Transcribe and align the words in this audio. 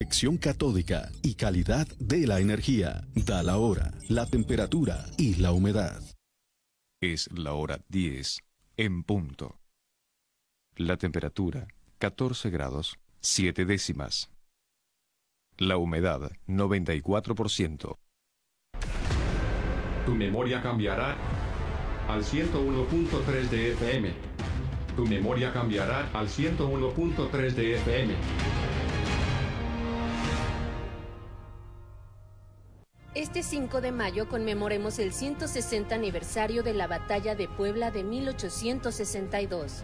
Sección 0.00 0.36
catódica 0.36 1.10
y 1.22 1.34
calidad 1.34 1.88
de 1.98 2.24
la 2.28 2.38
energía. 2.38 3.04
Da 3.16 3.42
la 3.42 3.58
hora, 3.58 3.92
la 4.08 4.26
temperatura 4.26 5.04
y 5.16 5.34
la 5.34 5.50
humedad. 5.50 6.00
Es 7.02 7.28
la 7.32 7.54
hora 7.54 7.80
10 7.88 8.38
en 8.76 9.02
punto. 9.02 9.58
La 10.76 10.96
temperatura 10.98 11.66
14 11.98 12.48
grados 12.48 12.96
7 13.22 13.64
décimas. 13.64 14.30
La 15.56 15.78
humedad 15.78 16.30
94%. 16.46 17.98
Tu 20.06 20.14
memoria 20.14 20.62
cambiará 20.62 21.16
al 22.08 22.22
101.3 22.22 23.48
de 23.48 23.72
FM. 23.72 24.12
Tu 24.94 25.06
memoria 25.06 25.52
cambiará 25.52 26.08
al 26.12 26.28
101.3 26.28 27.50
de 27.50 27.74
FM. 27.74 28.67
Este 33.18 33.42
5 33.42 33.80
de 33.80 33.90
mayo 33.90 34.28
conmemoremos 34.28 35.00
el 35.00 35.12
160 35.12 35.92
aniversario 35.92 36.62
de 36.62 36.72
la 36.72 36.86
Batalla 36.86 37.34
de 37.34 37.48
Puebla 37.48 37.90
de 37.90 38.04
1862. 38.04 39.82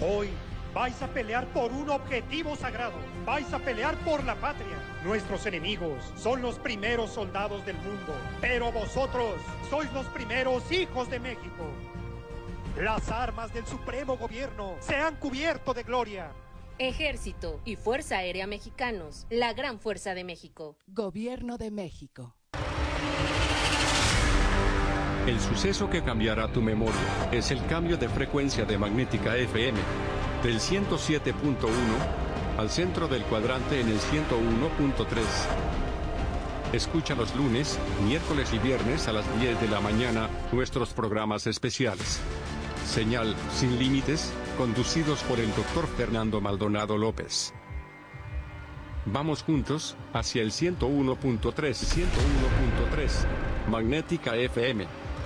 Hoy 0.00 0.30
vais 0.74 1.00
a 1.00 1.06
pelear 1.06 1.46
por 1.52 1.70
un 1.70 1.90
objetivo 1.90 2.56
sagrado. 2.56 2.96
Vais 3.24 3.52
a 3.52 3.60
pelear 3.60 3.96
por 3.98 4.24
la 4.24 4.34
patria. 4.34 4.76
Nuestros 5.04 5.46
enemigos 5.46 6.12
son 6.16 6.42
los 6.42 6.58
primeros 6.58 7.12
soldados 7.12 7.64
del 7.64 7.76
mundo, 7.76 8.16
pero 8.40 8.72
vosotros 8.72 9.36
sois 9.70 9.92
los 9.92 10.06
primeros 10.06 10.64
hijos 10.72 11.08
de 11.08 11.20
México. 11.20 11.64
Las 12.76 13.12
armas 13.12 13.54
del 13.54 13.64
Supremo 13.64 14.16
Gobierno 14.16 14.74
se 14.80 14.96
han 14.96 15.14
cubierto 15.20 15.72
de 15.72 15.84
gloria. 15.84 16.32
Ejército 16.78 17.60
y 17.64 17.76
Fuerza 17.76 18.16
Aérea 18.16 18.48
Mexicanos, 18.48 19.28
la 19.30 19.52
gran 19.52 19.78
fuerza 19.78 20.14
de 20.14 20.24
México. 20.24 20.76
Gobierno 20.88 21.58
de 21.58 21.70
México. 21.70 22.34
El 25.26 25.38
suceso 25.38 25.88
que 25.88 26.02
cambiará 26.02 26.48
tu 26.48 26.60
memoria 26.60 27.30
es 27.30 27.52
el 27.52 27.64
cambio 27.66 27.96
de 27.96 28.08
frecuencia 28.08 28.64
de 28.64 28.76
magnética 28.76 29.36
FM 29.36 29.78
del 30.42 30.58
107.1 30.58 31.68
al 32.58 32.68
centro 32.68 33.06
del 33.06 33.22
cuadrante 33.22 33.80
en 33.80 33.88
el 33.88 34.00
101.3. 34.00 35.22
Escucha 36.72 37.14
los 37.14 37.36
lunes, 37.36 37.78
miércoles 38.04 38.52
y 38.52 38.58
viernes 38.58 39.06
a 39.06 39.12
las 39.12 39.24
10 39.40 39.60
de 39.60 39.68
la 39.68 39.80
mañana 39.80 40.28
nuestros 40.50 40.92
programas 40.92 41.46
especiales. 41.46 42.20
Señal 42.84 43.36
sin 43.52 43.78
límites, 43.78 44.32
conducidos 44.58 45.22
por 45.22 45.38
el 45.38 45.54
doctor 45.54 45.86
Fernando 45.96 46.40
Maldonado 46.40 46.98
López. 46.98 47.54
Vamos 49.04 49.44
juntos 49.44 49.96
hacia 50.12 50.42
el 50.42 50.50
101.3, 50.50 51.52
101.3, 51.52 53.26
Magnética 53.68 54.36
FM, 54.36 54.86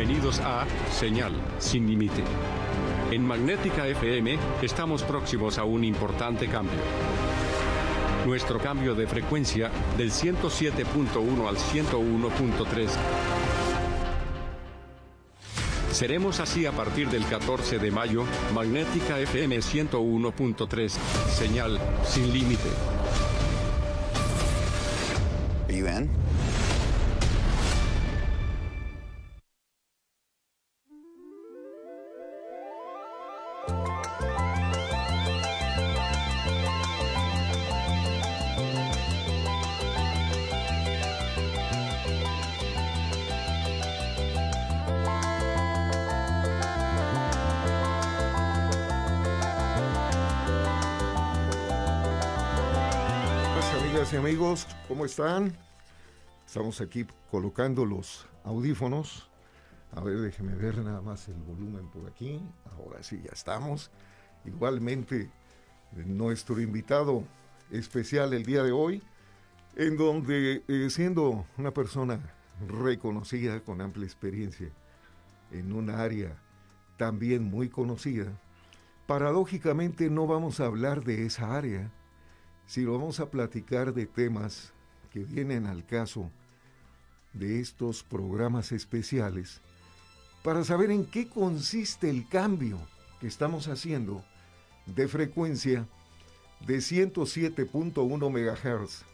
Bienvenidos 0.00 0.40
a 0.40 0.64
Señal 0.90 1.30
sin 1.58 1.86
límite. 1.86 2.24
En 3.10 3.22
Magnética 3.22 3.86
FM 3.86 4.38
estamos 4.62 5.02
próximos 5.02 5.58
a 5.58 5.64
un 5.64 5.84
importante 5.84 6.48
cambio. 6.48 6.78
Nuestro 8.24 8.58
cambio 8.58 8.94
de 8.94 9.06
frecuencia 9.06 9.70
del 9.98 10.10
107.1 10.10 11.46
al 11.46 11.56
101.3. 11.56 12.88
Seremos 15.92 16.40
así 16.40 16.64
a 16.64 16.72
partir 16.72 17.10
del 17.10 17.26
14 17.26 17.78
de 17.78 17.90
mayo, 17.90 18.24
Magnética 18.54 19.18
FM 19.18 19.58
101.3, 19.58 20.88
señal 21.28 21.78
sin 22.04 22.32
límite. 22.32 22.70
amigos, 25.68 26.08
¿cómo 55.00 55.06
están? 55.06 55.56
Estamos 56.46 56.82
aquí 56.82 57.06
colocando 57.30 57.86
los 57.86 58.26
audífonos. 58.44 59.30
A 59.92 60.02
ver, 60.02 60.18
déjeme 60.18 60.54
ver 60.54 60.76
nada 60.76 61.00
más 61.00 61.26
el 61.28 61.36
volumen 61.36 61.88
por 61.88 62.06
aquí. 62.06 62.38
Ahora 62.76 63.02
sí, 63.02 63.18
ya 63.24 63.30
estamos. 63.32 63.90
Igualmente, 64.44 65.30
nuestro 66.04 66.60
invitado 66.60 67.24
especial 67.70 68.34
el 68.34 68.44
día 68.44 68.62
de 68.62 68.72
hoy, 68.72 69.02
en 69.74 69.96
donde 69.96 70.64
eh, 70.68 70.90
siendo 70.90 71.46
una 71.56 71.70
persona 71.70 72.20
reconocida 72.68 73.60
con 73.60 73.80
amplia 73.80 74.04
experiencia 74.04 74.68
en 75.50 75.72
un 75.72 75.88
área 75.88 76.36
también 76.98 77.42
muy 77.42 77.70
conocida, 77.70 78.38
paradójicamente 79.06 80.10
no 80.10 80.26
vamos 80.26 80.60
a 80.60 80.66
hablar 80.66 81.02
de 81.04 81.24
esa 81.24 81.56
área, 81.56 81.90
si 82.66 82.82
lo 82.82 82.98
vamos 82.98 83.18
a 83.18 83.30
platicar 83.30 83.94
de 83.94 84.04
temas 84.04 84.74
que 85.12 85.20
vienen 85.20 85.66
al 85.66 85.84
caso 85.84 86.30
de 87.32 87.60
estos 87.60 88.02
programas 88.02 88.72
especiales 88.72 89.60
para 90.42 90.64
saber 90.64 90.90
en 90.90 91.04
qué 91.04 91.28
consiste 91.28 92.10
el 92.10 92.28
cambio 92.28 92.78
que 93.20 93.26
estamos 93.26 93.68
haciendo 93.68 94.24
de 94.86 95.06
frecuencia 95.06 95.86
de 96.66 96.78
107.1 96.78 98.30
MHz 98.30 99.04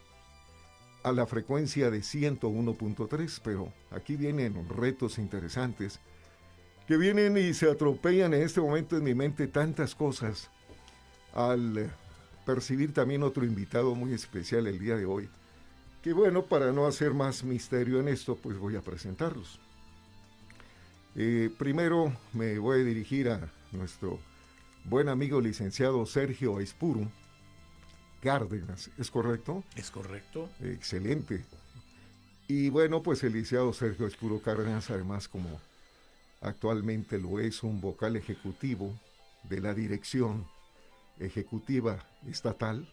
a 1.03 1.11
la 1.11 1.25
frecuencia 1.25 1.89
de 1.89 1.99
101.3, 1.99 3.41
pero 3.43 3.71
aquí 3.91 4.15
vienen 4.15 4.67
retos 4.69 5.17
interesantes 5.17 5.99
que 6.87 6.97
vienen 6.97 7.37
y 7.37 7.53
se 7.53 7.69
atropellan 7.69 8.33
en 8.33 8.41
este 8.41 8.61
momento 8.61 8.97
en 8.97 9.03
mi 9.03 9.13
mente 9.13 9.47
tantas 9.47 9.93
cosas 9.93 10.49
al 11.33 11.91
percibir 12.45 12.93
también 12.93 13.23
otro 13.23 13.45
invitado 13.45 13.93
muy 13.93 14.13
especial 14.13 14.67
el 14.67 14.79
día 14.79 14.95
de 14.95 15.05
hoy. 15.05 15.29
Que 16.07 16.13
bueno, 16.13 16.45
para 16.45 16.71
no 16.71 16.87
hacer 16.87 17.13
más 17.13 17.43
misterio 17.43 17.99
en 17.99 18.07
esto, 18.07 18.37
pues 18.37 18.57
voy 18.57 18.77
a 18.77 18.81
presentarlos. 18.81 19.59
Eh, 21.17 21.49
primero 21.57 22.15
me 22.31 22.57
voy 22.59 22.79
a 22.79 22.83
dirigir 22.85 23.27
a 23.27 23.51
nuestro 23.73 24.17
buen 24.85 25.09
amigo 25.09 25.41
licenciado 25.41 26.05
Sergio 26.05 26.61
Espuru 26.61 27.11
Cárdenas, 28.21 28.89
¿es 28.97 29.11
correcto? 29.11 29.65
Es 29.75 29.91
correcto. 29.91 30.49
Excelente. 30.63 31.43
Y 32.47 32.69
bueno, 32.69 33.03
pues 33.03 33.21
el 33.25 33.33
licenciado 33.33 33.73
Sergio 33.73 34.07
Espuro 34.07 34.41
Cárdenas, 34.41 34.89
además 34.89 35.27
como 35.27 35.59
actualmente 36.39 37.19
lo 37.19 37.41
es 37.41 37.63
un 37.63 37.81
vocal 37.81 38.15
ejecutivo 38.15 38.97
de 39.43 39.59
la 39.59 39.73
dirección 39.73 40.47
ejecutiva 41.19 41.99
estatal 42.29 42.87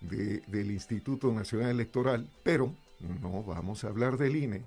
del 0.00 0.70
Instituto 0.70 1.32
Nacional 1.32 1.70
Electoral, 1.70 2.28
pero 2.42 2.74
no 3.20 3.42
vamos 3.42 3.84
a 3.84 3.88
hablar 3.88 4.16
del 4.16 4.36
INE. 4.36 4.64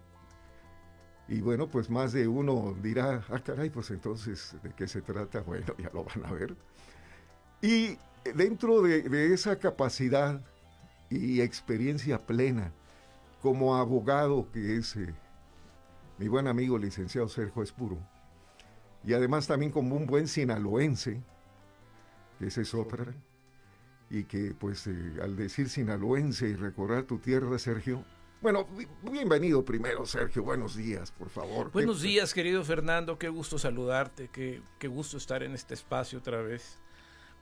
Y 1.27 1.41
bueno, 1.41 1.67
pues 1.67 1.89
más 1.89 2.11
de 2.11 2.27
uno 2.27 2.75
dirá, 2.81 3.23
ah, 3.29 3.39
caray, 3.39 3.69
pues 3.69 3.91
entonces, 3.91 4.55
¿de 4.63 4.73
qué 4.73 4.87
se 4.87 5.01
trata? 5.01 5.41
Bueno, 5.45 5.75
ya 5.77 5.89
lo 5.93 6.03
van 6.03 6.25
a 6.25 6.31
ver. 6.31 6.55
Y 7.61 7.97
dentro 8.35 8.81
de, 8.81 9.33
esa 9.33 9.59
capacidad 9.59 10.41
y 11.09 11.41
experiencia 11.41 12.25
plena 12.25 12.71
como 13.41 13.75
abogado 13.75 14.51
que 14.51 14.77
es 14.77 14.95
eh, 14.95 15.13
mi 16.17 16.27
buen 16.27 16.47
amigo 16.47 16.77
licenciado 16.77 17.29
Sergio 17.29 17.63
Espuro, 17.63 17.97
y 19.03 19.13
además 19.13 19.47
también 19.47 19.71
como 19.71 19.95
un 19.95 20.05
buen 20.05 20.27
sinaloense, 20.27 21.21
que 22.37 22.47
es 22.47 22.73
otra, 22.73 23.05
y 24.09 24.23
que 24.23 24.55
pues 24.57 24.87
eh, 24.87 25.13
al 25.21 25.35
decir 25.35 25.69
sinaloense 25.69 26.49
y 26.49 26.55
recordar 26.55 27.03
tu 27.03 27.19
tierra, 27.19 27.57
Sergio, 27.59 28.03
bueno, 28.41 28.65
bienvenido 29.03 29.65
primero, 29.65 30.05
Sergio. 30.05 30.43
Buenos 30.43 30.75
días, 30.77 31.11
por 31.11 31.29
favor. 31.29 31.71
Buenos 31.71 32.01
días, 32.01 32.33
querido 32.33 32.63
Fernando. 32.63 33.19
Qué 33.19 33.27
gusto 33.27 33.59
saludarte. 33.59 34.29
Qué, 34.29 34.61
qué 34.79 34.87
gusto 34.87 35.17
estar 35.17 35.43
en 35.43 35.53
este 35.53 35.73
espacio 35.73 36.19
otra 36.19 36.41
vez 36.41 36.79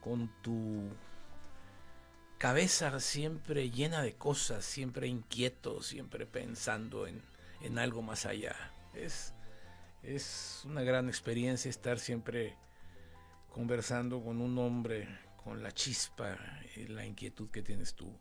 con 0.02 0.28
tu 0.42 0.90
cabeza 2.40 3.00
siempre 3.00 3.70
llena 3.70 4.02
de 4.02 4.16
cosas, 4.16 4.66
siempre 4.66 5.08
inquieto, 5.08 5.82
siempre 5.84 6.26
pensando 6.26 7.06
en, 7.06 7.22
en 7.62 7.78
algo 7.78 8.02
más 8.02 8.26
allá. 8.26 8.56
Es, 8.96 9.34
es 10.02 10.64
una 10.66 10.82
gran 10.82 11.10
experiencia 11.10 11.70
estar 11.70 12.00
siempre 12.00 12.56
conversando 13.52 14.24
con 14.24 14.42
un 14.42 14.58
hombre 14.58 15.08
con 15.48 15.64
la 15.64 15.72
chispa 15.72 16.38
y 16.76 16.88
la 16.88 17.06
inquietud 17.06 17.50
que 17.50 17.62
tienes 17.62 17.94
tú 17.94 18.14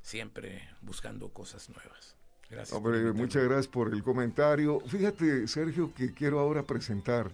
siempre 0.00 0.70
buscando 0.80 1.30
cosas 1.30 1.68
nuevas. 1.68 2.16
Gracias. 2.48 2.74
Hombre, 2.74 3.12
muchas 3.12 3.44
gracias 3.44 3.68
por 3.68 3.92
el 3.92 4.02
comentario. 4.02 4.80
Fíjate, 4.80 5.46
Sergio, 5.48 5.92
que 5.92 6.14
quiero 6.14 6.40
ahora 6.40 6.62
presentar 6.62 7.30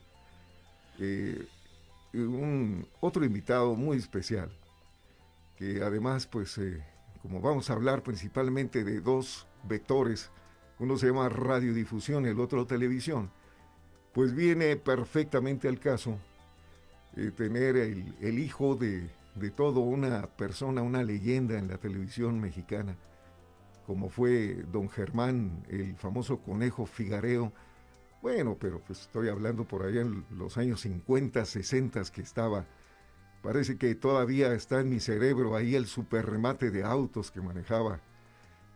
eh, 0.99 1.47
un 2.15 2.85
otro 2.99 3.25
invitado 3.25 3.77
muy 3.77 3.99
especial, 3.99 4.51
que 5.57 5.85
además, 5.85 6.27
pues, 6.27 6.59
eh, 6.59 6.85
como 7.23 7.41
vamos 7.41 7.71
a 7.71 7.75
hablar 7.75 8.03
principalmente 8.03 8.83
de 8.83 9.01
dos 9.01 9.47
vectores, 9.63 10.31
uno 10.81 10.99
se 10.99 11.07
llama 11.07 11.29
radiodifusión 11.29 12.27
y 12.27 12.31
el 12.31 12.41
otro 12.41 12.67
televisión, 12.67 13.31
pues 14.13 14.35
viene 14.35 14.77
perfectamente 14.77 15.69
al 15.69 15.79
caso 15.79 16.19
eh, 17.17 17.31
tener 17.31 17.77
el, 17.77 18.17
el 18.21 18.41
hijo 18.41 18.75
de 18.75 19.17
de 19.39 19.51
todo 19.51 19.81
una 19.81 20.27
persona, 20.27 20.83
una 20.83 21.03
leyenda 21.03 21.59
en 21.59 21.69
la 21.69 21.79
televisión 21.79 22.41
mexicana, 22.41 22.97
como 23.87 24.11
fue 24.11 24.65
don 24.71 24.89
Germán, 24.89 25.65
el 25.69 25.97
famoso 25.97 26.39
conejo 26.39 26.87
Figareo. 26.87 27.53
Bueno, 28.21 28.57
pero 28.61 28.81
pues 28.81 29.03
estoy 29.03 29.29
hablando 29.29 29.65
por 29.65 29.85
allá 29.85 30.03
en 30.03 30.25
los 30.31 30.59
años 30.59 30.83
50, 30.83 31.45
60 31.45 32.03
que 32.13 32.21
estaba. 32.21 32.67
Parece 33.43 33.79
que 33.79 33.95
todavía 33.95 34.53
está 34.53 34.81
en 34.81 34.91
mi 34.91 35.01
cerebro 35.01 35.57
ahí 35.57 35.75
el 35.75 35.87
superremate 35.87 36.71
de 36.71 36.85
autos 36.85 37.31
que 37.31 37.41
manejaba. 37.41 38.01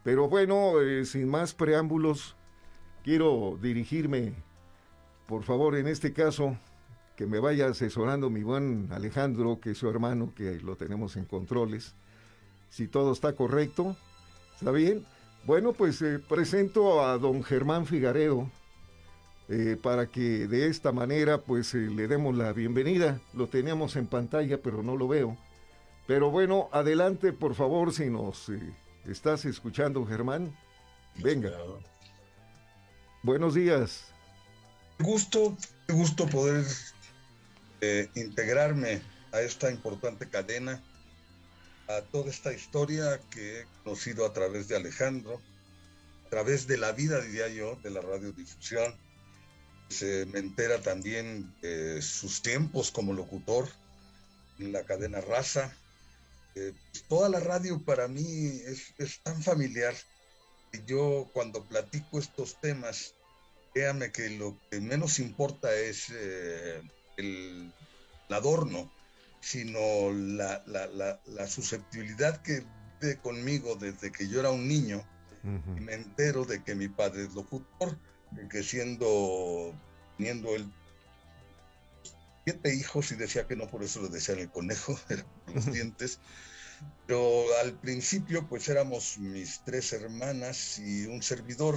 Pero 0.05 0.29
bueno, 0.29 0.81
eh, 0.81 1.05
sin 1.05 1.29
más 1.29 1.55
preámbulos, 1.55 2.37
quiero 3.05 3.59
dirigirme, 3.61 4.35
por 5.27 5.43
favor, 5.43 5.77
en 5.77 5.89
este 5.89 6.13
caso, 6.13 6.57
que 7.17 7.27
me 7.27 7.39
vaya 7.39 7.67
asesorando 7.67 8.31
mi 8.31 8.43
buen 8.43 8.89
Alejandro, 8.93 9.61
que 9.61 9.73
es 9.73 9.79
su 9.79 9.89
hermano, 9.89 10.33
que 10.35 10.61
lo 10.61 10.77
tenemos 10.77 11.17
en 11.17 11.25
controles. 11.25 11.95
Si 12.69 12.89
todo 12.89 13.13
está 13.13 13.35
correcto, 13.35 13.97
¿está 14.55 14.71
bien? 14.71 15.07
Bueno, 15.45 15.73
pues 15.73 16.01
eh, 16.03 16.19
presento 16.19 17.05
a 17.05 17.19
don 17.19 17.43
Germán 17.43 17.87
Figaredo 17.87 18.51
eh, 19.49 19.77
para 19.83 20.07
que 20.07 20.47
de 20.47 20.69
esta 20.69 20.93
manera 20.93 21.39
pues 21.39 21.75
eh, 21.75 21.79
le 21.79 22.09
demos 22.09 22.37
la 22.37 22.53
bienvenida. 22.53 23.21
Lo 23.35 23.49
teníamos 23.49 23.97
en 23.97 24.07
pantalla, 24.07 24.63
pero 24.63 24.83
no 24.83 24.97
lo 24.97 25.09
veo. 25.09 25.37
Pero 26.07 26.31
bueno, 26.31 26.69
adelante 26.73 27.33
por 27.33 27.55
favor 27.55 27.93
si 27.93 28.09
nos 28.09 28.51
estás 29.05 29.45
escuchando, 29.45 30.07
Germán. 30.07 30.57
Venga. 31.23 31.51
Buenos 33.23 33.55
días. 33.55 34.13
Gusto, 34.99 35.57
gusto 35.89 36.27
poder 36.27 36.65
integrarme 38.15 39.03
a 39.33 39.41
esta 39.41 39.71
importante 39.71 40.29
cadena, 40.29 40.83
a 41.89 42.03
toda 42.03 42.31
esta 42.31 42.53
historia 42.53 43.21
que 43.31 43.61
he 43.61 43.67
conocido 43.83 44.25
a 44.25 44.33
través 44.33 44.69
de 44.69 44.77
Alejandro, 44.77 45.41
a 46.27 46.31
través 46.31 46.67
de 46.67 46.79
la 46.79 46.93
vida, 46.93 47.21
diría 47.21 47.49
yo, 47.49 47.77
de 47.83 47.91
la 47.91 48.01
radiodifusión. 48.01 48.95
Se 49.89 50.27
me 50.27 50.39
entera 50.39 50.81
también 50.81 51.53
de 51.61 52.01
sus 52.01 52.41
tiempos 52.41 52.91
como 52.91 53.13
locutor 53.13 53.69
en 54.59 54.73
la 54.73 54.85
cadena 54.85 55.21
Raza. 55.21 55.77
Eh, 56.55 56.73
toda 57.09 57.29
la 57.29 57.41
radio 57.41 57.83
para 57.85 58.09
mí 58.09 58.61
es, 58.67 59.21
tan 59.23 59.43
familiar. 59.43 59.95
Y 60.73 60.85
yo 60.87 61.29
cuando 61.35 61.65
platico 61.65 62.19
estos 62.19 62.59
temas, 62.61 63.15
créame 63.75 64.13
que 64.13 64.31
lo 64.31 64.59
que 64.71 64.81
menos 64.81 65.19
importa 65.19 65.75
es 65.75 66.07
eh, 66.11 66.81
el, 67.17 67.73
adorno, 68.31 68.91
sino 69.41 70.11
la, 70.13 71.47
susceptibilidad 71.47 72.41
que 72.43 72.65
vive 73.01 73.19
conmigo 73.19 73.77
desde 73.77 74.11
que 74.11 74.29
yo 74.29 74.41
era 74.41 74.51
un 74.51 74.67
niño. 74.67 75.05
y 75.45 75.81
me 75.81 75.95
entero 75.95 76.45
de 76.45 76.63
que 76.63 76.75
mi 76.75 76.89
padre 76.89 77.25
es 77.25 77.35
locutor, 77.35 77.99
de 78.31 78.49
que 78.49 78.63
siendo, 78.63 79.75
teniendo 80.17 80.55
él 80.55 80.71
siete 82.45 82.75
hijos 82.75 83.13
y 83.13 83.17
decía 83.17 83.47
que 83.47 83.57
no 83.57 83.69
por 83.69 83.83
eso 83.83 84.03
le 84.03 84.09
decían 84.09 84.39
el 84.39 84.51
conejo, 84.51 84.99
los 85.55 85.73
dientes. 85.73 86.19
Pero 87.07 87.45
al 87.63 87.75
principio 87.75 88.49
pues 88.49 88.69
éramos 88.69 89.19
mis 89.19 89.63
tres 89.65 89.93
hermanas 89.93 90.79
y 90.79 91.07
un 91.07 91.23
servidor 91.23 91.77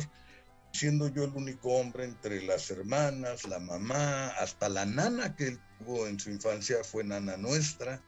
siendo 0.76 1.08
yo 1.08 1.24
el 1.24 1.32
único 1.32 1.70
hombre 1.74 2.04
entre 2.04 2.42
las 2.44 2.70
hermanas, 2.70 3.46
la 3.46 3.60
mamá, 3.60 4.28
hasta 4.28 4.70
la 4.70 4.86
nana 4.86 5.36
que 5.36 5.48
él 5.48 5.60
tuvo 5.80 6.08
en 6.08 6.20
su 6.20 6.30
infancia 6.30 6.84
fue 6.84 7.04
nana 7.04 7.38
nuestra. 7.38 8.04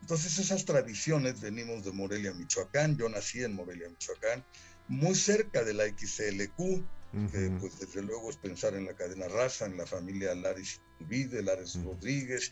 Entonces 0.00 0.38
esas 0.38 0.64
tradiciones 0.64 1.40
venimos 1.40 1.84
de 1.84 1.92
Morelia, 1.92 2.32
Michoacán, 2.32 2.96
yo 2.96 3.08
nací 3.08 3.42
en 3.42 3.54
Morelia, 3.54 3.88
Michoacán, 3.88 4.44
muy 4.88 5.14
cerca 5.14 5.62
de 5.62 5.74
la 5.74 5.84
XLQ, 5.84 6.56
que 7.32 7.50
pues 7.58 7.78
desde 7.78 8.02
luego 8.02 8.30
es 8.30 8.36
pensar 8.36 8.74
en 8.74 8.86
la 8.86 8.94
cadena 8.94 9.28
raza, 9.28 9.66
en 9.66 9.76
la 9.76 9.86
familia 9.86 10.34
Laris 10.34 10.80
Vide, 11.00 11.42
Lares 11.42 11.78
Rodríguez, 11.82 12.50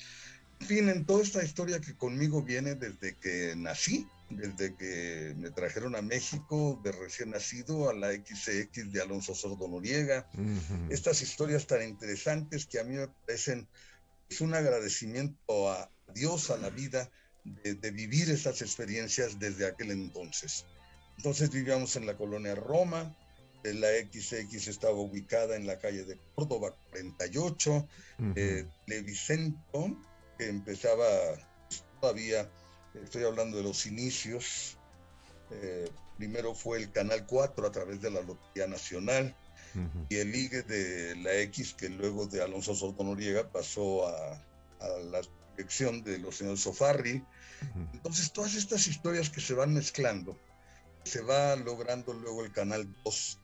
en 0.61 0.67
fin, 0.67 0.89
en 0.89 1.05
toda 1.05 1.23
esta 1.23 1.45
historia 1.45 1.81
que 1.81 1.95
conmigo 1.95 2.43
viene 2.43 2.75
desde 2.75 3.17
que 3.17 3.55
nací, 3.57 4.09
desde 4.31 4.75
que 4.75 5.35
me 5.37 5.51
trajeron 5.51 5.95
a 5.95 6.03
México 6.03 6.81
de 6.83 6.93
recién 6.93 7.31
nacido 7.31 7.89
a 7.89 7.95
la 7.95 8.13
XX 8.13 8.91
de 8.91 9.01
Alonso 9.01 9.35
Sordo 9.35 9.69
Noriega. 9.69 10.29
Estas 10.91 11.23
historias 11.23 11.67
tan 11.67 11.83
interesantes 11.83 12.67
que 12.67 12.81
a 12.81 12.85
mí 12.85 12.97
me 12.97 13.09
parecen 13.09 13.69
es 14.29 14.41
un 14.41 14.55
agradecimiento 14.55 15.71
a 15.71 15.91
Dios, 16.15 16.51
a 16.51 16.57
la 16.57 16.71
vida, 16.71 17.11
de, 17.45 17.91
vivir 17.93 18.31
estas 18.31 18.61
experiencias 18.63 19.39
desde 19.39 19.67
aquel 19.67 19.93
entonces. 19.93 20.65
Entonces 21.17 21.51
vivíamos 21.51 21.95
en 21.97 22.07
la 22.07 22.17
colonia 22.17 22.55
Roma, 22.55 23.17
la 23.63 23.89
XX 23.89 24.69
estaba 24.69 24.95
ubicada 24.95 25.57
en 25.57 25.67
la 25.67 25.79
calle 25.79 26.05
de 26.05 26.19
Córdoba 26.35 26.75
48, 26.91 27.89
uh 28.19 28.35
Vicento, 28.87 29.97
que 30.39 30.49
empezaba 30.49 31.05
todavía 32.01 32.49
estoy 33.03 33.25
hablando 33.25 33.57
de 33.57 33.63
los 33.63 33.87
inicios. 33.87 34.77
Eh, 35.51 35.91
primero 36.17 36.55
fue 36.55 36.79
el 36.79 36.91
Canal 36.93 37.27
4 37.27 37.67
a 37.67 37.73
través 37.73 38.01
de 38.01 38.11
la 38.11 38.23
Lotería 38.23 38.67
Nacional 38.67 39.37
y 40.09 40.17
el 40.17 40.33
ligue 40.33 40.63
de 40.63 41.15
la 41.17 41.35
X 41.35 41.75
que 41.75 41.91
luego 41.91 42.27
de 42.27 42.43
Alonso 42.43 42.75
Soto 42.75 43.05
Noriega 43.05 43.51
pasó 43.51 44.09
a, 44.09 44.43
la 45.11 45.21
dirección 45.57 46.03
de 46.03 46.19
los 46.19 46.37
señores 46.37 46.61
Sofarri. 46.61 47.23
Entonces 47.93 48.33
todas 48.33 48.55
estas 48.55 48.87
historias 48.87 49.29
que 49.29 49.41
se 49.41 49.55
van 49.55 49.75
mezclando, 49.75 50.39
se 51.05 51.21
va 51.21 51.57
logrando 51.57 52.15
luego 52.15 52.45
el 52.45 52.53
Canal 52.53 52.89
2 53.05 53.41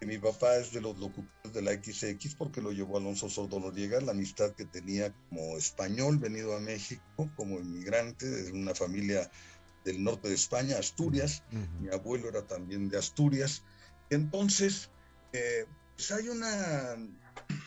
mi 0.00 0.18
papá 0.18 0.56
es 0.56 0.72
de 0.72 0.80
los 0.80 0.98
locutores 0.98 1.52
de 1.52 1.62
la 1.62 1.72
XX 1.72 2.34
porque 2.36 2.60
lo 2.60 2.72
llevó 2.72 2.98
Alonso 2.98 3.28
Sordo 3.28 3.60
Noriega, 3.60 4.00
la 4.00 4.12
amistad 4.12 4.52
que 4.54 4.64
tenía 4.64 5.14
como 5.28 5.56
español 5.56 6.18
venido 6.18 6.56
a 6.56 6.60
México, 6.60 7.30
como 7.36 7.58
inmigrante 7.58 8.26
de 8.26 8.52
una 8.52 8.74
familia 8.74 9.30
del 9.84 10.02
norte 10.02 10.28
de 10.28 10.34
España, 10.34 10.78
Asturias. 10.78 11.42
Mi 11.80 11.88
abuelo 11.88 12.28
era 12.28 12.46
también 12.46 12.88
de 12.88 12.98
Asturias. 12.98 13.62
Entonces, 14.10 14.90
eh, 15.32 15.66
pues 15.96 16.10
hay 16.10 16.28
una 16.28 16.96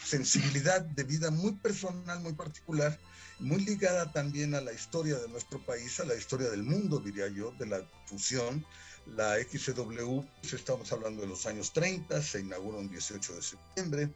sensibilidad 0.03 0.81
de 0.81 1.03
vida 1.03 1.31
muy 1.31 1.53
personal, 1.53 2.19
muy 2.21 2.33
particular, 2.33 2.99
muy 3.39 3.63
ligada 3.63 4.11
también 4.11 4.55
a 4.55 4.61
la 4.61 4.73
historia 4.73 5.17
de 5.17 5.27
nuestro 5.27 5.63
país, 5.65 5.99
a 5.99 6.05
la 6.05 6.15
historia 6.15 6.49
del 6.49 6.63
mundo, 6.63 6.99
diría 6.99 7.27
yo, 7.27 7.51
de 7.59 7.67
la 7.67 7.87
fusión 8.05 8.65
la 9.15 9.35
XW, 9.37 10.21
pues 10.41 10.53
estamos 10.53 10.91
hablando 10.91 11.21
de 11.21 11.27
los 11.27 11.45
años 11.45 11.73
30, 11.73 12.21
se 12.21 12.41
inauguró 12.41 12.79
el 12.79 12.89
18 12.89 13.35
de 13.35 13.41
septiembre 13.41 14.09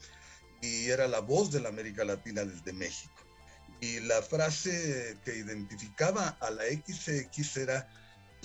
y 0.62 0.90
era 0.90 1.08
la 1.08 1.20
voz 1.20 1.52
de 1.52 1.62
la 1.62 1.70
América 1.70 2.04
Latina 2.04 2.44
desde 2.46 2.74
México. 2.74 3.14
Y 3.80 4.00
la 4.02 4.22
frase 4.22 5.18
que 5.26 5.38
identificaba 5.38 6.38
a 6.40 6.52
la 6.52 6.64
XX 6.66 7.58
era 7.58 7.90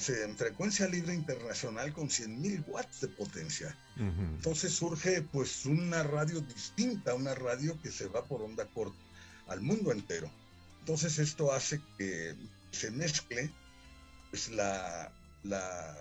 en 0.08 0.36
frecuencia 0.36 0.86
libre 0.86 1.14
internacional 1.14 1.92
con 1.92 2.08
100.000 2.08 2.64
watts 2.68 3.00
de 3.00 3.08
potencia. 3.08 3.76
Entonces 3.96 4.72
surge 4.72 5.22
pues 5.22 5.64
una 5.64 6.02
radio 6.02 6.40
distinta, 6.40 7.14
una 7.14 7.34
radio 7.34 7.80
que 7.80 7.90
se 7.90 8.06
va 8.08 8.24
por 8.24 8.42
onda 8.42 8.66
corta 8.66 8.96
al 9.48 9.60
mundo 9.60 9.92
entero. 9.92 10.30
Entonces 10.80 11.18
esto 11.18 11.52
hace 11.52 11.80
que 11.98 12.34
se 12.70 12.90
mezcle 12.90 13.50
pues 14.30 14.50
la, 14.50 15.10
la, 15.44 15.96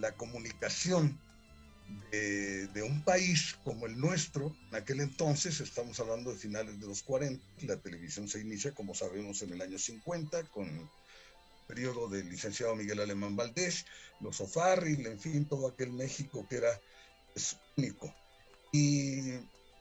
la 0.00 0.12
comunicación 0.12 1.20
de, 2.10 2.66
de, 2.68 2.82
un 2.82 3.02
país 3.04 3.56
como 3.62 3.86
el 3.86 3.98
nuestro, 3.98 4.54
en 4.70 4.76
aquel 4.76 5.00
entonces, 5.00 5.60
estamos 5.60 6.00
hablando 6.00 6.32
de 6.32 6.38
finales 6.38 6.80
de 6.80 6.86
los 6.86 7.02
40, 7.02 7.44
la 7.62 7.76
televisión 7.76 8.28
se 8.28 8.40
inicia, 8.40 8.74
como 8.74 8.94
sabemos, 8.94 9.42
en 9.42 9.52
el 9.52 9.62
año 9.62 9.78
50, 9.78 10.44
con 10.50 10.66
el 10.66 10.88
periodo 11.66 12.08
del 12.08 12.28
licenciado 12.28 12.74
Miguel 12.74 13.00
Alemán 13.00 13.36
Valdés, 13.36 13.86
los 14.20 14.40
Ofarril, 14.40 15.06
en 15.06 15.18
fin, 15.18 15.44
todo 15.46 15.68
aquel 15.68 15.92
México 15.92 16.46
que 16.48 16.56
era 16.56 16.80
pues, 17.32 17.56
único. 17.76 18.14
Y 18.72 19.32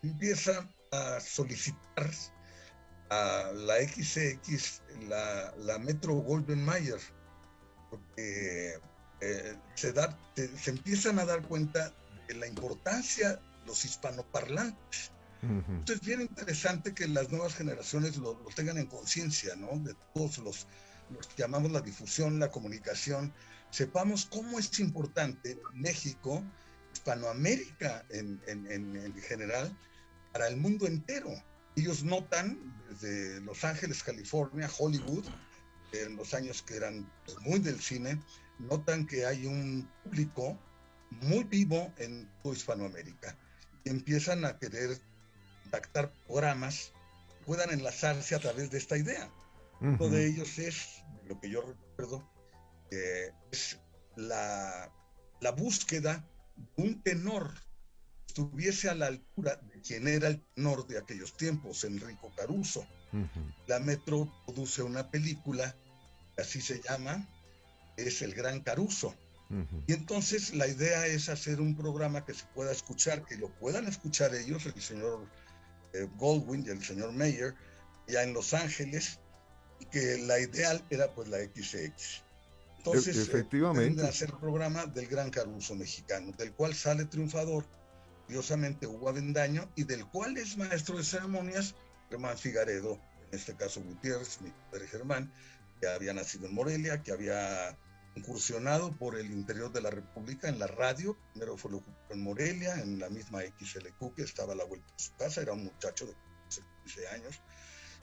empieza 0.04 0.70
a 0.92 1.20
solicitar 1.20 2.12
a 3.10 3.52
la 3.54 3.76
XX, 3.78 4.82
la, 5.08 5.54
la 5.58 5.80
Metro 5.80 6.16
Golden 6.16 6.64
Mayer, 6.64 7.00
porque 7.90 8.80
eh, 9.22 9.56
se, 9.76 9.94
da, 9.94 10.18
se 10.36 10.72
empiezan 10.72 11.20
a 11.20 11.26
dar 11.26 11.42
cuenta 11.44 11.94
de 12.28 12.36
la 12.36 12.48
importancia 12.48 13.34
de 13.34 13.66
los 13.66 13.86
hispanoparlantes. 13.86 15.12
Entonces 15.42 15.98
es 15.98 16.08
bien 16.08 16.22
interesante 16.22 16.96
que 16.96 17.08
las 17.08 17.30
nuevas 17.30 17.54
generaciones 17.54 18.18
lo, 18.18 18.34
lo 18.34 18.50
tengan 18.56 18.80
en 18.80 18.88
conciencia, 18.88 19.56
¿no? 19.56 19.78
De 19.78 19.94
todos 20.16 20.40
los, 20.40 20.66
los 21.12 21.28
que 21.28 21.44
llamamos 21.44 21.72
la 21.72 21.82
difusión, 21.82 22.40
la 22.40 22.50
comunicación, 22.50 23.32
sepamos 23.70 24.26
cómo 24.26 24.58
es 24.58 24.80
importante 24.80 25.60
México, 25.74 26.44
Hispanoamérica 26.94 28.06
en, 28.10 28.42
en, 28.48 28.72
en, 28.72 28.96
en 28.96 29.14
general, 29.22 29.78
para 30.34 30.48
el 30.48 30.58
mundo 30.58 30.88
entero. 30.88 31.30
Ellos 31.76 32.04
notan 32.04 32.58
desde 32.90 33.40
Los 33.42 33.64
Ángeles, 33.64 34.02
California, 34.02 34.68
Hollywood, 34.80 35.26
en 35.92 36.16
los 36.16 36.34
años 36.34 36.64
que 36.64 36.78
eran 36.78 37.08
pues, 37.26 37.38
muy 37.42 37.60
del 37.60 37.80
cine, 37.80 38.20
notan 38.60 39.06
que 39.06 39.26
hay 39.26 39.46
un 39.46 39.90
público 40.04 40.58
muy 41.22 41.44
vivo 41.44 41.92
en 41.98 42.30
toda 42.42 42.56
Hispanoamérica 42.56 43.36
y 43.84 43.90
empiezan 43.90 44.46
a 44.46 44.58
querer 44.58 45.00
contactar 45.64 46.12
programas 46.28 46.92
que 47.30 47.46
puedan 47.46 47.72
enlazarse 47.72 48.36
a 48.36 48.40
través 48.40 48.72
de 48.72 48.78
esta 48.78 48.98
idea. 48.98 49.30
Uno 49.82 50.10
de 50.10 50.28
ellos 50.28 50.58
es, 50.58 51.04
lo 51.28 51.40
que 51.40 51.50
yo 51.50 51.62
recuerdo, 51.62 52.28
eh, 52.92 53.32
es 53.52 53.78
la, 54.16 54.92
la 55.42 55.52
búsqueda 55.52 56.26
de 56.56 56.84
un 56.84 57.04
tenor 57.04 57.54
que 57.54 58.28
estuviese 58.28 58.90
a 58.90 58.96
la 58.96 59.08
altura 59.08 59.58
de 59.58 59.82
quien 59.82 60.08
era 60.08 60.30
el 60.30 60.42
tenor 60.56 60.88
de 60.88 60.98
aquellos 60.98 61.36
tiempos, 61.36 61.84
Enrico 61.84 62.34
Caruso. 62.36 62.88
Uh 63.12 63.18
-huh. 63.18 63.54
La 63.68 63.80
Metro 63.80 64.32
produce 64.46 64.82
una 64.82 65.12
película, 65.12 65.76
así 66.38 66.62
se 66.62 66.82
llama, 66.82 67.28
es 67.98 68.22
El 68.22 68.34
Gran 68.34 68.62
Caruso. 68.62 69.16
Uh 69.50 69.56
-huh. 69.56 69.84
Y 69.88 69.94
entonces 69.94 70.54
la 70.56 70.68
idea 70.68 71.06
es 71.06 71.30
hacer 71.30 71.62
un 71.62 71.76
programa 71.76 72.26
que 72.26 72.34
se 72.34 72.46
pueda 72.56 72.72
escuchar, 72.72 73.26
que 73.26 73.38
lo 73.38 73.50
puedan 73.60 73.88
escuchar 73.88 74.34
ellos, 74.34 74.66
el 74.66 74.82
señor 74.82 75.28
eh, 75.94 76.08
Goldwyn 76.18 76.66
y 76.66 76.70
el 76.70 76.84
señor 76.84 77.12
Mayer, 77.14 77.54
ya 78.08 78.24
en 78.24 78.34
Los 78.34 78.54
Ángeles, 78.54 79.20
y 79.80 79.86
que 79.86 80.18
la 80.20 80.40
ideal 80.40 80.84
era 80.90 81.14
pues 81.14 81.28
la 81.30 81.38
XX. 81.38 82.24
Entonces, 82.78 83.18
e 83.18 83.22
efectivamente. 83.22 84.02
Eh, 84.02 84.08
hacer 84.08 84.30
el 84.30 84.38
programa 84.38 84.86
del 84.86 85.08
Gran 85.08 85.30
Caruso 85.30 85.76
mexicano, 85.76 86.32
del 86.38 86.54
cual 86.54 86.76
sale 86.76 87.06
triunfador, 87.06 87.66
curiosamente, 88.26 88.88
Hugo 88.88 89.10
Avendaño, 89.10 89.70
y 89.76 89.84
del 89.84 90.06
cual 90.08 90.38
es 90.38 90.58
maestro 90.58 90.98
de 90.98 91.04
ceremonias 91.04 91.76
Germán 92.10 92.38
Figaredo, 92.38 93.00
en 93.32 93.40
este 93.40 93.56
caso 93.56 93.82
Gutiérrez, 93.82 94.42
mi 94.42 94.52
padre 94.72 94.88
Germán, 94.88 95.32
que 95.80 95.88
había 95.88 96.14
nacido 96.14 96.48
en 96.48 96.54
Morelia, 96.54 97.04
que 97.04 97.12
había 97.12 97.78
incursionado 98.16 98.96
por 98.98 99.18
el 99.18 99.32
interior 99.32 99.72
de 99.72 99.82
la 99.82 99.90
República 99.90 100.48
en 100.48 100.60
la 100.60 100.68
radio. 100.68 101.18
Primero 101.32 101.58
fue 101.58 101.72
en 102.10 102.22
Morelia, 102.22 102.76
en 102.82 103.00
la 103.00 103.10
misma 103.10 103.42
XLQ, 103.42 104.16
que 104.16 104.24
estaba 104.24 104.54
a 104.54 104.56
la 104.56 104.64
vuelta 104.64 104.92
de 104.94 105.04
su 105.04 105.14
casa, 105.16 105.42
era 105.42 105.54
un 105.54 105.66
muchacho 105.66 106.06
de 106.06 106.14
15 106.86 107.08
años. 107.10 107.42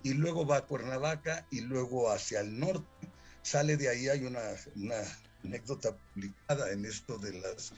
Y 0.02 0.14
luego 0.14 0.47
va 0.47 0.59
a 0.59 0.67
Cuernavaca 0.67 1.47
y 1.50 1.61
luego 1.61 2.11
hacia 2.11 2.41
el 2.41 2.59
norte. 2.59 2.87
Sale 3.43 3.76
de 3.76 3.88
ahí, 3.88 4.09
hay 4.09 4.25
una, 4.25 4.41
una 4.76 4.97
anécdota 5.45 5.97
publicada 5.97 6.71
en 6.71 6.85
esto 6.85 7.19
de, 7.19 7.33
las, 7.41 7.73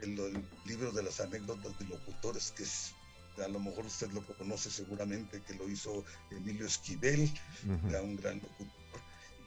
de 0.00 0.06
los 0.08 0.32
libros 0.66 0.94
de 0.94 1.02
las 1.02 1.20
anécdotas 1.20 1.78
de 1.78 1.84
locutores, 1.86 2.52
que 2.52 2.64
es 2.64 2.92
a 3.42 3.46
lo 3.46 3.60
mejor 3.60 3.86
usted 3.86 4.10
lo 4.10 4.26
conoce 4.36 4.68
seguramente, 4.68 5.40
que 5.42 5.54
lo 5.54 5.68
hizo 5.68 6.04
Emilio 6.32 6.66
Esquivel, 6.66 7.20
uh 7.20 7.68
-huh. 7.68 7.88
era 7.88 8.02
un 8.02 8.16
gran 8.16 8.40
locutor 8.40 8.77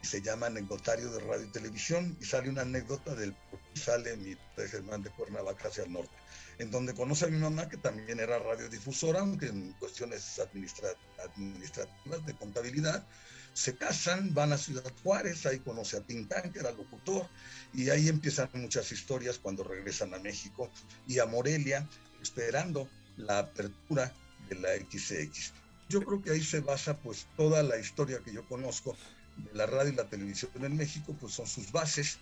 se 0.01 0.21
llama 0.21 0.47
Anecdotario 0.47 1.11
de 1.11 1.19
Radio 1.19 1.45
y 1.45 1.51
Televisión 1.51 2.17
y 2.19 2.25
sale 2.25 2.49
una 2.49 2.61
anécdota 2.61 3.15
del 3.15 3.35
sale 3.73 4.15
mi 4.17 4.35
de 4.57 4.67
Germán 4.67 5.01
de 5.01 5.09
Cuernavaca 5.11 5.67
hacia 5.67 5.83
el 5.83 5.93
norte, 5.93 6.15
en 6.57 6.71
donde 6.71 6.93
conoce 6.93 7.25
a 7.25 7.29
mi 7.29 7.37
mamá 7.37 7.69
que 7.69 7.77
también 7.77 8.19
era 8.19 8.39
radiodifusora, 8.39 9.21
aunque 9.21 9.47
en 9.47 9.73
cuestiones 9.73 10.39
administra 10.39 10.89
administrativas 11.23 12.25
de 12.25 12.33
contabilidad, 12.35 13.05
se 13.53 13.75
casan, 13.75 14.33
van 14.33 14.53
a 14.53 14.57
Ciudad 14.57 14.91
Juárez, 15.03 15.45
ahí 15.45 15.59
conoce 15.59 15.97
a 15.97 16.01
Tintán, 16.01 16.51
que 16.51 16.59
era 16.59 16.71
locutor, 16.71 17.27
y 17.73 17.89
ahí 17.89 18.07
empiezan 18.07 18.49
muchas 18.53 18.91
historias 18.91 19.39
cuando 19.39 19.63
regresan 19.63 20.13
a 20.13 20.19
México 20.19 20.71
y 21.07 21.19
a 21.19 21.25
Morelia, 21.25 21.87
esperando 22.21 22.89
la 23.17 23.39
apertura 23.39 24.13
de 24.49 24.55
la 24.55 24.75
XX. 24.75 25.53
Yo 25.89 26.01
creo 26.01 26.21
que 26.21 26.31
ahí 26.31 26.43
se 26.43 26.61
basa 26.61 26.97
pues 26.97 27.27
toda 27.35 27.61
la 27.63 27.77
historia 27.77 28.21
que 28.23 28.33
yo 28.33 28.47
conozco 28.47 28.95
de 29.37 29.53
la 29.53 29.65
radio 29.65 29.93
y 29.93 29.95
la 29.95 30.09
televisión 30.09 30.51
en 30.61 30.75
México, 30.75 31.15
pues 31.19 31.33
son 31.33 31.47
sus 31.47 31.71
bases. 31.71 32.19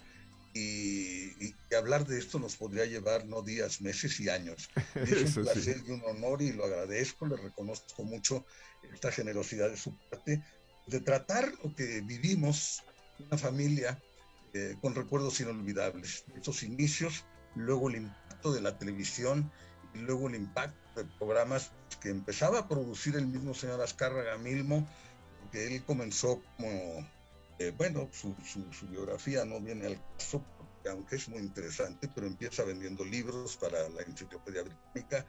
Y, 0.53 1.45
y, 1.45 1.55
hablar 1.77 2.07
de 2.07 2.17
esto 2.17 2.39
nos 2.39 2.55
podría 2.55 2.85
llevar 2.85 3.27
no 3.27 3.43
días, 3.43 3.81
meses 3.81 4.19
y 4.19 4.29
años. 4.29 4.69
Y 4.95 5.13
es 5.13 5.37
un 5.37 5.43
placer 5.43 5.77
sí. 5.77 5.83
y 5.87 5.91
un 5.91 6.01
honor 6.05 6.41
y 6.41 6.53
lo 6.53 6.65
agradezco, 6.65 7.27
le 7.27 7.37
reconozco 7.37 8.03
mucho 8.03 8.45
esta 8.91 9.11
generosidad 9.11 9.69
de 9.69 9.77
su 9.77 9.95
parte 10.09 10.43
de 10.89 10.99
tratar 10.99 11.51
lo 11.63 11.75
que 11.75 12.01
vivimos, 12.01 12.83
una 13.19 13.37
familia 13.37 14.01
eh, 14.53 14.75
con 14.81 14.95
recuerdos 14.95 15.39
inolvidables, 15.39 16.25
esos 16.35 16.63
inicios, 16.63 17.25
luego 17.55 17.89
el 17.89 17.97
impacto 17.97 18.51
de 18.51 18.61
la 18.61 18.77
televisión 18.77 19.51
y 19.93 19.99
luego 19.99 20.27
el 20.27 20.35
impacto 20.35 20.77
de 20.95 21.05
programas 21.17 21.71
que 22.01 22.09
empezaba 22.09 22.59
a 22.59 22.67
producir 22.67 23.15
el 23.15 23.27
mismo 23.27 23.53
señor 23.53 23.81
Azcárraga 23.81 24.37
Milmo, 24.37 24.87
que 25.51 25.67
él 25.67 25.83
comenzó 25.83 26.41
como, 26.57 27.07
eh, 27.59 27.73
bueno, 27.77 28.09
su, 28.11 28.35
su, 28.43 28.87
biografía 28.87 29.45
no 29.45 29.59
viene 29.59 29.87
al 29.87 30.01
caso, 30.17 30.43
porque, 30.57 30.89
aunque 30.89 31.15
es 31.15 31.29
muy 31.29 31.39
interesante, 31.39 32.09
pero 32.13 32.27
empieza 32.27 32.63
vendiendo 32.63 33.03
libros 33.05 33.57
para 33.57 33.89
la 33.89 34.01
Enciclopedia 34.03 34.63
Británica, 34.63 35.25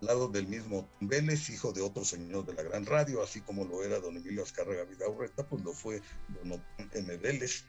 al 0.00 0.06
lado 0.06 0.28
del 0.28 0.46
mismo 0.46 0.88
Vélez, 1.00 1.48
hijo 1.50 1.72
de 1.72 1.82
otro 1.82 2.04
señor 2.04 2.44
de 2.44 2.54
la 2.54 2.62
gran 2.62 2.84
radio, 2.84 3.22
así 3.22 3.40
como 3.40 3.64
lo 3.64 3.82
era 3.82 3.98
don 3.98 4.16
Emilio 4.16 4.42
Azcárraga 4.42 4.84
Vidaurreta, 4.84 5.46
pues 5.48 5.62
lo 5.62 5.72
fue 5.72 6.02
don 6.28 6.62
M. 6.92 7.16
Vélez. 7.16 7.64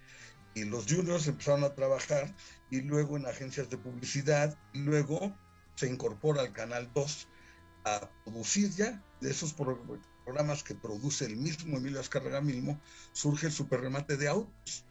Y 0.54 0.66
los 0.66 0.88
juniors 0.88 1.28
empezaron 1.28 1.64
a 1.64 1.76
trabajar 1.76 2.34
y 2.72 2.82
luego 2.82 3.16
en 3.16 3.28
agencias 3.28 3.70
de 3.70 3.78
publicidad, 3.78 4.58
luego 4.74 5.36
se 5.76 5.88
incorpora 5.88 6.42
al 6.42 6.52
Canal 6.52 6.92
2 6.94 7.28
a 7.86 8.10
producir 8.26 8.72
ya 8.72 9.04
de 9.22 9.30
esos 9.30 9.54
programas 10.28 10.62
que 10.62 10.76
produce 10.76 11.24
el 11.24 11.38
mismo 11.38 11.78
Emilio 11.78 12.02
Azcárraga 12.02 12.42
mismo, 12.42 12.78
surge 13.14 13.46
el 13.46 13.54
superremate 13.54 14.18
de 14.18 14.28
autos. 14.28 14.84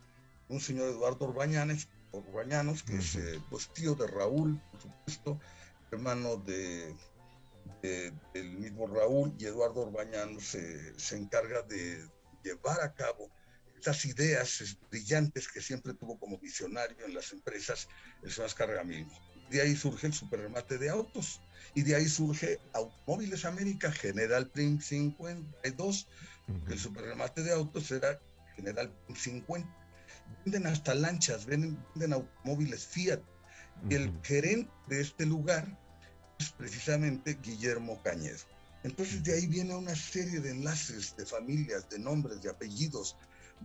Un 0.48 0.60
señor 0.60 0.88
Eduardo 0.88 1.26
Orbañanes, 1.26 1.88
Orbañanos, 2.10 2.82
que 2.82 2.94
uh 2.94 2.96
-huh. 2.96 3.00
es 3.00 3.16
eh, 3.16 3.42
pues, 3.50 3.68
tío 3.74 3.94
de 3.94 4.06
Raúl, 4.06 4.58
por 4.70 4.80
supuesto, 4.80 5.38
hermano 5.90 6.36
de, 6.38 6.96
de, 7.82 8.14
del 8.32 8.50
mismo 8.56 8.86
Raúl, 8.86 9.34
y 9.38 9.44
Eduardo 9.44 9.82
Orbañanos 9.82 10.42
se, 10.42 10.98
se 10.98 11.18
encarga 11.18 11.60
de 11.60 12.08
llevar 12.42 12.80
a 12.80 12.94
cabo 12.94 13.30
estas 13.76 14.06
ideas 14.06 14.78
brillantes 14.90 15.48
que 15.52 15.60
siempre 15.60 15.92
tuvo 15.92 16.18
como 16.18 16.38
visionario 16.38 17.04
en 17.04 17.12
las 17.12 17.30
empresas 17.32 17.88
el 18.22 18.30
señor 18.30 18.46
Azcárraga 18.46 18.84
mismo. 18.84 19.12
De 19.50 19.62
ahí 19.62 19.76
surge 19.76 20.08
el 20.08 20.12
superremate 20.12 20.78
de 20.78 20.90
autos 20.90 21.40
y 21.74 21.82
de 21.82 21.94
ahí 21.94 22.08
surge 22.08 22.58
Automóviles 22.72 23.44
América, 23.44 23.92
General 23.92 24.48
Prim 24.48 24.80
52, 24.80 26.06
uh 26.48 26.52
-huh. 26.52 26.72
el 26.72 26.78
superremate 26.78 27.42
de 27.42 27.52
autos 27.52 27.90
era 27.90 28.18
General 28.56 28.90
Prim 28.90 29.16
50. 29.16 29.68
Venden 30.44 30.66
hasta 30.66 30.94
lanchas, 30.94 31.46
venden, 31.46 31.78
venden 31.94 32.14
automóviles 32.14 32.86
Fiat. 32.86 33.20
Uh 33.20 33.88
-huh. 33.88 33.94
El 33.94 34.20
gerente 34.22 34.70
de 34.88 35.00
este 35.00 35.26
lugar 35.26 35.78
es 36.38 36.50
precisamente 36.50 37.38
Guillermo 37.42 38.02
Cañedo. 38.02 38.44
Entonces 38.82 39.22
de 39.22 39.34
ahí 39.34 39.46
viene 39.46 39.74
una 39.74 39.96
serie 39.96 40.40
de 40.40 40.50
enlaces, 40.50 41.16
de 41.16 41.26
familias, 41.26 41.88
de 41.88 41.98
nombres, 41.98 42.40
de 42.42 42.50
apellidos, 42.50 43.16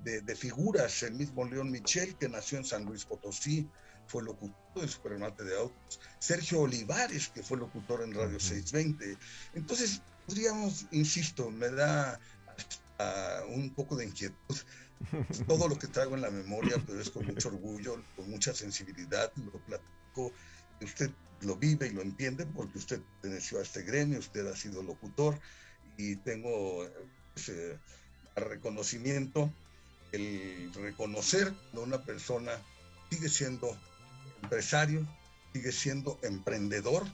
de, 0.04 0.22
de 0.22 0.36
figuras. 0.36 1.04
El 1.04 1.14
mismo 1.14 1.46
León 1.46 1.72
Michel, 1.72 2.16
que 2.18 2.28
nació 2.28 2.58
en 2.58 2.66
San 2.66 2.86
Luis 2.86 3.06
Potosí, 3.06 3.70
fue 4.12 4.24
locutor 4.24 4.56
del 4.76 4.90
Supermate 4.90 5.44
de 5.44 5.58
Autos, 5.58 6.00
Sergio 6.20 6.62
Olivares, 6.62 7.30
que 7.30 7.42
fue 7.42 7.58
locutor 7.58 8.04
en 8.04 8.14
Radio 8.14 8.36
uh 8.36 8.40
-huh. 8.40 8.64
620. 8.66 9.18
Entonces, 9.54 10.02
podríamos, 10.28 10.86
insisto, 10.92 11.50
me 11.50 11.70
da 11.70 12.20
hasta 12.58 13.46
un 13.48 13.74
poco 13.74 13.96
de 13.96 14.06
inquietud 14.06 14.58
todo 15.48 15.68
lo 15.68 15.80
que 15.80 15.88
traigo 15.88 16.16
en 16.16 16.22
la 16.22 16.30
memoria, 16.30 16.76
pero 16.86 17.00
es 17.00 17.10
con 17.10 17.26
mucho 17.26 17.48
orgullo, 17.48 18.04
con 18.16 18.30
mucha 18.30 18.54
sensibilidad, 18.54 19.32
lo 19.38 19.60
platico. 19.66 20.34
Usted 20.82 21.10
lo 21.42 21.56
vive 21.56 21.88
y 21.88 21.92
lo 21.92 22.02
entiende 22.02 22.46
porque 22.46 22.78
usted 22.78 23.02
perteneció 23.22 23.60
a 23.60 23.64
este 23.64 23.82
gremio, 23.84 24.20
usted 24.20 24.46
ha 24.48 24.56
sido 24.56 24.84
locutor 24.84 25.40
y 25.98 26.18
tengo 26.18 26.86
ese 27.36 27.80
pues, 28.36 28.48
reconocimiento, 28.48 29.52
el 30.12 30.72
reconocer 30.74 31.54
que 31.72 31.80
una 31.80 32.04
persona 32.04 32.52
sigue 33.10 33.30
siendo 33.30 33.78
empresario, 34.42 35.08
sigue 35.54 35.72
siendo 35.72 36.20
emprendedor 36.24 37.06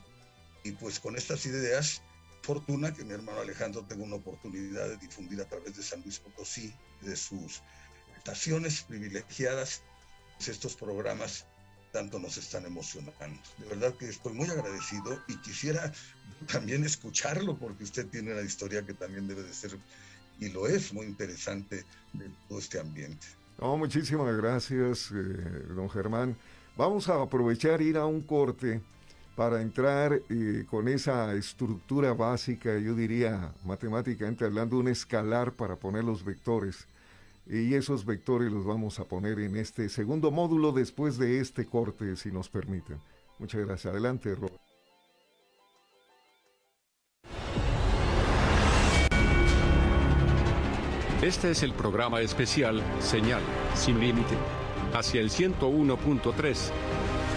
y 0.64 0.72
pues 0.72 1.00
con 1.00 1.16
estas 1.16 1.46
ideas, 1.46 2.02
fortuna 2.42 2.92
que 2.92 3.04
mi 3.04 3.14
hermano 3.14 3.40
Alejandro 3.40 3.84
tenga 3.84 4.04
una 4.04 4.16
oportunidad 4.16 4.88
de 4.88 4.96
difundir 4.96 5.40
a 5.40 5.48
través 5.48 5.76
de 5.76 5.82
San 5.82 6.02
Luis 6.02 6.18
Potosí, 6.18 6.74
de 7.02 7.16
sus 7.16 7.62
estaciones 8.16 8.82
privilegiadas, 8.82 9.82
pues, 10.36 10.48
estos 10.48 10.74
programas 10.74 11.46
tanto 11.92 12.18
nos 12.18 12.36
están 12.36 12.66
emocionando. 12.66 13.40
De 13.58 13.66
verdad 13.66 13.94
que 13.94 14.08
estoy 14.08 14.34
muy 14.34 14.48
agradecido 14.48 15.22
y 15.26 15.36
quisiera 15.38 15.92
también 16.52 16.84
escucharlo 16.84 17.56
porque 17.58 17.84
usted 17.84 18.06
tiene 18.08 18.32
una 18.32 18.42
historia 18.42 18.84
que 18.84 18.94
también 18.94 19.26
debe 19.26 19.42
de 19.42 19.54
ser 19.54 19.78
y 20.38 20.50
lo 20.50 20.66
es 20.68 20.92
muy 20.92 21.06
interesante 21.06 21.84
de 22.12 22.30
todo 22.48 22.58
este 22.58 22.78
ambiente. 22.78 23.26
No, 23.60 23.76
muchísimas 23.76 24.36
gracias, 24.36 25.10
eh, 25.10 25.64
don 25.74 25.90
Germán. 25.90 26.36
Vamos 26.78 27.08
a 27.08 27.20
aprovechar 27.20 27.82
ir 27.82 27.96
a 27.96 28.06
un 28.06 28.20
corte 28.20 28.80
para 29.34 29.60
entrar 29.62 30.22
eh, 30.30 30.64
con 30.70 30.86
esa 30.86 31.34
estructura 31.34 32.14
básica, 32.14 32.78
yo 32.78 32.94
diría 32.94 33.52
matemáticamente 33.64 34.44
hablando, 34.44 34.78
un 34.78 34.86
escalar 34.86 35.50
para 35.50 35.74
poner 35.74 36.04
los 36.04 36.24
vectores. 36.24 36.86
Y 37.48 37.74
esos 37.74 38.04
vectores 38.04 38.52
los 38.52 38.64
vamos 38.64 39.00
a 39.00 39.04
poner 39.04 39.40
en 39.40 39.56
este 39.56 39.88
segundo 39.88 40.30
módulo 40.30 40.70
después 40.70 41.18
de 41.18 41.40
este 41.40 41.66
corte, 41.66 42.14
si 42.14 42.30
nos 42.30 42.48
permiten. 42.48 43.00
Muchas 43.40 43.66
gracias. 43.66 43.92
Adelante, 43.92 44.36
Robert. 44.36 44.54
Este 51.22 51.50
es 51.50 51.64
el 51.64 51.72
programa 51.72 52.20
especial 52.20 52.80
Señal 53.00 53.42
sin 53.74 53.98
límite 53.98 54.36
hacia 54.94 55.20
el 55.20 55.30
101.3, 55.30 56.70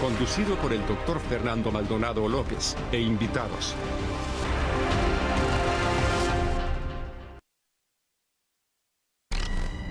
conducido 0.00 0.56
por 0.56 0.72
el 0.72 0.86
doctor 0.86 1.20
Fernando 1.20 1.70
Maldonado 1.70 2.28
López 2.28 2.76
e 2.90 3.00
invitados. 3.00 3.74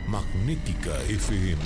Magnética 0.08 0.91
FM. 1.08 1.62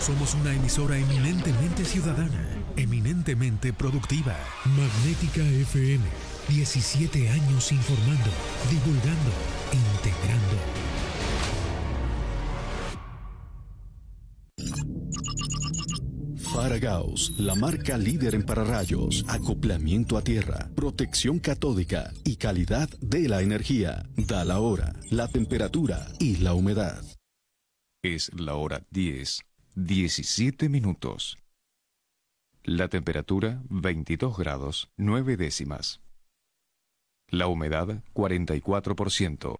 Somos 0.00 0.34
una 0.34 0.52
emisora 0.52 0.98
eminentemente 0.98 1.84
ciudadana, 1.84 2.44
eminentemente 2.76 3.72
productiva. 3.72 4.36
Magnética 4.64 5.42
FM. 5.42 6.04
17 6.48 7.28
años 7.28 7.70
informando, 7.70 8.30
divulgando, 8.68 9.30
integrando. 9.72 10.71
Faragaos, 16.54 17.32
la 17.38 17.54
marca 17.54 17.96
líder 17.96 18.34
en 18.34 18.44
pararrayos, 18.44 19.24
acoplamiento 19.26 20.18
a 20.18 20.22
tierra, 20.22 20.68
protección 20.74 21.38
catódica 21.38 22.12
y 22.24 22.36
calidad 22.36 22.90
de 23.00 23.26
la 23.26 23.40
energía. 23.40 24.06
Da 24.16 24.44
la 24.44 24.60
hora, 24.60 24.94
la 25.10 25.28
temperatura 25.28 26.06
y 26.18 26.36
la 26.36 26.52
humedad. 26.52 27.02
Es 28.02 28.30
la 28.34 28.56
hora 28.56 28.84
10, 28.90 29.40
17 29.76 30.68
minutos. 30.68 31.38
La 32.64 32.88
temperatura 32.88 33.62
22 33.70 34.36
grados 34.36 34.90
9 34.98 35.38
décimas. 35.38 36.00
La 37.28 37.46
humedad 37.46 38.02
44%. 38.12 39.56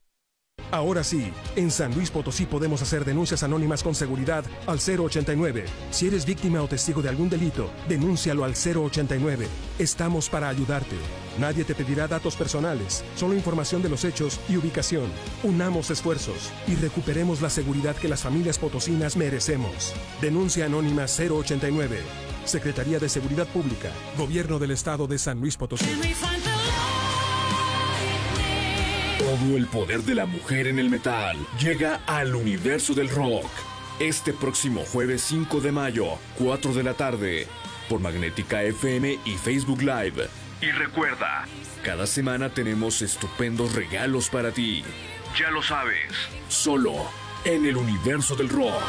Ahora 0.70 1.04
sí, 1.04 1.32
en 1.56 1.70
San 1.70 1.94
Luis 1.94 2.10
Potosí 2.10 2.46
podemos 2.46 2.80
hacer 2.82 3.04
denuncias 3.04 3.42
anónimas 3.42 3.82
con 3.82 3.94
seguridad 3.94 4.44
al 4.66 4.78
089. 4.78 5.64
Si 5.90 6.06
eres 6.06 6.24
víctima 6.24 6.62
o 6.62 6.68
testigo 6.68 7.02
de 7.02 7.08
algún 7.08 7.28
delito, 7.28 7.70
denúncialo 7.88 8.44
al 8.44 8.54
089. 8.54 9.48
Estamos 9.78 10.28
para 10.30 10.48
ayudarte. 10.48 10.96
Nadie 11.38 11.64
te 11.64 11.74
pedirá 11.74 12.08
datos 12.08 12.36
personales, 12.36 13.04
solo 13.16 13.34
información 13.34 13.82
de 13.82 13.88
los 13.88 14.04
hechos 14.04 14.38
y 14.48 14.56
ubicación. 14.56 15.10
Unamos 15.42 15.90
esfuerzos 15.90 16.50
y 16.66 16.74
recuperemos 16.76 17.40
la 17.40 17.50
seguridad 17.50 17.96
que 17.96 18.08
las 18.08 18.22
familias 18.22 18.58
potosinas 18.58 19.16
merecemos. 19.16 19.92
Denuncia 20.20 20.66
anónima 20.66 21.04
089. 21.06 22.00
Secretaría 22.44 22.98
de 22.98 23.08
Seguridad 23.08 23.46
Pública, 23.46 23.90
Gobierno 24.18 24.58
del 24.58 24.72
Estado 24.72 25.06
de 25.06 25.18
San 25.18 25.40
Luis 25.40 25.56
Potosí. 25.56 25.86
Todo 29.32 29.56
el 29.56 29.66
poder 29.66 30.02
de 30.02 30.14
la 30.14 30.26
mujer 30.26 30.66
en 30.66 30.78
el 30.78 30.90
metal 30.90 31.38
llega 31.58 32.02
al 32.06 32.34
universo 32.34 32.92
del 32.92 33.08
rock. 33.08 33.46
Este 33.98 34.34
próximo 34.34 34.84
jueves 34.84 35.22
5 35.22 35.62
de 35.62 35.72
mayo, 35.72 36.18
4 36.36 36.74
de 36.74 36.82
la 36.82 36.92
tarde, 36.92 37.46
por 37.88 38.00
Magnética 38.00 38.62
FM 38.62 39.20
y 39.24 39.30
Facebook 39.38 39.80
Live. 39.80 40.28
Y 40.60 40.70
recuerda, 40.72 41.46
cada 41.82 42.06
semana 42.06 42.50
tenemos 42.50 43.00
estupendos 43.00 43.74
regalos 43.74 44.28
para 44.28 44.50
ti. 44.50 44.84
Ya 45.38 45.50
lo 45.50 45.62
sabes, 45.62 46.12
solo 46.50 46.92
en 47.46 47.64
el 47.64 47.78
universo 47.78 48.36
del 48.36 48.50
rock. 48.50 48.82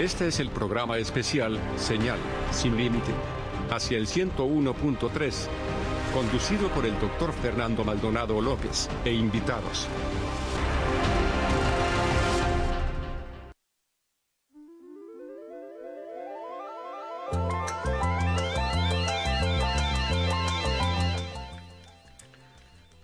Este 0.00 0.28
es 0.28 0.40
el 0.40 0.48
programa 0.48 0.96
especial 0.96 1.60
Señal 1.76 2.18
sin 2.52 2.74
límite 2.74 3.12
hacia 3.70 3.98
el 3.98 4.06
101.3, 4.06 5.46
conducido 6.14 6.70
por 6.70 6.86
el 6.86 6.98
doctor 6.98 7.34
Fernando 7.34 7.84
Maldonado 7.84 8.40
López 8.40 8.88
e 9.04 9.12
invitados. 9.12 9.86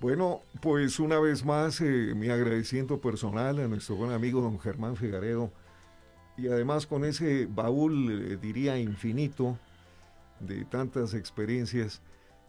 Bueno, 0.01 0.41
pues 0.63 0.99
una 0.99 1.21
vez 1.21 1.45
más 1.45 1.83
eh, 1.83 2.15
mi 2.17 2.31
agradecimiento 2.31 3.03
personal 3.03 3.59
a 3.59 3.69
nuestro 3.69 3.97
buen 3.97 4.13
amigo 4.13 4.41
don 4.41 4.59
Germán 4.59 4.97
Figaredo 4.97 5.53
y 6.37 6.49
además 6.49 6.87
con 6.87 7.05
ese 7.05 7.47
baúl, 7.47 8.33
eh, 8.33 8.37
diría, 8.37 8.79
infinito 8.79 9.59
de 10.41 10.65
tantas 10.65 11.15
experiencias, 11.15 12.03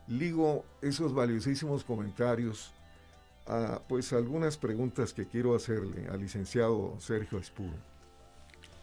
ligo 0.07 0.65
esos 0.81 1.13
valiosísimos 1.13 1.83
comentarios 1.83 2.73
a 3.45 3.81
pues 3.87 4.11
algunas 4.11 4.57
preguntas 4.57 5.13
que 5.13 5.25
quiero 5.25 5.55
hacerle 5.55 6.07
al 6.09 6.19
licenciado 6.19 6.95
Sergio 6.99 7.39
Espuro. 7.39 7.75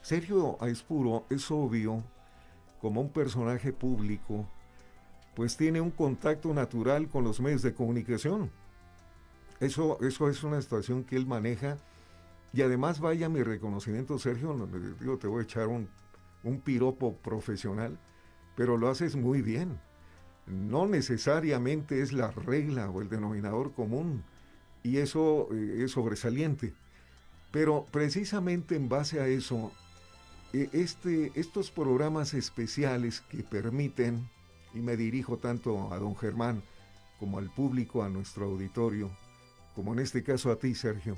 Sergio 0.00 0.58
Espuro 0.66 1.26
es 1.30 1.50
obvio, 1.50 2.02
como 2.80 3.00
un 3.00 3.10
personaje 3.10 3.72
público, 3.72 4.46
pues 5.34 5.56
tiene 5.56 5.80
un 5.80 5.90
contacto 5.90 6.52
natural 6.52 7.08
con 7.08 7.24
los 7.24 7.40
medios 7.40 7.62
de 7.62 7.74
comunicación. 7.74 8.50
Eso, 9.60 9.98
eso 10.02 10.28
es 10.28 10.42
una 10.44 10.60
situación 10.60 11.04
que 11.04 11.16
él 11.16 11.26
maneja 11.26 11.78
y 12.54 12.62
además 12.62 13.00
vaya 13.00 13.28
mi 13.28 13.42
reconocimiento, 13.42 14.16
Sergio, 14.16 14.54
te 15.20 15.26
voy 15.26 15.40
a 15.40 15.42
echar 15.42 15.66
un, 15.66 15.88
piropo 16.62 17.16
profesional, 17.16 17.98
pero 18.54 18.76
lo 18.76 18.88
haces 18.88 19.16
muy 19.16 19.42
bien. 19.42 19.80
No 20.46 20.86
necesariamente 20.86 22.00
es 22.00 22.12
la 22.12 22.30
regla 22.30 22.88
o 22.90 23.02
el 23.02 23.08
denominador 23.08 23.72
común, 23.72 24.22
y 24.84 24.98
eso 24.98 25.48
eh, 25.52 25.82
es 25.82 25.92
sobresaliente. 25.92 26.74
Pero 27.50 27.86
precisamente 27.90 28.76
en 28.76 28.88
base 28.88 29.20
a 29.20 29.26
eso, 29.26 29.72
e, 30.52 30.68
este, 30.72 31.32
estos 31.34 31.72
programas 31.72 32.34
especiales 32.34 33.22
que 33.22 33.42
permiten, 33.42 34.28
y 34.74 34.78
me 34.78 34.96
dirijo 34.96 35.38
tanto 35.38 35.92
a 35.92 35.98
don 35.98 36.14
Germán 36.14 36.62
como 37.18 37.38
al 37.38 37.50
público, 37.50 38.04
a 38.04 38.08
nuestro 38.08 38.44
auditorio, 38.44 39.10
como 39.74 39.92
en 39.92 39.98
este 39.98 40.22
caso 40.22 40.52
a 40.52 40.56
ti, 40.56 40.74
Sergio, 40.76 41.16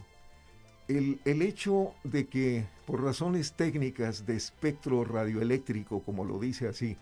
el, 0.88 1.42
hecho 1.42 1.94
de 2.04 2.26
que 2.26 2.66
por 2.86 3.02
razones 3.02 3.54
técnicas 3.54 4.26
de 4.26 4.36
espectro 4.36 5.04
radioeléctrico, 5.04 6.02
como 6.02 6.24
lo 6.24 6.38
dice 6.38 6.68
así 6.68 6.96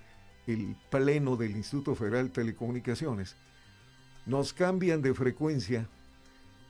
el 0.47 0.77
pleno 0.90 1.37
del 1.37 1.57
Instituto 1.57 1.94
Federal 1.94 2.27
de 2.27 2.35
Telecomunicaciones, 2.35 3.37
nos 4.27 4.53
cambian 4.53 5.03
de 5.03 5.14
frecuencia 5.14 5.88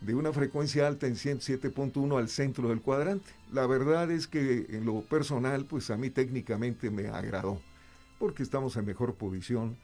de 0.00 0.14
una 0.14 0.33
frecuencia 0.33 0.87
alta 0.87 1.07
en 1.07 1.14
107.1 1.14 2.18
al 2.18 2.29
centro 2.29 2.68
del 2.68 2.83
cuadrante. 2.83 3.31
La 3.53 3.66
verdad 3.66 4.11
es 4.11 4.27
que 4.27 4.66
en 4.68 4.85
lo 4.85 5.00
personal, 5.00 5.64
pues 5.64 5.90
a 5.90 5.96
mí 5.96 6.11
técnicamente 6.11 6.90
me 6.90 7.09
agradó, 7.09 7.61
porque 8.18 8.42
estamos 8.42 8.77
en 8.77 8.85
mejor 8.85 9.14
posición, 9.14 9.79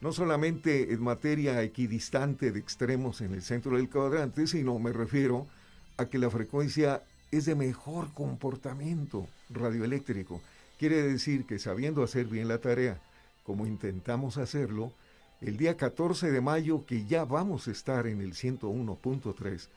no 0.00 0.12
solamente 0.12 0.92
en 0.94 1.02
materia 1.02 1.62
equidistante 1.62 2.52
de 2.52 2.58
extremos 2.58 3.20
en 3.20 3.34
el 3.34 3.42
centro 3.42 3.76
del 3.76 3.90
cuadrante, 3.90 4.46
sino 4.46 4.78
me 4.78 4.92
refiero 4.92 5.40
a 5.40 5.65
que 6.04 6.18
la 6.18 6.30
frecuencia 6.30 7.02
es 7.30 7.46
de 7.46 7.54
mejor 7.54 8.12
comportamiento 8.12 9.26
radioeléctrico. 9.50 10.40
Quiere 10.78 11.02
decir 11.02 11.46
que 11.46 11.58
sabiendo 11.58 12.02
hacer 12.02 12.26
bien 12.26 12.48
la 12.48 12.58
tarea, 12.58 13.00
como 13.44 13.66
intentamos 13.66 14.36
hacerlo, 14.36 14.92
el 15.40 15.56
día 15.56 15.76
14 15.76 16.30
de 16.30 16.40
mayo, 16.40 16.84
que 16.86 17.06
ya 17.06 17.24
vamos 17.24 17.68
a 17.68 17.70
estar 17.70 18.06
en 18.06 18.20
el 18.20 18.34
101.3, 18.34 19.68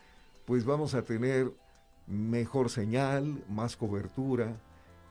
pues 0.46 0.66
vamos 0.66 0.94
a 0.94 1.04
tener 1.04 1.52
mejor 2.08 2.70
señal, 2.70 3.44
más 3.50 3.76
cobertura 3.76 4.58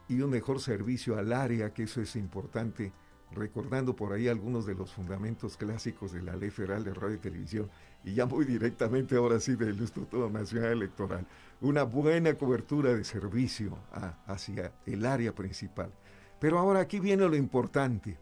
y 0.09 0.21
un 0.21 0.31
mejor 0.31 0.61
servicio 0.61 1.19
al 1.19 1.33
área, 1.33 1.73
que 1.73 1.85
eso 1.85 2.01
es 2.01 2.17
importante, 2.17 2.93
recordando 3.33 3.95
por 3.95 4.13
ahí 4.13 4.29
algunos 4.29 4.67
de 4.67 4.75
los 4.75 4.93
fundamentos 4.93 5.57
clásicos 5.57 6.13
de 6.13 6.23
la 6.23 6.37
Ley 6.37 6.51
Federal 6.51 6.85
de 6.85 6.95
Radio 6.95 7.17
y 7.17 7.21
Televisión, 7.21 7.71
y 8.05 8.15
ya 8.15 8.27
muy 8.27 8.45
directamente 8.45 9.17
ahora 9.17 9.41
sí 9.41 9.55
del 9.55 9.79
Instituto 9.79 10.31
Nacional 10.31 10.73
Electoral, 10.73 11.27
una 11.61 11.83
buena 11.83 12.35
cobertura 12.35 12.95
de 12.95 13.05
servicio 13.05 13.79
hacia 14.27 14.73
el 14.87 15.05
área 15.05 15.35
principal. 15.35 15.93
Pero 16.41 16.59
ahora 16.59 16.81
aquí 16.81 17.01
viene 17.01 17.29
lo 17.29 17.37
importante. 17.37 18.17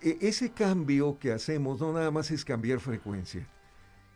E, 0.00 0.18
ese 0.20 0.50
cambio 0.50 1.18
que 1.18 1.32
hacemos 1.32 1.80
no 1.80 1.92
nada 1.92 2.10
más 2.10 2.30
es 2.30 2.44
cambiar 2.44 2.80
frecuencia, 2.80 3.48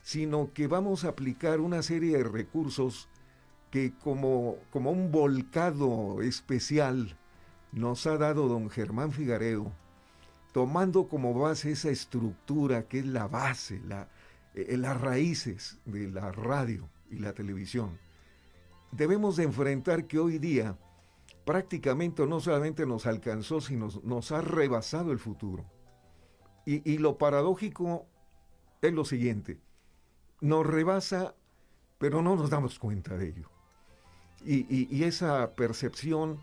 sino 0.03 0.53
que 0.53 0.67
vamos 0.67 1.05
a 1.05 1.09
aplicar 1.09 1.61
una 1.61 1.83
serie 1.83 2.19
de 2.19 2.25
recursos 2.25 3.09
que 3.71 3.93
como, 3.95 4.57
como 4.71 4.91
un 4.91 5.11
volcado 5.11 6.23
especial 6.23 7.17
nos 7.73 8.07
ha 8.07 8.17
dado 8.17 8.49
don 8.49 8.71
Germán 8.71 9.13
Figaredo, 9.13 9.73
tomando 10.57 11.07
como 11.07 11.35
base 11.35 11.73
esa 11.73 11.91
estructura 11.91 12.89
que 12.89 13.01
es 13.01 13.05
la 13.05 13.29
base, 13.29 13.79
la, 13.87 14.09
eh, 14.55 14.79
las 14.79 14.99
raíces 14.99 15.79
de 15.85 16.09
la 16.09 16.33
radio 16.33 16.89
y 17.11 17.19
la 17.19 17.35
televisión. 17.35 17.99
Debemos 18.91 19.37
de 19.37 19.45
enfrentar 19.45 20.07
que 20.07 20.19
hoy 20.19 20.39
día 20.39 20.79
prácticamente 21.45 22.27
no 22.27 22.41
solamente 22.41 22.87
nos 22.87 23.05
alcanzó, 23.05 23.61
sino 23.61 23.89
nos 24.03 24.33
ha 24.33 24.41
rebasado 24.41 25.13
el 25.13 25.19
futuro. 25.19 25.67
Y 26.65 26.97
lo 26.97 27.19
paradójico 27.19 28.07
es 28.81 28.95
lo 28.95 29.05
siguiente, 29.05 29.61
nos 30.41 30.67
rebasa, 30.67 31.35
pero 31.99 32.23
no 32.23 32.35
nos 32.35 32.49
damos 32.49 32.79
cuenta 32.79 33.19
de 33.19 33.29
ello. 33.29 33.51
Y, 34.43 35.05
esa 35.05 35.55
percepción 35.55 36.39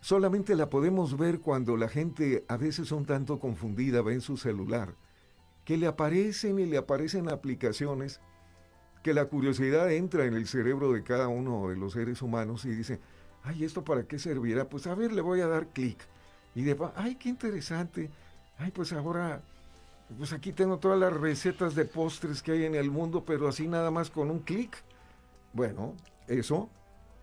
solamente 0.00 0.54
la 0.56 0.70
podemos 0.70 1.16
ver 1.16 1.40
cuando 1.40 1.76
la 1.76 1.88
gente 1.88 2.44
a 2.48 2.56
veces 2.56 2.92
un 2.92 3.04
tanto 3.04 3.38
confundida 3.38 4.02
ve 4.02 4.14
en 4.14 4.20
su 4.20 4.36
celular 4.36 4.94
que 5.64 5.76
le 5.76 5.86
aparecen 5.86 6.58
y 6.58 6.66
le 6.66 6.78
aparecen 6.78 7.28
aplicaciones 7.28 8.20
que 9.02 9.14
la 9.14 9.26
curiosidad 9.26 9.90
entra 9.92 10.24
en 10.26 10.34
el 10.34 10.46
cerebro 10.46 10.92
de 10.92 11.02
cada 11.02 11.28
uno 11.28 11.68
de 11.68 11.76
los 11.76 11.92
seres 11.92 12.22
humanos 12.22 12.64
y 12.64 12.70
dice, 12.70 13.00
ay, 13.42 13.64
¿esto 13.64 13.84
para 13.84 14.04
qué 14.04 14.18
servirá? 14.18 14.68
Pues 14.68 14.86
a 14.86 14.94
ver, 14.94 15.12
le 15.12 15.22
voy 15.22 15.40
a 15.40 15.46
dar 15.46 15.68
clic. 15.68 15.98
Y 16.54 16.62
de, 16.62 16.76
ay, 16.96 17.14
qué 17.14 17.28
interesante. 17.28 18.10
Ay, 18.58 18.70
pues 18.72 18.92
ahora 18.92 19.42
pues 20.18 20.32
aquí 20.32 20.52
tengo 20.52 20.78
todas 20.78 20.98
las 20.98 21.12
recetas 21.12 21.74
de 21.74 21.84
postres 21.84 22.42
que 22.42 22.52
hay 22.52 22.64
en 22.64 22.74
el 22.74 22.90
mundo, 22.90 23.24
pero 23.24 23.48
así 23.48 23.68
nada 23.68 23.90
más 23.90 24.10
con 24.10 24.30
un 24.30 24.40
clic. 24.40 24.76
Bueno, 25.52 25.94
eso 26.26 26.68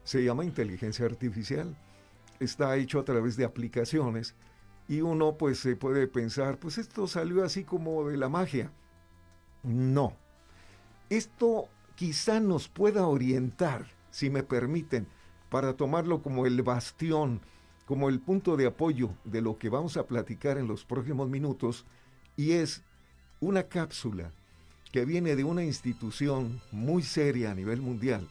se 0.04 0.24
llama 0.24 0.46
inteligencia 0.46 1.06
artificial. 1.06 1.76
Está 2.40 2.76
hecho 2.78 3.00
a 3.00 3.06
través 3.06 3.36
de 3.38 3.46
aplicaciones 3.46 4.36
y 4.88 5.02
uno 5.02 5.38
pues 5.38 5.60
se 5.60 5.76
puede 5.76 6.08
pensar, 6.08 6.60
pues 6.60 6.78
esto 6.78 7.08
salió 7.08 7.44
así 7.44 7.64
como 7.64 8.08
de 8.08 8.18
la 8.18 8.30
magia. 8.30 8.72
No. 9.64 10.14
Esto 11.10 11.68
quizá 11.96 12.40
nos 12.40 12.68
pueda 12.68 13.08
orientar, 13.08 13.88
si 14.12 14.30
me 14.30 14.44
permiten, 14.44 15.08
para 15.50 15.74
tomarlo 15.76 16.22
como 16.22 16.46
el 16.46 16.62
bastión, 16.62 17.42
como 17.86 18.10
el 18.10 18.20
punto 18.20 18.58
de 18.58 18.68
apoyo 18.68 19.12
de 19.24 19.42
lo 19.42 19.58
que 19.58 19.70
vamos 19.70 19.98
a 19.98 20.06
platicar 20.06 20.58
en 20.58 20.68
los 20.68 20.86
próximos 20.86 21.30
minutos 21.30 21.86
y 22.36 22.52
es 22.52 22.84
una 23.40 23.64
cápsula 23.64 24.32
que 24.92 25.06
viene 25.06 25.36
de 25.36 25.44
una 25.44 25.64
institución 25.64 26.62
muy 26.72 27.04
seria 27.04 27.52
a 27.52 27.56
nivel 27.56 27.82
mundial, 27.82 28.28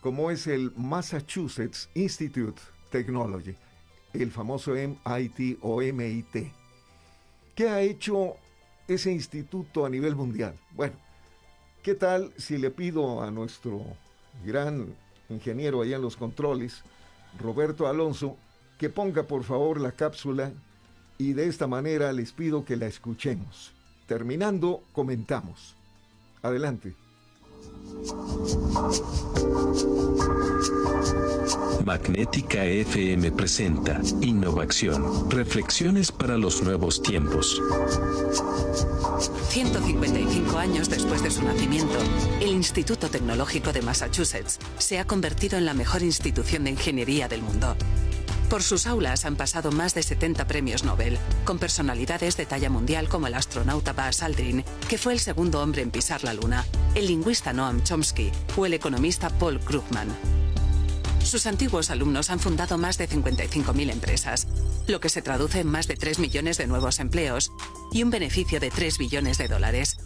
como 0.00 0.30
es 0.30 0.46
el 0.46 0.72
Massachusetts 0.76 1.88
Institute 1.94 2.60
Technology, 2.94 3.56
el 4.12 4.30
famoso 4.30 4.74
MIT 4.74 5.58
o 5.62 5.82
MIT. 5.82 6.52
¿Qué 7.56 7.68
ha 7.68 7.80
hecho 7.80 8.36
ese 8.86 9.10
instituto 9.10 9.84
a 9.84 9.90
nivel 9.90 10.14
mundial? 10.14 10.54
Bueno, 10.70 10.94
¿qué 11.82 11.96
tal 11.96 12.32
si 12.36 12.56
le 12.56 12.70
pido 12.70 13.20
a 13.20 13.32
nuestro 13.32 13.82
gran 14.44 14.94
ingeniero 15.28 15.82
allá 15.82 15.96
en 15.96 16.02
los 16.02 16.16
controles, 16.16 16.84
Roberto 17.40 17.88
Alonso, 17.88 18.36
que 18.78 18.90
ponga 18.90 19.24
por 19.24 19.42
favor 19.42 19.80
la 19.80 19.90
cápsula 19.90 20.52
y 21.18 21.32
de 21.32 21.48
esta 21.48 21.66
manera 21.66 22.12
les 22.12 22.30
pido 22.30 22.64
que 22.64 22.76
la 22.76 22.86
escuchemos. 22.86 23.72
Terminando, 24.06 24.84
comentamos. 24.92 25.74
Adelante. 26.42 26.94
Magnética 31.84 32.64
FM 32.64 33.32
presenta 33.32 34.00
Innovación, 34.20 35.30
reflexiones 35.30 36.10
para 36.10 36.36
los 36.38 36.62
nuevos 36.62 37.02
tiempos. 37.02 37.60
155 39.48 40.58
años 40.58 40.88
después 40.88 41.22
de 41.22 41.30
su 41.30 41.42
nacimiento, 41.42 41.98
el 42.40 42.50
Instituto 42.50 43.08
Tecnológico 43.08 43.72
de 43.72 43.82
Massachusetts 43.82 44.58
se 44.78 44.98
ha 44.98 45.06
convertido 45.06 45.58
en 45.58 45.66
la 45.66 45.74
mejor 45.74 46.02
institución 46.02 46.64
de 46.64 46.70
ingeniería 46.70 47.28
del 47.28 47.42
mundo 47.42 47.76
por 48.54 48.62
sus 48.62 48.86
aulas 48.86 49.24
han 49.24 49.34
pasado 49.34 49.72
más 49.72 49.94
de 49.94 50.04
70 50.04 50.46
premios 50.46 50.84
Nobel, 50.84 51.18
con 51.44 51.58
personalidades 51.58 52.36
de 52.36 52.46
talla 52.46 52.70
mundial 52.70 53.08
como 53.08 53.26
el 53.26 53.34
astronauta 53.34 53.92
Buzz 53.92 54.22
Aldrin, 54.22 54.64
que 54.88 54.96
fue 54.96 55.12
el 55.12 55.18
segundo 55.18 55.60
hombre 55.60 55.82
en 55.82 55.90
pisar 55.90 56.22
la 56.22 56.34
Luna, 56.34 56.64
el 56.94 57.08
lingüista 57.08 57.52
Noam 57.52 57.82
Chomsky 57.82 58.30
o 58.56 58.64
el 58.64 58.74
economista 58.74 59.28
Paul 59.28 59.58
Krugman. 59.58 60.06
Sus 61.24 61.46
antiguos 61.46 61.90
alumnos 61.90 62.30
han 62.30 62.38
fundado 62.38 62.78
más 62.78 62.96
de 62.96 63.08
55.000 63.08 63.90
empresas, 63.90 64.46
lo 64.86 65.00
que 65.00 65.08
se 65.08 65.20
traduce 65.20 65.58
en 65.58 65.66
más 65.66 65.88
de 65.88 65.96
3 65.96 66.20
millones 66.20 66.56
de 66.56 66.68
nuevos 66.68 67.00
empleos 67.00 67.50
y 67.90 68.04
un 68.04 68.10
beneficio 68.10 68.60
de 68.60 68.70
3 68.70 68.98
billones 68.98 69.36
de 69.36 69.48
dólares. 69.48 69.96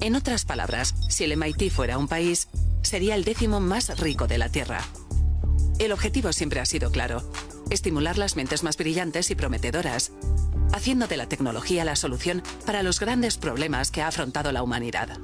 En 0.00 0.16
otras 0.16 0.46
palabras, 0.46 0.94
si 1.10 1.24
el 1.24 1.36
MIT 1.36 1.70
fuera 1.70 1.98
un 1.98 2.08
país, 2.08 2.48
sería 2.80 3.16
el 3.16 3.24
décimo 3.24 3.60
más 3.60 3.98
rico 3.98 4.26
de 4.26 4.38
la 4.38 4.48
Tierra. 4.48 4.80
El 5.78 5.92
objetivo 5.92 6.32
siempre 6.32 6.58
ha 6.58 6.66
sido 6.66 6.90
claro, 6.90 7.22
estimular 7.70 8.18
las 8.18 8.36
mentes 8.36 8.62
más 8.62 8.76
brillantes 8.76 9.30
y 9.30 9.34
prometedoras, 9.34 10.12
haciendo 10.72 11.06
de 11.06 11.16
la 11.16 11.28
tecnología 11.28 11.84
la 11.84 11.96
solución 11.96 12.42
para 12.66 12.82
los 12.82 13.00
grandes 13.00 13.36
problemas 13.36 13.90
que 13.90 14.02
ha 14.02 14.08
afrontado 14.08 14.52
la 14.52 14.62
humanidad. 14.62 15.18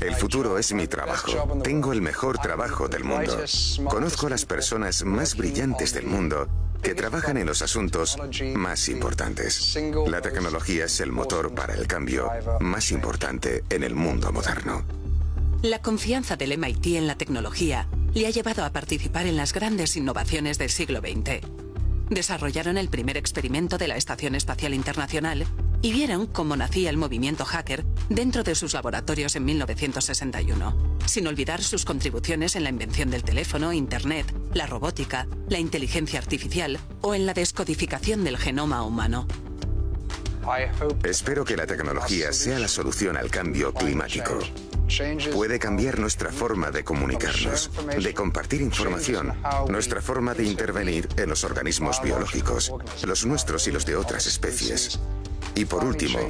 El 0.00 0.14
futuro 0.14 0.58
es 0.58 0.72
mi 0.72 0.86
trabajo. 0.86 1.32
Tengo 1.62 1.92
el 1.92 2.02
mejor 2.02 2.38
trabajo 2.38 2.88
del 2.88 3.04
mundo. 3.04 3.36
Conozco 3.88 4.26
a 4.26 4.30
las 4.30 4.44
personas 4.44 5.04
más 5.04 5.36
brillantes 5.36 5.92
del 5.94 6.06
mundo 6.06 6.48
que 6.82 6.94
trabajan 6.94 7.36
en 7.38 7.46
los 7.46 7.62
asuntos 7.62 8.16
más 8.54 8.88
importantes. 8.88 9.78
La 10.06 10.20
tecnología 10.20 10.84
es 10.84 11.00
el 11.00 11.12
motor 11.12 11.54
para 11.54 11.74
el 11.74 11.86
cambio 11.86 12.30
más 12.60 12.92
importante 12.92 13.64
en 13.70 13.82
el 13.82 13.94
mundo 13.94 14.32
moderno. 14.32 14.84
La 15.62 15.80
confianza 15.80 16.36
del 16.36 16.56
MIT 16.56 16.86
en 16.98 17.06
la 17.08 17.16
tecnología 17.16 17.88
le 18.14 18.26
ha 18.26 18.30
llevado 18.30 18.64
a 18.64 18.72
participar 18.72 19.26
en 19.26 19.36
las 19.36 19.52
grandes 19.52 19.96
innovaciones 19.96 20.58
del 20.58 20.70
siglo 20.70 21.00
XX. 21.00 21.40
Desarrollaron 22.10 22.78
el 22.78 22.88
primer 22.88 23.16
experimento 23.16 23.78
de 23.78 23.88
la 23.88 23.96
Estación 23.96 24.34
Espacial 24.34 24.74
Internacional 24.74 25.46
y 25.82 25.92
vieron 25.92 26.26
cómo 26.26 26.56
nacía 26.56 26.90
el 26.90 26.96
movimiento 26.96 27.44
hacker 27.44 27.84
dentro 28.08 28.42
de 28.42 28.54
sus 28.54 28.74
laboratorios 28.74 29.36
en 29.36 29.44
1961, 29.44 30.98
sin 31.06 31.26
olvidar 31.26 31.62
sus 31.62 31.84
contribuciones 31.84 32.56
en 32.56 32.64
la 32.64 32.70
invención 32.70 33.10
del 33.10 33.22
teléfono, 33.22 33.72
Internet, 33.72 34.26
la 34.54 34.66
robótica, 34.66 35.28
la 35.48 35.58
inteligencia 35.58 36.18
artificial 36.18 36.78
o 37.02 37.14
en 37.14 37.26
la 37.26 37.34
descodificación 37.34 38.24
del 38.24 38.38
genoma 38.38 38.82
humano. 38.82 39.26
Espero 41.04 41.44
que 41.44 41.56
la 41.56 41.66
tecnología 41.66 42.32
sea 42.32 42.58
la 42.58 42.68
solución 42.68 43.18
al 43.18 43.30
cambio 43.30 43.72
climático. 43.74 44.38
Puede 45.32 45.58
cambiar 45.58 45.98
nuestra 45.98 46.32
forma 46.32 46.70
de 46.70 46.84
comunicarnos, 46.84 47.70
de 48.00 48.14
compartir 48.14 48.62
información, 48.62 49.34
nuestra 49.68 50.00
forma 50.00 50.34
de 50.34 50.44
intervenir 50.44 51.08
en 51.16 51.28
los 51.28 51.44
organismos 51.44 52.00
biológicos, 52.02 52.72
los 53.06 53.26
nuestros 53.26 53.66
y 53.68 53.72
los 53.72 53.84
de 53.84 53.96
otras 53.96 54.26
especies. 54.26 54.98
Y 55.54 55.64
por 55.64 55.84
último, 55.84 56.20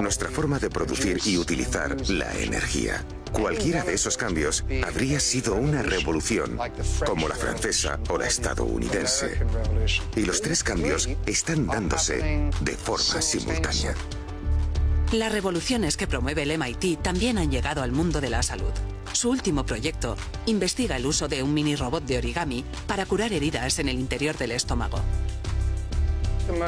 nuestra 0.00 0.30
forma 0.30 0.58
de 0.58 0.70
producir 0.70 1.20
y 1.24 1.36
utilizar 1.38 1.96
la 2.08 2.32
energía. 2.38 3.04
Cualquiera 3.32 3.84
de 3.84 3.94
esos 3.94 4.16
cambios 4.16 4.64
habría 4.84 5.20
sido 5.20 5.54
una 5.54 5.82
revolución, 5.82 6.58
como 7.06 7.28
la 7.28 7.36
francesa 7.36 8.00
o 8.08 8.18
la 8.18 8.26
estadounidense. 8.26 9.38
Y 10.16 10.22
los 10.22 10.40
tres 10.40 10.64
cambios 10.64 11.08
están 11.26 11.66
dándose 11.66 12.50
de 12.60 12.76
forma 12.76 13.22
simultánea. 13.22 13.94
Las 15.12 15.32
revoluciones 15.32 15.96
que 15.96 16.06
promueve 16.06 16.44
el 16.44 16.56
MIT 16.56 17.02
también 17.02 17.36
han 17.36 17.50
llegado 17.50 17.82
al 17.82 17.90
mundo 17.90 18.20
de 18.20 18.30
la 18.30 18.44
salud. 18.44 18.70
Su 19.12 19.30
último 19.30 19.66
proyecto 19.66 20.16
investiga 20.46 20.96
el 20.96 21.04
uso 21.04 21.26
de 21.26 21.42
un 21.42 21.52
mini 21.52 21.74
robot 21.74 22.04
de 22.04 22.18
origami 22.18 22.64
para 22.86 23.06
curar 23.06 23.32
heridas 23.32 23.80
en 23.80 23.88
el 23.88 23.98
interior 23.98 24.38
del 24.38 24.52
estómago. 24.52 25.00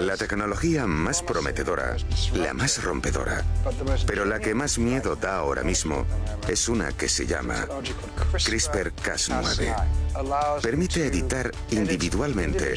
La 0.01 0.17
tecnología 0.17 0.87
más 0.87 1.23
prometedora, 1.23 1.97
la 2.35 2.55
más 2.55 2.83
rompedora, 2.83 3.45
pero 4.07 4.25
la 4.25 4.39
que 4.41 4.55
más 4.55 4.79
miedo 4.79 5.17
da 5.17 5.37
ahora 5.37 5.63
mismo 5.63 6.07
es 6.49 6.69
una 6.69 6.93
que 6.93 7.09
se 7.09 7.27
llama 7.27 7.67
CRISPR-Cas9. 8.33 10.03
Permite 10.63 11.07
editar 11.07 11.51
individualmente 11.71 12.75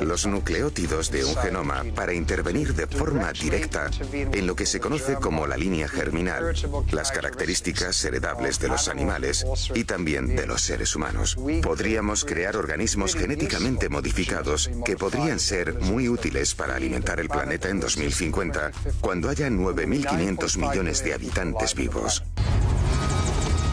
los 0.00 0.26
nucleótidos 0.26 1.10
de 1.10 1.24
un 1.24 1.36
genoma 1.36 1.84
para 1.94 2.14
intervenir 2.14 2.74
de 2.74 2.86
forma 2.86 3.32
directa 3.32 3.90
en 4.12 4.46
lo 4.46 4.56
que 4.56 4.64
se 4.66 4.80
conoce 4.80 5.16
como 5.16 5.46
la 5.46 5.56
línea 5.56 5.86
germinal, 5.88 6.54
las 6.92 7.12
características 7.12 8.02
heredables 8.04 8.58
de 8.58 8.68
los 8.68 8.88
animales 8.88 9.44
y 9.74 9.84
también 9.84 10.34
de 10.34 10.46
los 10.46 10.62
seres 10.62 10.96
humanos. 10.96 11.36
Podríamos 11.62 12.24
crear 12.24 12.56
organismos 12.56 13.14
genéticamente 13.14 13.88
modificados 13.88 14.70
que 14.84 14.96
podrían 14.96 15.38
ser 15.38 15.78
muy 15.80 16.08
útiles 16.08 16.47
para 16.54 16.76
alimentar 16.76 17.20
el 17.20 17.28
planeta 17.28 17.68
en 17.68 17.80
2050, 17.80 18.72
cuando 19.00 19.28
haya 19.28 19.48
9.500 19.48 20.58
millones 20.58 21.04
de 21.04 21.14
habitantes 21.14 21.74
vivos. 21.74 22.22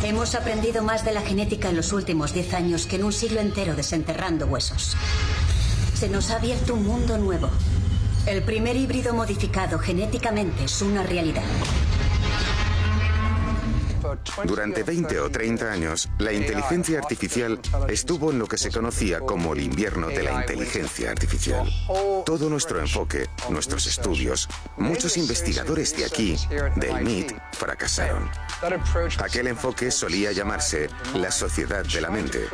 Hemos 0.03 0.35
aprendido 0.35 0.83
más 0.83 1.03
de 1.03 1.13
la 1.13 1.21
genética 1.21 1.69
en 1.69 1.77
los 1.77 1.91
últimos 1.91 2.33
10 2.33 2.53
años 2.53 2.85
que 2.85 2.97
en 2.97 3.05
un 3.05 3.13
siglo 3.13 3.39
entero 3.39 3.75
desenterrando 3.75 4.45
huesos. 4.45 4.95
Se 5.95 6.09
nos 6.09 6.29
ha 6.29 6.35
abierto 6.35 6.75
un 6.75 6.85
mundo 6.85 7.17
nuevo. 7.17 7.49
El 8.27 8.43
primer 8.43 8.75
híbrido 8.75 9.13
modificado 9.13 9.79
genéticamente 9.79 10.65
es 10.65 10.81
una 10.81 11.03
realidad. 11.03 11.43
Durante 14.43 14.83
20 14.83 15.19
o 15.19 15.29
30 15.29 15.71
años, 15.71 16.09
la 16.19 16.33
inteligencia 16.33 16.99
artificial 16.99 17.59
estuvo 17.89 18.31
en 18.31 18.39
lo 18.39 18.47
que 18.47 18.57
se 18.57 18.71
conocía 18.71 19.19
como 19.19 19.53
el 19.53 19.61
invierno 19.61 20.07
de 20.07 20.23
la 20.23 20.41
inteligencia 20.41 21.11
artificial. 21.11 21.67
Todo 22.25 22.49
nuestro 22.49 22.79
enfoque, 22.79 23.27
nuestros 23.49 23.87
estudios, 23.87 24.47
muchos 24.77 25.17
investigadores 25.17 25.95
de 25.95 26.05
aquí, 26.05 26.37
del 26.75 27.03
MIT, 27.03 27.33
fracasaron. 27.53 28.29
Aquel 29.19 29.47
enfoque 29.47 29.91
solía 29.91 30.31
llamarse 30.31 30.89
la 31.13 31.31
sociedad 31.31 31.83
de 31.85 32.01
la 32.01 32.09
mente 32.09 32.47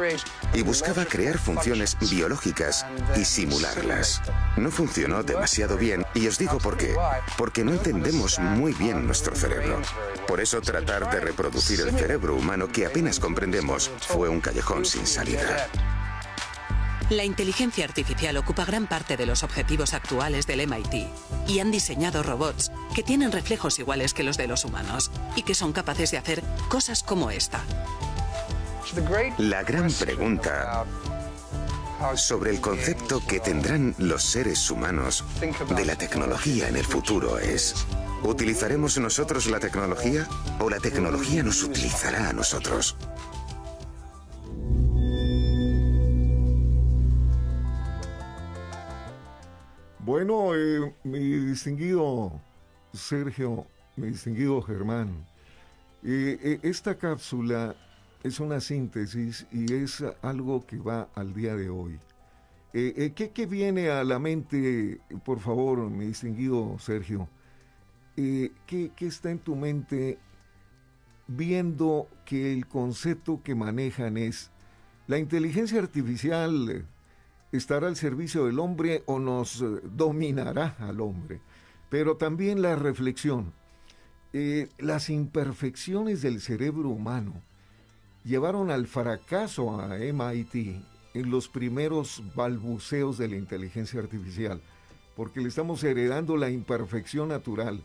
y 0.53 0.61
buscaba 0.61 1.05
crear 1.05 1.37
funciones 1.37 1.97
biológicas 1.99 2.85
y 3.15 3.25
simularlas. 3.25 4.21
No 4.57 4.71
funcionó 4.71 5.23
demasiado 5.23 5.77
bien 5.77 6.05
y 6.13 6.27
os 6.27 6.37
digo 6.37 6.57
por 6.57 6.77
qué. 6.77 6.95
Porque 7.37 7.63
no 7.63 7.71
entendemos 7.71 8.39
muy 8.39 8.73
bien 8.73 9.05
nuestro 9.05 9.35
cerebro. 9.35 9.81
Por 10.27 10.41
eso 10.41 10.61
tratar 10.61 11.09
de 11.11 11.19
reproducir 11.19 11.81
el 11.81 11.91
cerebro 11.91 12.35
humano 12.35 12.67
que 12.67 12.85
apenas 12.85 13.19
comprendemos 13.19 13.91
fue 13.99 14.29
un 14.29 14.41
callejón 14.41 14.85
sin 14.85 15.05
salida. 15.05 15.67
La 17.11 17.25
inteligencia 17.25 17.83
artificial 17.83 18.37
ocupa 18.37 18.63
gran 18.63 18.87
parte 18.87 19.17
de 19.17 19.25
los 19.25 19.43
objetivos 19.43 19.93
actuales 19.93 20.47
del 20.47 20.65
MIT 20.65 21.09
y 21.45 21.59
han 21.59 21.69
diseñado 21.69 22.23
robots 22.23 22.71
que 22.95 23.03
tienen 23.03 23.33
reflejos 23.33 23.79
iguales 23.79 24.13
que 24.13 24.23
los 24.23 24.37
de 24.37 24.47
los 24.47 24.63
humanos 24.63 25.11
y 25.35 25.43
que 25.43 25.53
son 25.53 25.73
capaces 25.73 26.11
de 26.11 26.17
hacer 26.17 26.41
cosas 26.69 27.03
como 27.03 27.29
esta. 27.29 27.65
La 29.39 29.61
gran 29.63 29.91
pregunta 29.91 30.85
sobre 32.15 32.51
el 32.51 32.61
concepto 32.61 33.21
que 33.27 33.41
tendrán 33.41 33.93
los 33.97 34.23
seres 34.23 34.71
humanos 34.71 35.25
de 35.75 35.83
la 35.83 35.97
tecnología 35.97 36.69
en 36.69 36.77
el 36.77 36.85
futuro 36.85 37.39
es, 37.39 37.75
¿utilizaremos 38.23 38.97
nosotros 38.99 39.47
la 39.47 39.59
tecnología 39.59 40.29
o 40.59 40.69
la 40.69 40.79
tecnología 40.79 41.43
nos 41.43 41.61
utilizará 41.61 42.29
a 42.29 42.33
nosotros? 42.33 42.95
Bueno, 50.03 50.55
eh, 50.55 50.95
mi 51.03 51.19
distinguido 51.19 52.31
Sergio, 52.91 53.67
mi 53.95 54.07
distinguido 54.07 54.59
Germán, 54.63 55.09
eh, 56.03 56.39
eh, 56.41 56.59
esta 56.63 56.97
cápsula 56.97 57.75
es 58.23 58.39
una 58.39 58.59
síntesis 58.61 59.45
y 59.51 59.71
es 59.71 60.03
algo 60.23 60.65
que 60.65 60.79
va 60.79 61.07
al 61.13 61.35
día 61.35 61.55
de 61.55 61.69
hoy. 61.69 61.99
¿qué, 62.73 63.47
viene 63.47 63.91
a 63.91 64.03
la 64.03 64.17
mente, 64.17 64.99
por 65.23 65.39
favor, 65.39 65.87
mi 65.91 66.07
distinguido 66.07 66.79
Sergio? 66.79 67.29
¿qué, 68.15 68.51
¿Qué 68.65 69.05
está 69.05 69.29
en 69.29 69.37
tu 69.37 69.55
mente 69.55 70.17
viendo 71.27 72.07
que 72.25 72.53
el 72.53 72.65
concepto 72.65 73.43
que 73.43 73.53
manejan 73.53 74.17
es 74.17 74.49
la 75.05 75.19
inteligencia 75.19 75.79
artificial? 75.79 76.87
Estará 77.51 77.87
al 77.87 77.95
servicio 77.95 78.45
del 78.45 78.59
hombre 78.59 79.03
o 79.05 79.19
nos 79.19 79.61
eh, 79.61 79.65
dominará 79.83 80.75
al 80.79 81.01
hombre. 81.01 81.41
Pero 81.89 82.17
también 82.17 82.61
la 82.61 82.75
reflexión. 82.75 83.53
Eh, 84.33 84.69
las 84.77 85.09
imperfecciones 85.09 86.21
del 86.21 86.39
cerebro 86.39 86.89
humano 86.89 87.33
llevaron 88.23 88.71
al 88.71 88.87
fracaso 88.87 89.81
a 89.81 89.97
MIT 89.97 90.81
en 91.13 91.29
los 91.29 91.49
primeros 91.49 92.23
balbuceos 92.35 93.17
de 93.17 93.27
la 93.27 93.35
inteligencia 93.35 93.99
artificial, 93.99 94.61
porque 95.15 95.41
le 95.41 95.49
estamos 95.49 95.83
heredando 95.83 96.37
la 96.37 96.49
imperfección 96.49 97.29
natural. 97.29 97.83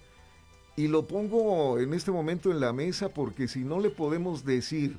Y 0.76 0.88
lo 0.88 1.06
pongo 1.06 1.78
en 1.80 1.94
este 1.94 2.12
momento 2.12 2.52
en 2.52 2.60
la 2.60 2.72
mesa 2.72 3.08
porque 3.08 3.48
si 3.48 3.64
no 3.64 3.80
le 3.80 3.90
podemos 3.90 4.44
decir 4.44 4.98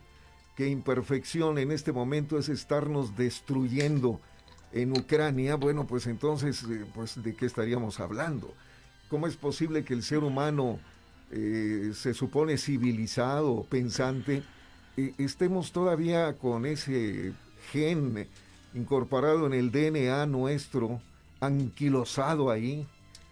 que 0.56 0.68
imperfección 0.68 1.60
en 1.60 1.72
este 1.72 1.92
momento 1.92 2.40
es 2.40 2.50
estarnos 2.50 3.16
destruyendo, 3.16 4.20
en 4.72 4.92
Ucrania, 4.92 5.56
bueno, 5.56 5.88
pues 5.88 6.08
entonces, 6.08 6.64
eh, 6.64 6.86
pues 6.94 7.22
¿de 7.22 7.36
qué 7.36 7.46
estaríamos 7.46 8.00
hablando? 8.00 8.54
¿Cómo 9.10 9.28
es 9.28 9.38
posible 9.38 9.84
que 9.84 9.94
el 9.94 10.04
ser 10.04 10.20
humano 10.20 10.80
eh, 11.32 11.92
se 11.94 12.14
supone 12.14 12.58
civilizado, 12.58 13.66
pensante, 13.70 14.44
eh, 14.98 15.14
estemos 15.18 15.72
todavía 15.72 16.38
con 16.38 16.66
ese 16.66 17.34
gen 17.72 18.28
incorporado 18.74 19.48
en 19.48 19.54
el 19.54 19.72
DNA 19.72 20.26
nuestro, 20.26 21.02
anquilosado 21.40 22.52
ahí, 22.52 22.88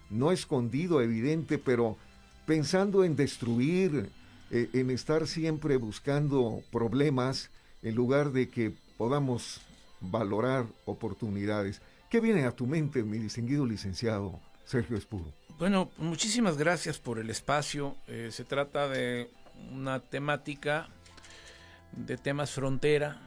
no 0.09 0.31
escondido, 0.31 1.01
evidente, 1.01 1.57
pero 1.57 1.97
pensando 2.45 3.03
en 3.03 3.15
destruir, 3.15 4.09
en 4.51 4.91
estar 4.91 5.27
siempre 5.27 5.77
buscando 5.77 6.61
problemas, 6.71 7.49
en 7.81 7.95
lugar 7.95 8.31
de 8.31 8.49
que 8.49 8.73
podamos 8.97 9.64
valorar 10.01 10.65
oportunidades. 10.85 11.81
¿Qué 12.09 12.19
viene 12.19 12.45
a 12.45 12.51
tu 12.51 12.67
mente, 12.67 13.03
mi 13.03 13.17
distinguido 13.17 13.65
licenciado 13.65 14.39
Sergio 14.65 14.97
Espuro? 14.97 15.25
Bueno, 15.57 15.89
muchísimas 15.97 16.57
gracias 16.57 16.99
por 16.99 17.19
el 17.19 17.29
espacio. 17.29 17.95
Eh, 18.07 18.29
se 18.31 18.43
trata 18.43 18.89
de 18.89 19.29
una 19.71 19.99
temática 19.99 20.87
de 21.93 22.17
temas 22.17 22.51
frontera, 22.51 23.21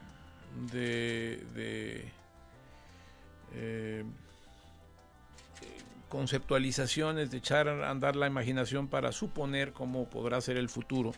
de, 0.71 2.13
eh, 3.55 4.05
conceptualizaciones, 6.09 7.31
de 7.31 7.39
echar 7.39 7.69
a 7.69 7.91
andar 7.91 8.17
la 8.17 8.27
imaginación 8.27 8.89
para 8.89 9.13
suponer 9.13 9.73
cómo 9.73 10.09
podrá 10.09 10.41
ser 10.41 10.57
el 10.57 10.69
futuro 10.69 11.13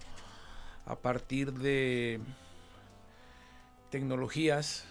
a 0.86 0.96
partir 0.96 1.52
de 1.52 2.20
tecnologías 3.90 4.84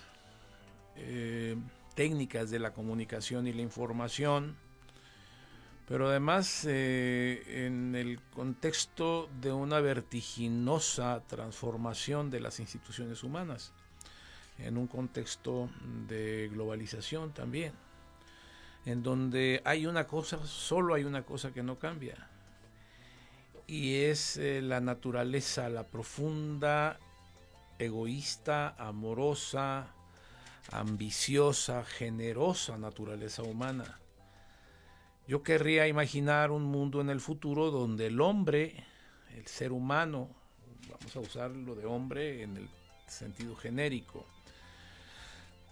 eh, 1.00 1.56
técnicas 1.96 2.50
de 2.50 2.60
la 2.60 2.72
comunicación 2.72 3.48
y 3.48 3.54
la 3.54 3.62
información, 3.62 4.56
pero 5.88 6.08
además 6.08 6.66
eh, 6.68 7.66
en 7.66 7.96
el 7.96 8.22
contexto 8.34 9.28
de 9.42 9.52
una 9.52 9.80
vertiginosa 9.80 11.24
transformación 11.28 12.30
de 12.30 12.40
las 12.40 12.60
instituciones 12.60 13.24
humanas, 13.24 13.74
en 14.60 14.78
un 14.78 14.88
contexto 14.88 15.70
de 16.08 16.50
globalización 16.54 17.32
también, 17.32 17.74
en 18.86 19.02
donde 19.02 19.62
hay 19.66 19.86
una 19.86 20.06
cosa, 20.06 20.46
solo 20.46 20.94
hay 20.94 21.06
una 21.06 21.24
cosa 21.24 21.52
que 21.52 21.64
no 21.64 21.80
cambia, 21.80 22.30
y 23.68 23.96
es 23.96 24.38
eh, 24.38 24.62
la 24.62 24.80
naturaleza, 24.82 25.70
la 25.70 25.86
profunda, 25.88 27.00
egoísta, 27.78 28.76
amorosa, 28.78 29.94
ambiciosa, 30.72 31.84
generosa 31.84 32.78
naturaleza 32.78 33.44
humana. 33.44 34.00
Yo 35.28 35.44
querría 35.44 35.88
imaginar 35.88 36.52
un 36.52 36.64
mundo 36.64 37.02
en 37.02 37.10
el 37.10 37.20
futuro 37.20 37.70
donde 37.70 38.08
el 38.08 38.20
hombre, 38.20 38.84
el 39.36 39.46
ser 39.46 39.72
humano, 39.72 40.30
vamos 40.90 41.16
a 41.16 41.20
usar 41.20 41.52
lo 41.52 41.76
de 41.76 41.86
hombre 41.86 42.42
en 42.42 42.58
el 42.58 42.70
sentido 43.08 43.56
genérico, 43.56 44.26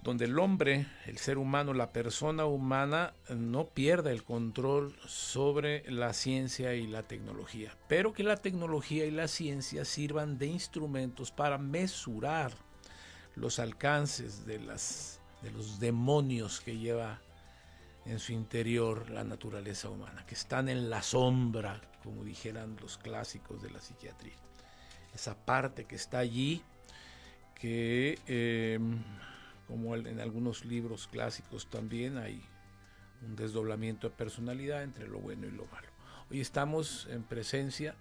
donde 0.03 0.25
el 0.25 0.37
hombre, 0.37 0.87
el 1.05 1.17
ser 1.17 1.37
humano, 1.37 1.73
la 1.73 1.91
persona 1.91 2.45
humana 2.45 3.13
no 3.29 3.65
pierda 3.65 4.11
el 4.11 4.23
control 4.23 4.95
sobre 5.07 5.89
la 5.91 6.13
ciencia 6.13 6.75
y 6.75 6.87
la 6.87 7.03
tecnología, 7.03 7.75
pero 7.87 8.13
que 8.13 8.23
la 8.23 8.37
tecnología 8.37 9.05
y 9.05 9.11
la 9.11 9.27
ciencia 9.27 9.85
sirvan 9.85 10.37
de 10.37 10.47
instrumentos 10.47 11.31
para 11.31 11.57
mesurar 11.57 12.53
los 13.37 13.59
alcances 13.59 14.45
de, 14.45 14.59
las, 14.59 15.21
de 15.41 15.51
los 15.51 15.79
demonios 15.79 16.59
que 16.59 16.77
lleva 16.77 17.19
en 18.05 18.19
su 18.19 18.31
interior 18.31 19.09
la 19.09 19.23
naturaleza 19.23 19.89
humana, 19.89 20.25
que 20.25 20.35
están 20.35 20.69
en 20.69 20.89
la 20.89 21.01
sombra, 21.01 21.81
como 22.03 22.23
dijeran 22.23 22.77
los 22.81 22.97
clásicos 22.97 23.61
de 23.61 23.69
la 23.69 23.81
psiquiatría. 23.81 24.35
Esa 25.13 25.35
parte 25.35 25.85
que 25.85 25.95
está 25.95 26.19
allí, 26.19 26.63
que 27.53 28.19
em, 28.27 29.03
como 29.67 29.95
en 29.95 30.19
algunos 30.19 30.63
libros 30.63 31.07
clásicos 31.07 31.69
también 31.69 32.17
hay 32.17 32.41
un 33.21 33.35
desdoblamiento 33.35 34.09
de 34.09 34.15
personalidad 34.15 34.83
entre 34.83 35.07
lo 35.07 35.19
bueno 35.19 35.47
y 35.47 35.51
lo 35.51 35.65
malo. 35.65 35.87
Hoy 36.29 36.39
estamos 36.39 37.07
en 37.09 37.23
presencia, 37.23 37.95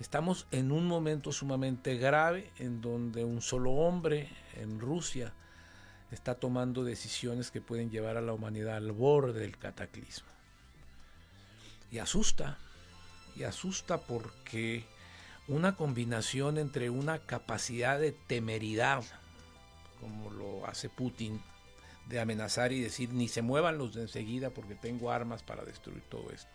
estamos 0.00 0.46
en 0.50 0.72
un 0.72 0.86
momento 0.86 1.32
sumamente 1.32 1.96
grave 1.96 2.50
en 2.58 2.80
donde 2.80 3.24
un 3.24 3.40
solo 3.42 3.72
hombre 3.72 4.28
en 4.54 4.80
Rusia 4.80 5.32
está 6.10 6.34
tomando 6.36 6.84
decisiones 6.84 7.50
que 7.50 7.60
pueden 7.60 7.90
llevar 7.90 8.16
a 8.16 8.22
la 8.22 8.32
humanidad 8.32 8.76
al 8.76 8.92
borde 8.92 9.40
del 9.40 9.58
cataclismo. 9.58 10.28
Y 11.90 11.98
asusta, 11.98 12.58
y 13.36 13.44
asusta 13.44 13.98
porque 13.98 14.84
una 15.46 15.76
combinación 15.76 16.58
entre 16.58 16.90
una 16.90 17.18
capacidad 17.18 17.98
de 17.98 18.12
temeridad, 18.12 19.04
como 20.00 20.30
lo 20.30 20.66
hace 20.66 20.88
Putin, 20.88 21.40
de 22.06 22.20
amenazar 22.20 22.72
y 22.72 22.80
decir 22.80 23.12
ni 23.12 23.28
se 23.28 23.42
muevan 23.42 23.78
los 23.78 23.94
de 23.94 24.02
enseguida 24.02 24.50
porque 24.50 24.74
tengo 24.74 25.10
armas 25.10 25.42
para 25.42 25.64
destruir 25.64 26.02
todo 26.02 26.30
esto. 26.30 26.50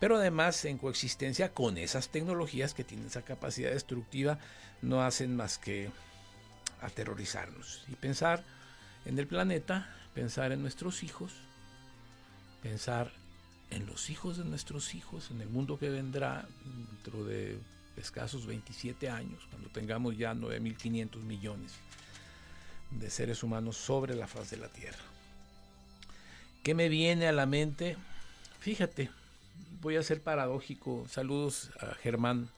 Pero 0.00 0.16
además 0.16 0.64
en 0.64 0.78
coexistencia 0.78 1.52
con 1.52 1.76
esas 1.78 2.08
tecnologías 2.08 2.74
que 2.74 2.84
tienen 2.84 3.06
esa 3.06 3.22
capacidad 3.22 3.70
destructiva 3.70 4.38
no 4.80 5.02
hacen 5.02 5.36
más 5.36 5.58
que 5.58 5.90
aterrorizarnos 6.80 7.84
y 7.88 7.96
pensar 7.96 8.44
en 9.04 9.18
el 9.18 9.26
planeta, 9.26 9.92
pensar 10.14 10.52
en 10.52 10.62
nuestros 10.62 11.02
hijos, 11.02 11.32
pensar 12.62 13.12
en 13.70 13.86
los 13.86 14.10
hijos 14.10 14.38
de 14.38 14.44
nuestros 14.44 14.94
hijos, 14.94 15.30
en 15.30 15.40
el 15.40 15.48
mundo 15.48 15.78
que 15.78 15.90
vendrá 15.90 16.48
dentro 16.64 17.24
de 17.24 17.58
escasos 17.96 18.46
27 18.46 19.10
años, 19.10 19.46
cuando 19.50 19.68
tengamos 19.70 20.16
ya 20.16 20.32
9.500 20.32 21.16
millones 21.22 21.72
de 22.90 23.10
seres 23.10 23.42
humanos 23.42 23.76
sobre 23.76 24.14
la 24.14 24.26
faz 24.26 24.50
de 24.50 24.56
la 24.56 24.68
Tierra. 24.68 24.98
¿Qué 26.62 26.74
me 26.74 26.88
viene 26.88 27.28
a 27.28 27.32
la 27.32 27.46
mente? 27.46 27.96
Fíjate, 28.60 29.10
voy 29.80 29.96
a 29.96 30.02
ser 30.02 30.22
paradójico. 30.22 31.06
Saludos 31.08 31.70
a 31.80 31.94
Germán 31.94 32.48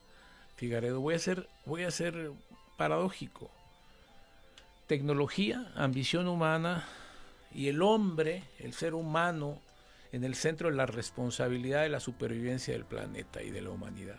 Figaredo. 0.56 1.00
Voy 1.00 1.14
a 1.14 1.18
ser, 1.18 1.48
voy 1.64 1.85
a 1.85 1.90
ser 1.90 2.33
paradójico 2.76 3.50
tecnología, 4.90 5.70
ambición 5.76 6.26
humana 6.26 6.85
y 7.54 7.68
el 7.68 7.80
hombre, 7.80 8.42
el 8.59 8.72
ser 8.72 8.94
humano, 8.94 9.61
en 10.11 10.24
el 10.24 10.35
centro 10.35 10.68
de 10.68 10.74
la 10.74 10.85
responsabilidad 10.85 11.83
de 11.83 11.90
la 11.90 12.00
supervivencia 12.00 12.74
del 12.74 12.85
planeta 12.85 13.40
y 13.40 13.50
de 13.50 13.62
la 13.62 13.70
humanidad. 13.70 14.18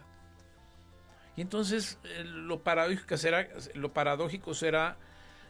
Y 1.35 1.41
entonces 1.41 1.99
eh, 2.05 2.23
lo 2.23 2.63
paradójico 2.63 3.17
será, 3.17 3.49
lo 3.73 3.91
paradójico 3.91 4.53
será 4.53 4.95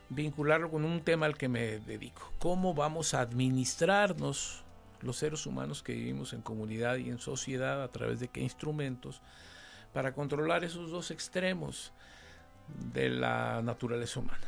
vincularlo 0.09 0.71
con 0.71 0.85
un 0.85 1.01
tema 1.01 1.27
al 1.27 1.37
que 1.37 1.47
me 1.47 1.77
dedico. 1.77 2.33
¿Cómo 2.39 2.73
vamos 2.73 3.13
a 3.13 3.21
administrarnos 3.21 4.63
los 5.01 5.17
seres 5.17 5.45
humanos 5.45 5.83
que 5.83 5.93
vivimos 5.93 6.33
en 6.33 6.41
comunidad 6.41 6.97
y 6.97 7.09
en 7.09 7.19
sociedad 7.19 7.83
a 7.83 7.91
través 7.91 8.19
de 8.19 8.27
qué 8.27 8.41
instrumentos 8.41 9.21
para 9.93 10.13
controlar 10.13 10.63
esos 10.63 10.91
dos 10.91 11.11
extremos 11.11 11.91
de 12.93 13.09
la 13.09 13.61
naturaleza 13.61 14.19
humana? 14.19 14.47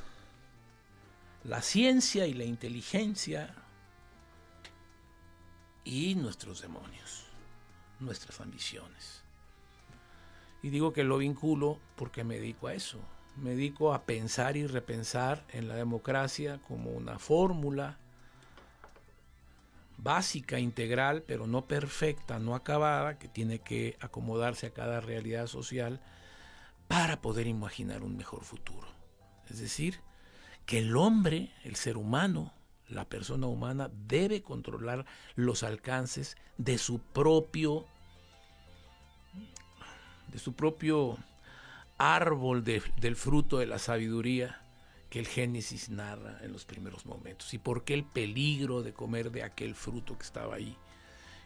la 1.43 1.61
ciencia 1.61 2.25
y 2.25 2.33
la 2.33 2.45
inteligencia 2.45 3.53
y 5.83 6.15
nuestros 6.15 6.61
demonios, 6.61 7.25
nuestras 7.99 8.39
ambiciones. 8.39 9.23
Y 10.61 10.69
digo 10.69 10.93
que 10.93 11.03
lo 11.03 11.17
vinculo 11.17 11.79
porque 11.97 12.23
me 12.23 12.35
dedico 12.35 12.67
a 12.67 12.73
eso, 12.73 12.99
me 13.35 13.51
dedico 13.51 13.93
a 13.93 14.03
pensar 14.03 14.55
y 14.55 14.65
repensar 14.67 15.43
en 15.49 15.67
la 15.67 15.75
democracia 15.75 16.61
como 16.65 16.91
una 16.91 17.19
fórmula 17.19 17.97
básica, 20.03 20.59
integral, 20.59 21.23
pero 21.23 21.47
no 21.47 21.65
perfecta, 21.65 22.37
no 22.37 22.55
acabada, 22.55 23.17
que 23.17 23.27
tiene 23.27 23.59
que 23.59 23.97
acomodarse 24.01 24.67
a 24.67 24.73
cada 24.73 24.99
realidad 24.99 25.47
social 25.47 26.01
para 26.87 27.21
poder 27.21 27.47
imaginar 27.47 28.03
un 28.03 28.17
mejor 28.17 28.43
futuro. 28.43 28.87
Es 29.49 29.59
decir, 29.59 30.01
que 30.65 30.79
el 30.79 30.95
hombre, 30.95 31.51
el 31.63 31.75
ser 31.75 31.97
humano, 31.97 32.53
la 32.87 33.05
persona 33.05 33.47
humana 33.47 33.89
debe 34.07 34.43
controlar 34.43 35.05
los 35.35 35.63
alcances 35.63 36.37
de 36.57 36.77
su 36.77 36.99
propio 36.99 37.87
de 40.27 40.39
su 40.39 40.53
propio 40.53 41.17
árbol 41.97 42.63
del 42.63 43.15
fruto 43.15 43.59
de 43.59 43.67
la 43.67 43.77
sabiduría 43.77 44.62
que 45.13 45.19
el 45.19 45.27
Génesis 45.27 45.89
narra 45.89 46.39
en 46.41 46.51
los 46.51 46.65
primeros 46.65 47.05
momentos. 47.05 47.53
¿Y 47.53 47.59
por 47.59 47.83
qué 47.83 47.93
el 47.93 48.03
peligro 48.03 48.81
de 48.81 48.93
comer 48.93 49.29
de 49.29 49.43
aquel 49.43 49.75
fruto 49.75 50.17
que 50.17 50.23
estaba 50.23 50.55
ahí? 50.55 50.75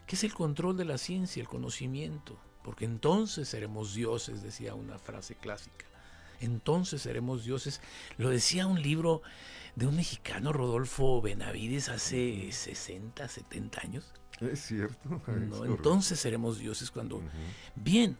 Que 0.06 0.16
es 0.16 0.24
el 0.24 0.32
control 0.32 0.78
de 0.78 0.86
la 0.86 0.96
ciencia, 0.96 1.42
el 1.42 1.48
conocimiento, 1.48 2.40
porque 2.64 2.86
entonces 2.86 3.46
seremos 3.46 3.92
dioses, 3.92 4.42
decía 4.42 4.74
una 4.74 4.98
frase 4.98 5.34
clásica 5.34 5.84
entonces 6.40 7.02
seremos 7.02 7.44
dioses. 7.44 7.82
Lo 8.16 8.30
decía 8.30 8.66
un 8.66 8.80
libro 8.80 9.22
de 9.76 9.86
un 9.86 9.96
mexicano, 9.96 10.52
Rodolfo 10.52 11.20
Benavides, 11.20 11.88
hace 11.88 12.50
60, 12.50 13.28
70 13.28 13.80
años. 13.82 14.14
Es 14.40 14.60
cierto. 14.60 15.20
entonces 15.66 16.18
seremos 16.18 16.58
dioses 16.58 16.90
cuando... 16.90 17.20
Bien, 17.74 18.16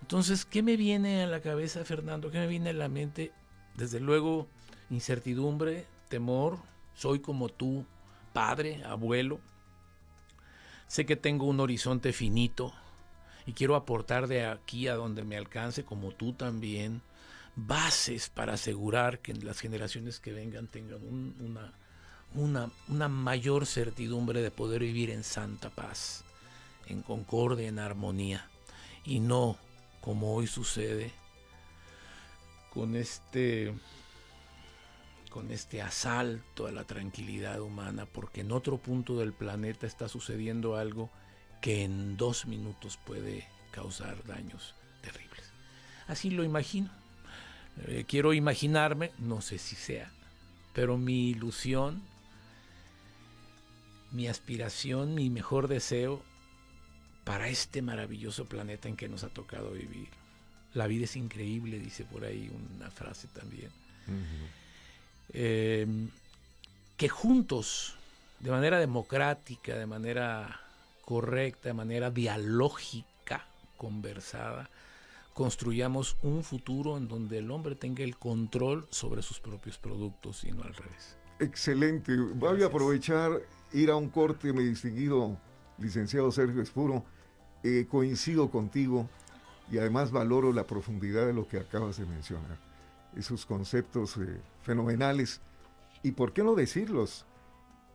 entonces, 0.00 0.44
¿qué 0.44 0.62
me 0.62 0.76
viene 0.76 1.22
a 1.22 1.26
la 1.26 1.40
cabeza, 1.40 1.84
Fernando? 1.84 2.30
¿Qué 2.30 2.38
me 2.38 2.46
viene 2.46 2.70
a 2.70 2.74
la 2.74 2.88
mente? 2.88 3.32
Desde 3.74 4.00
luego, 4.00 4.48
incertidumbre, 4.92 5.86
temor, 6.08 6.58
soy 6.94 7.20
como 7.20 7.48
tú, 7.48 7.84
padre, 8.32 8.84
abuelo. 8.84 9.40
Sé 10.86 11.06
que 11.06 11.16
tengo 11.16 11.46
un 11.46 11.60
horizonte 11.60 12.12
finito 12.12 12.72
y 13.46 13.54
quiero 13.54 13.74
aportar 13.74 14.28
de 14.28 14.44
aquí 14.46 14.88
a 14.88 14.94
donde 14.94 15.24
me 15.24 15.38
alcance, 15.38 15.84
como 15.84 16.12
tú 16.12 16.34
también 16.34 17.00
bases 17.56 18.28
para 18.28 18.54
asegurar 18.54 19.20
que 19.20 19.32
las 19.34 19.60
generaciones 19.60 20.20
que 20.20 20.32
vengan 20.32 20.68
tengan 20.68 21.00
una, 21.40 21.72
una, 22.34 22.70
una 22.88 23.08
mayor 23.08 23.66
certidumbre 23.66 24.42
de 24.42 24.50
poder 24.50 24.82
vivir 24.82 25.10
en 25.10 25.24
santa 25.24 25.70
paz, 25.70 26.24
en 26.86 27.00
concordia, 27.02 27.68
en 27.68 27.78
armonía, 27.78 28.46
y 29.04 29.20
no 29.20 29.56
como 30.02 30.34
hoy 30.34 30.46
sucede 30.46 31.12
con 32.70 32.96
este 32.96 33.74
con 35.32 35.50
este 35.50 35.80
asalto 35.80 36.66
a 36.66 36.72
la 36.72 36.84
tranquilidad 36.84 37.62
humana, 37.62 38.04
porque 38.04 38.42
en 38.42 38.52
otro 38.52 38.76
punto 38.76 39.16
del 39.16 39.32
planeta 39.32 39.86
está 39.86 40.06
sucediendo 40.06 40.76
algo 40.76 41.10
que 41.62 41.84
en 41.84 42.18
dos 42.18 42.44
minutos 42.44 42.98
puede 42.98 43.48
causar 43.70 44.22
daños 44.24 44.74
terribles. 45.00 45.50
Así 46.06 46.28
lo 46.28 46.44
imagino. 46.44 46.90
Eh, 47.86 48.04
quiero 48.06 48.34
imaginarme, 48.34 49.10
no 49.18 49.40
sé 49.40 49.56
si 49.56 49.74
sea, 49.74 50.12
pero 50.74 50.98
mi 50.98 51.30
ilusión, 51.30 52.02
mi 54.10 54.28
aspiración, 54.28 55.14
mi 55.14 55.30
mejor 55.30 55.66
deseo 55.66 56.22
para 57.24 57.48
este 57.48 57.80
maravilloso 57.80 58.44
planeta 58.44 58.86
en 58.86 58.96
que 58.96 59.08
nos 59.08 59.24
ha 59.24 59.30
tocado 59.30 59.70
vivir. 59.70 60.10
La 60.74 60.86
vida 60.86 61.04
es 61.04 61.16
increíble, 61.16 61.78
dice 61.78 62.04
por 62.04 62.26
ahí 62.26 62.52
una 62.76 62.90
frase 62.90 63.28
también. 63.28 63.70
Eh, 65.32 65.86
que 66.96 67.08
juntos, 67.08 67.96
de 68.40 68.50
manera 68.50 68.78
democrática, 68.78 69.76
de 69.76 69.86
manera 69.86 70.60
correcta, 71.04 71.68
de 71.68 71.74
manera 71.74 72.10
dialógica, 72.10 73.46
conversada, 73.76 74.70
construyamos 75.34 76.16
un 76.22 76.44
futuro 76.44 76.96
en 76.96 77.08
donde 77.08 77.38
el 77.38 77.50
hombre 77.50 77.74
tenga 77.74 78.04
el 78.04 78.16
control 78.16 78.86
sobre 78.90 79.22
sus 79.22 79.40
propios 79.40 79.78
productos 79.78 80.44
y 80.44 80.52
no 80.52 80.62
al 80.62 80.74
revés. 80.74 81.16
Excelente. 81.40 82.16
Voy 82.16 82.62
a 82.62 82.66
aprovechar, 82.66 83.32
ir 83.72 83.90
a 83.90 83.96
un 83.96 84.08
corte, 84.08 84.52
mi 84.52 84.62
distinguido 84.64 85.36
licenciado 85.78 86.30
Sergio 86.30 86.62
Espuro. 86.62 87.04
Eh, 87.64 87.86
coincido 87.88 88.50
contigo. 88.50 89.08
y 89.70 89.78
además 89.78 90.10
valoro 90.10 90.52
la 90.52 90.66
profundidad 90.66 91.24
de 91.26 91.32
lo 91.32 91.48
que 91.48 91.58
acabas 91.58 91.96
de 91.96 92.04
mencionar. 92.04 92.58
Esos 93.16 93.46
conceptos 93.46 94.16
eh, 94.16 94.40
fenomenales. 94.62 95.40
¿Y 96.02 96.12
por 96.12 96.32
qué 96.32 96.42
no 96.42 96.54
decirlos? 96.54 97.26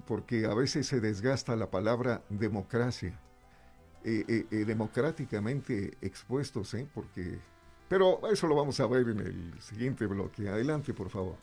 Porque 0.05 0.45
a 0.45 0.53
veces 0.53 0.88
se 0.88 0.99
desgasta 0.99 1.55
la 1.55 1.70
palabra 1.70 2.22
democracia. 2.30 3.20
Eh, 4.03 4.45
eh, 4.49 4.65
democráticamente 4.65 5.97
expuestos, 6.01 6.74
¿eh? 6.76 6.88
Porque... 6.93 7.39
Pero 7.89 8.20
eso 8.32 8.47
lo 8.47 8.55
vamos 8.55 8.80
a 8.80 8.88
ver 8.88 9.09
en 9.09 9.20
el 9.20 9.61
siguiente 9.61 10.05
bloque. 10.05 10.47
Adelante, 10.47 10.93
por 10.93 11.09
favor. 11.09 11.36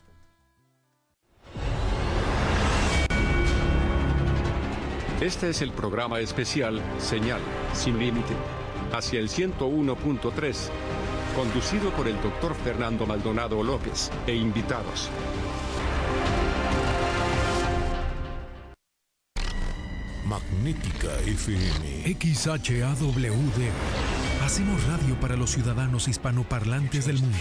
Este 5.21 5.49
es 5.49 5.61
el 5.61 5.71
programa 5.71 6.19
especial 6.19 6.81
Señal 6.99 7.39
sin 7.73 7.97
límite 7.97 8.35
hacia 8.91 9.19
el 9.19 9.29
101.3, 9.29 10.69
conducido 11.35 11.91
por 11.91 12.07
el 12.07 12.19
doctor 12.21 12.55
Fernando 12.55 13.05
Maldonado 13.05 13.61
López 13.61 14.09
e 14.25 14.33
invitados. 14.33 15.09
Magnética 20.25 21.19
FM. 21.25 22.15
XHAWD. 22.19 23.69
Hacemos 24.43 24.83
radio 24.87 25.19
para 25.19 25.35
los 25.35 25.51
ciudadanos 25.51 26.07
hispanoparlantes 26.07 27.05
del 27.05 27.19
mundo. 27.19 27.37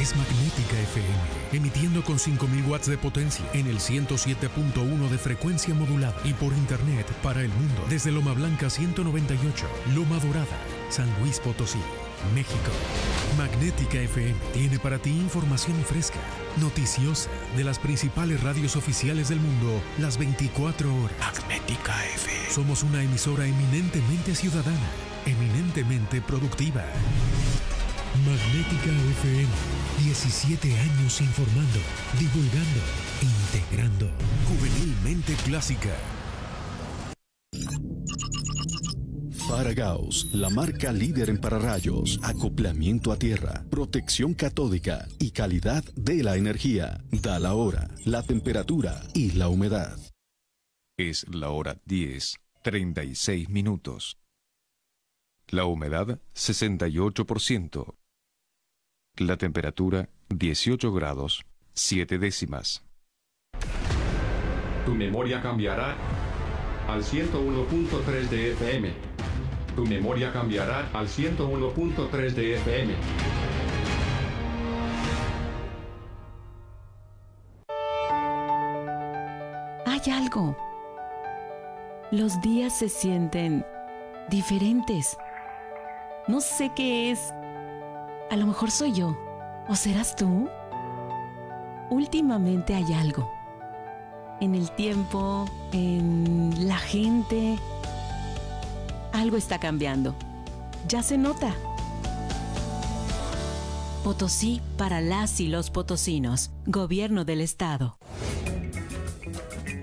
Es 0.00 0.14
Magnética 0.16 0.80
FM, 0.80 1.06
emitiendo 1.52 2.02
con 2.02 2.18
5000 2.18 2.64
watts 2.66 2.88
de 2.88 2.98
potencia 2.98 3.44
en 3.52 3.68
el 3.68 3.78
107.1 3.78 5.08
de 5.08 5.18
frecuencia 5.18 5.72
modulada 5.72 6.16
y 6.24 6.32
por 6.32 6.52
internet 6.52 7.06
para 7.22 7.42
el 7.42 7.48
mundo 7.48 7.84
desde 7.88 8.10
Loma 8.10 8.32
Blanca 8.32 8.70
198, 8.70 9.66
Loma 9.94 10.18
Dorada, 10.18 10.58
San 10.90 11.08
Luis 11.20 11.38
Potosí, 11.38 11.78
México. 12.34 12.70
Magnética 13.36 13.98
FM 13.98 14.34
tiene 14.52 14.78
para 14.78 14.98
ti 14.98 15.10
información 15.10 15.76
fresca, 15.84 16.20
noticiosa 16.60 17.30
de 17.56 17.64
las 17.64 17.78
principales 17.78 18.42
radios 18.42 18.76
oficiales 18.76 19.28
del 19.28 19.40
mundo 19.40 19.82
las 19.98 20.18
24 20.18 20.94
horas. 20.94 21.16
Magnética 21.18 21.92
FM. 22.14 22.50
Somos 22.50 22.82
una 22.82 23.02
emisora 23.02 23.46
eminentemente 23.46 24.34
ciudadana, 24.34 24.88
eminentemente 25.26 26.20
productiva. 26.20 26.84
Magnética 28.24 28.92
FM. 29.20 29.48
17 30.04 30.78
años 30.78 31.20
informando, 31.20 31.80
divulgando, 32.18 32.80
integrando. 33.22 34.10
Juvenilmente 34.48 35.34
clásica. 35.44 35.90
Faragaos, 39.56 40.26
la 40.32 40.50
marca 40.50 40.92
líder 40.92 41.30
en 41.30 41.38
pararrayos, 41.38 42.18
acoplamiento 42.24 43.12
a 43.12 43.16
tierra, 43.16 43.64
protección 43.70 44.34
catódica 44.34 45.06
y 45.20 45.30
calidad 45.30 45.84
de 45.94 46.24
la 46.24 46.34
energía. 46.34 47.04
Da 47.12 47.38
la 47.38 47.54
hora, 47.54 47.88
la 48.04 48.24
temperatura 48.24 49.00
y 49.14 49.30
la 49.30 49.48
humedad. 49.48 49.96
Es 50.98 51.24
la 51.32 51.50
hora 51.50 51.80
10, 51.84 52.36
36 52.64 53.48
minutos. 53.48 54.18
La 55.46 55.66
humedad 55.66 56.18
68%. 56.34 57.94
La 59.18 59.36
temperatura 59.36 60.08
18 60.30 60.92
grados 60.92 61.44
7 61.74 62.18
décimas. 62.18 62.82
Tu 64.84 64.94
memoria 64.96 65.40
cambiará 65.40 65.96
al 66.88 67.04
101.3 67.04 68.28
de 68.28 68.52
FM. 68.54 69.13
Tu 69.76 69.84
memoria 69.86 70.32
cambiará 70.32 70.88
al 70.92 71.08
101.3 71.08 72.30
de 72.32 72.54
FM. 72.54 72.94
Hay 79.86 80.12
algo. 80.12 80.56
Los 82.10 82.40
días 82.40 82.78
se 82.78 82.88
sienten 82.88 83.64
diferentes. 84.30 85.16
No 86.28 86.40
sé 86.40 86.70
qué 86.74 87.10
es 87.10 87.32
a 88.30 88.36
lo 88.36 88.46
mejor 88.46 88.70
soy 88.70 88.92
yo. 88.92 89.16
¿O 89.68 89.74
serás 89.74 90.16
tú? 90.16 90.48
Últimamente 91.90 92.74
hay 92.74 92.92
algo. 92.92 93.30
En 94.40 94.54
el 94.54 94.70
tiempo, 94.72 95.46
en 95.72 96.66
la 96.66 96.76
gente. 96.76 97.56
Algo 99.14 99.36
está 99.36 99.60
cambiando. 99.60 100.16
Ya 100.88 101.04
se 101.04 101.16
nota. 101.16 101.54
Potosí 104.02 104.60
para 104.76 105.00
las 105.00 105.38
y 105.38 105.46
los 105.46 105.70
potosinos. 105.70 106.50
Gobierno 106.66 107.24
del 107.24 107.40
Estado. 107.40 107.96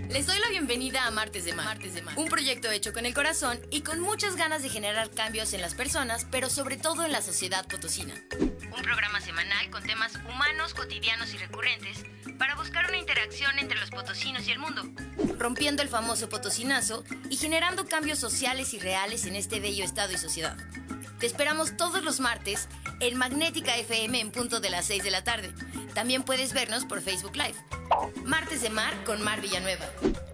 Les 0.09 0.27
doy 0.27 0.37
la 0.37 0.49
bienvenida 0.49 1.07
a 1.07 1.11
Martes 1.11 1.45
de 1.45 1.53
Mar, 1.53 1.77
un 2.17 2.27
proyecto 2.27 2.69
hecho 2.71 2.91
con 2.91 3.05
el 3.05 3.13
corazón 3.13 3.57
y 3.71 3.83
con 3.83 4.01
muchas 4.01 4.35
ganas 4.35 4.63
de 4.63 4.69
generar 4.69 5.09
cambios 5.11 5.53
en 5.53 5.61
las 5.61 5.75
personas, 5.75 6.27
pero 6.29 6.49
sobre 6.49 6.75
todo 6.75 7.05
en 7.05 7.13
la 7.13 7.21
sociedad 7.21 7.65
potosina. 7.69 8.13
Un 8.37 8.83
programa 8.83 9.21
semanal 9.21 9.69
con 9.69 9.81
temas 9.83 10.13
humanos, 10.29 10.73
cotidianos 10.73 11.33
y 11.33 11.37
recurrentes 11.37 12.03
para 12.41 12.55
buscar 12.55 12.87
una 12.87 12.97
interacción 12.97 13.59
entre 13.59 13.79
los 13.79 13.91
potosinos 13.91 14.47
y 14.47 14.51
el 14.51 14.57
mundo, 14.57 14.81
rompiendo 15.37 15.83
el 15.83 15.89
famoso 15.89 16.27
potosinazo 16.27 17.03
y 17.29 17.37
generando 17.37 17.85
cambios 17.85 18.17
sociales 18.17 18.73
y 18.73 18.79
reales 18.79 19.27
en 19.27 19.35
este 19.35 19.59
bello 19.59 19.83
estado 19.83 20.11
y 20.11 20.17
sociedad. 20.17 20.57
Te 21.19 21.27
esperamos 21.27 21.77
todos 21.77 22.03
los 22.03 22.19
martes 22.19 22.67
en 22.99 23.15
Magnética 23.15 23.77
FM 23.77 24.19
en 24.19 24.31
punto 24.31 24.59
de 24.59 24.71
las 24.71 24.85
6 24.85 25.03
de 25.03 25.11
la 25.11 25.23
tarde. 25.23 25.53
También 25.93 26.23
puedes 26.23 26.53
vernos 26.53 26.83
por 26.85 27.03
Facebook 27.03 27.35
Live. 27.35 27.53
Martes 28.25 28.63
de 28.63 28.71
Mar 28.71 28.91
con 29.03 29.21
Mar 29.21 29.39
Villanueva. 29.39 29.85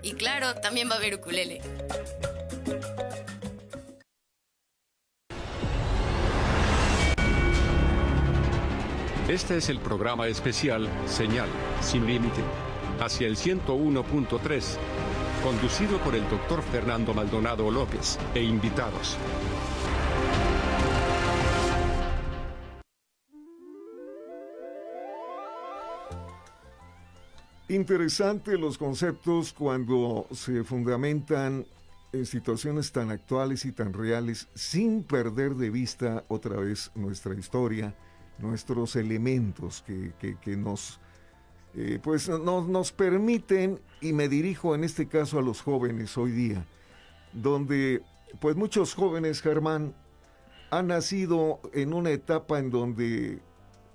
Y 0.01 0.13
claro, 0.13 0.55
también 0.61 0.89
va 0.89 0.93
a 0.93 0.99
haber 0.99 1.15
ukulele. 1.15 1.59
Este 9.27 9.57
es 9.57 9.67
el 9.67 9.79
programa 9.79 10.25
especial 10.27 10.87
Señal 11.05 11.49
sin 11.81 12.07
límite 12.07 12.41
hacia 13.01 13.27
el 13.27 13.35
101.3, 13.35 14.77
conducido 15.43 15.97
por 15.97 16.15
el 16.15 16.21
doctor 16.29 16.61
Fernando 16.61 17.13
Maldonado 17.13 17.69
López 17.69 18.17
e 18.33 18.41
invitados. 18.41 19.17
Interesante 27.67 28.57
los 28.57 28.77
conceptos 28.77 29.51
cuando 29.51 30.25
se 30.31 30.63
fundamentan 30.63 31.65
en 32.13 32.25
situaciones 32.25 32.93
tan 32.93 33.11
actuales 33.11 33.65
y 33.65 33.73
tan 33.73 33.91
reales 33.91 34.47
sin 34.55 35.03
perder 35.03 35.55
de 35.55 35.69
vista 35.69 36.23
otra 36.29 36.55
vez 36.55 36.91
nuestra 36.95 37.33
historia, 37.33 37.93
nuestros 38.39 38.95
elementos 38.95 39.83
que, 39.85 40.57
nos, 40.57 40.99
eh, 41.75 41.99
pues, 42.01 42.29
nos 42.29 42.91
permiten, 42.91 43.79
y 44.01 44.13
me 44.13 44.29
dirijo 44.29 44.75
en 44.75 44.83
este 44.83 45.07
caso 45.07 45.39
a 45.39 45.41
los 45.41 45.61
jóvenes 45.61 46.17
hoy 46.17 46.31
día, 46.31 46.65
donde 47.33 48.01
pues 48.39 48.55
muchos 48.55 48.93
jóvenes, 48.93 49.41
Germán, 49.41 49.93
han 50.69 50.87
nacido 50.87 51.59
en 51.73 51.93
una 51.93 52.11
etapa 52.11 52.59
en 52.59 52.69
donde 52.69 53.39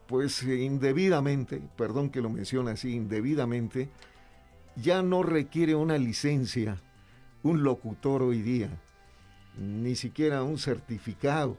pues 0.06 0.42
indebidamente, 0.42 1.62
perdón 1.76 2.10
que 2.10 2.20
lo 2.20 2.28
mencione 2.28 2.72
así, 2.72 2.94
indebidamente, 2.94 3.88
ya 4.76 5.02
no 5.02 5.22
requiere 5.22 5.74
una 5.74 5.96
licencia, 5.96 6.82
un 7.42 7.62
locutor 7.62 8.22
hoy 8.22 8.42
día, 8.42 8.68
ni 9.56 9.96
siquiera 9.96 10.42
un 10.42 10.58
certificado. 10.58 11.56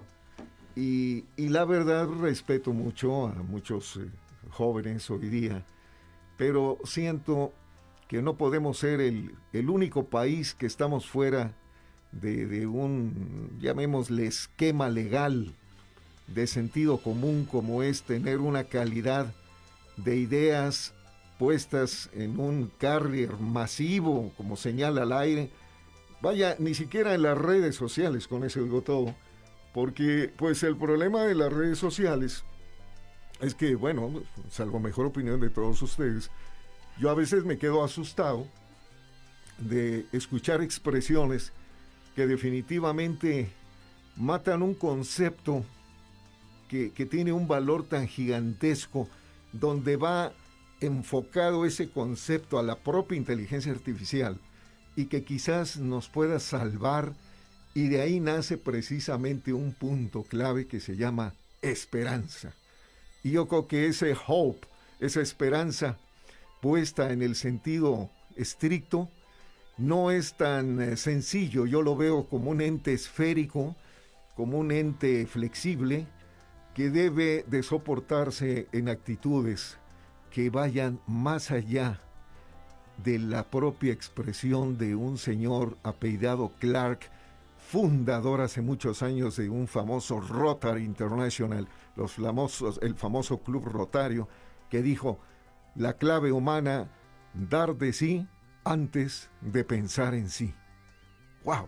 Y, 0.75 1.25
la 1.37 1.65
verdad 1.65 2.07
respeto 2.07 2.73
mucho 2.73 3.27
a 3.27 3.33
muchos 3.33 3.97
eh, 3.97 4.09
jóvenes 4.49 5.09
hoy 5.11 5.29
día, 5.29 5.63
pero 6.37 6.79
siento 6.83 7.53
que 8.07 8.21
no 8.21 8.35
podemos 8.35 8.79
ser 8.79 8.99
el, 8.99 9.35
único 9.69 10.05
país 10.05 10.53
que 10.55 10.65
estamos 10.65 11.07
fuera 11.07 11.53
de, 12.11 12.47
de 12.47 12.65
un, 12.65 13.57
llamémosle, 13.59 14.25
esquema 14.25 14.89
legal 14.89 15.53
de 16.27 16.47
sentido 16.47 16.97
común 16.97 17.47
como 17.49 17.83
es 17.83 18.03
tener 18.03 18.39
una 18.39 18.63
calidad 18.63 19.33
de 19.97 20.15
ideas 20.15 20.93
puestas 21.37 22.09
en 22.13 22.39
un 22.39 22.71
carrier 22.77 23.37
masivo, 23.37 24.31
como 24.37 24.55
señala 24.55 25.03
al 25.03 25.13
aire, 25.13 25.49
vaya, 26.21 26.55
ni 26.59 26.73
siquiera 26.73 27.13
en 27.13 27.23
las 27.23 27.37
redes 27.37 27.75
sociales, 27.75 28.27
con 28.27 28.43
eso 28.43 28.63
digo 28.63 28.81
todo, 28.81 29.13
porque 29.73 30.31
pues 30.37 30.63
el 30.63 30.77
problema 30.77 31.23
de 31.23 31.35
las 31.35 31.51
redes 31.51 31.79
sociales 31.79 32.43
es 33.41 33.55
que, 33.55 33.75
bueno, 33.75 34.23
salvo 34.49 34.79
mejor 34.79 35.07
opinión 35.07 35.39
de 35.39 35.49
todos 35.49 35.81
ustedes, 35.81 36.29
yo 36.99 37.09
a 37.09 37.15
veces 37.15 37.43
me 37.43 37.57
quedo 37.57 37.83
asustado 37.83 38.47
de 39.57 40.05
escuchar 40.11 40.61
expresiones 40.61 41.51
que 42.15 42.27
definitivamente 42.27 43.49
matan 44.15 44.61
un 44.61 44.75
concepto 44.75 45.65
que, 46.67 47.05
tiene 47.05 47.31
un 47.31 47.47
valor 47.47 47.87
tan 47.87 48.07
gigantesco, 48.07 49.07
donde 49.51 49.95
va 49.95 50.33
enfocado 50.81 51.65
ese 51.65 51.89
concepto 51.89 52.57
a 52.57 52.63
la 52.63 52.79
propia 52.79 53.15
inteligencia 53.15 53.71
artificial 53.71 54.39
y 54.95 55.05
que 55.05 55.23
quizás 55.23 55.77
nos 55.77 56.09
pueda 56.09 56.39
salvar 56.39 57.13
y 57.73 57.87
de 57.87 58.01
ahí 58.01 58.19
nace 58.19 58.57
precisamente 58.57 59.53
un 59.53 59.73
punto 59.73 60.23
clave 60.23 60.67
que 60.67 60.79
se 60.79 60.95
llama 60.95 61.33
esperanza. 61.61 62.53
Y 63.23 63.31
yo 63.31 63.47
creo 63.47 63.67
que 63.67 63.87
ese 63.87 64.15
hope, 64.27 64.67
esa 64.99 65.21
esperanza 65.21 65.97
puesta 66.61 67.11
en 67.11 67.21
el 67.21 67.35
sentido 67.35 68.09
estricto, 68.35 69.09
no 69.77 70.11
es 70.11 70.35
tan 70.35 70.81
eh, 70.81 70.97
sencillo. 70.97 71.65
Yo 71.65 71.81
lo 71.81 71.95
veo 71.95 72.25
como 72.25 72.51
un 72.51 72.61
ente 72.61 72.93
esférico, 72.93 73.75
como 74.35 74.59
un 74.59 74.71
ente 74.71 75.25
flexible, 75.25 76.05
que 76.75 76.89
debe 76.89 77.45
de 77.47 77.63
soportarse 77.63 78.67
en 78.71 78.89
actitudes 78.89 79.77
que 80.31 80.49
vayan 80.49 80.99
más 81.05 81.51
allá 81.51 81.99
de 83.03 83.19
la 83.19 83.43
propia 83.43 83.93
expresión 83.93 84.77
de 84.77 84.95
un 84.95 85.17
señor 85.17 85.77
apellidado 85.83 86.51
Clark, 86.59 87.01
fundador 87.73 88.39
hace 88.41 88.61
muchos 88.61 89.01
años 89.01 89.35
de 89.35 89.49
un 89.49 89.67
famoso 89.67 90.19
Rotary 90.19 90.83
International, 90.83 91.67
los 91.95 92.13
famosos, 92.13 92.77
el 92.83 92.93
famoso 92.93 93.39
club 93.39 93.65
rotario, 93.65 94.29
que 94.69 94.83
dijo, 94.83 95.17
la 95.73 95.93
clave 95.93 96.31
humana, 96.31 96.91
dar 97.33 97.75
de 97.75 97.91
sí 97.91 98.27
antes 98.63 99.31
de 99.41 99.63
pensar 99.63 100.13
en 100.13 100.29
sí. 100.29 100.53
¡Wow! 101.45 101.67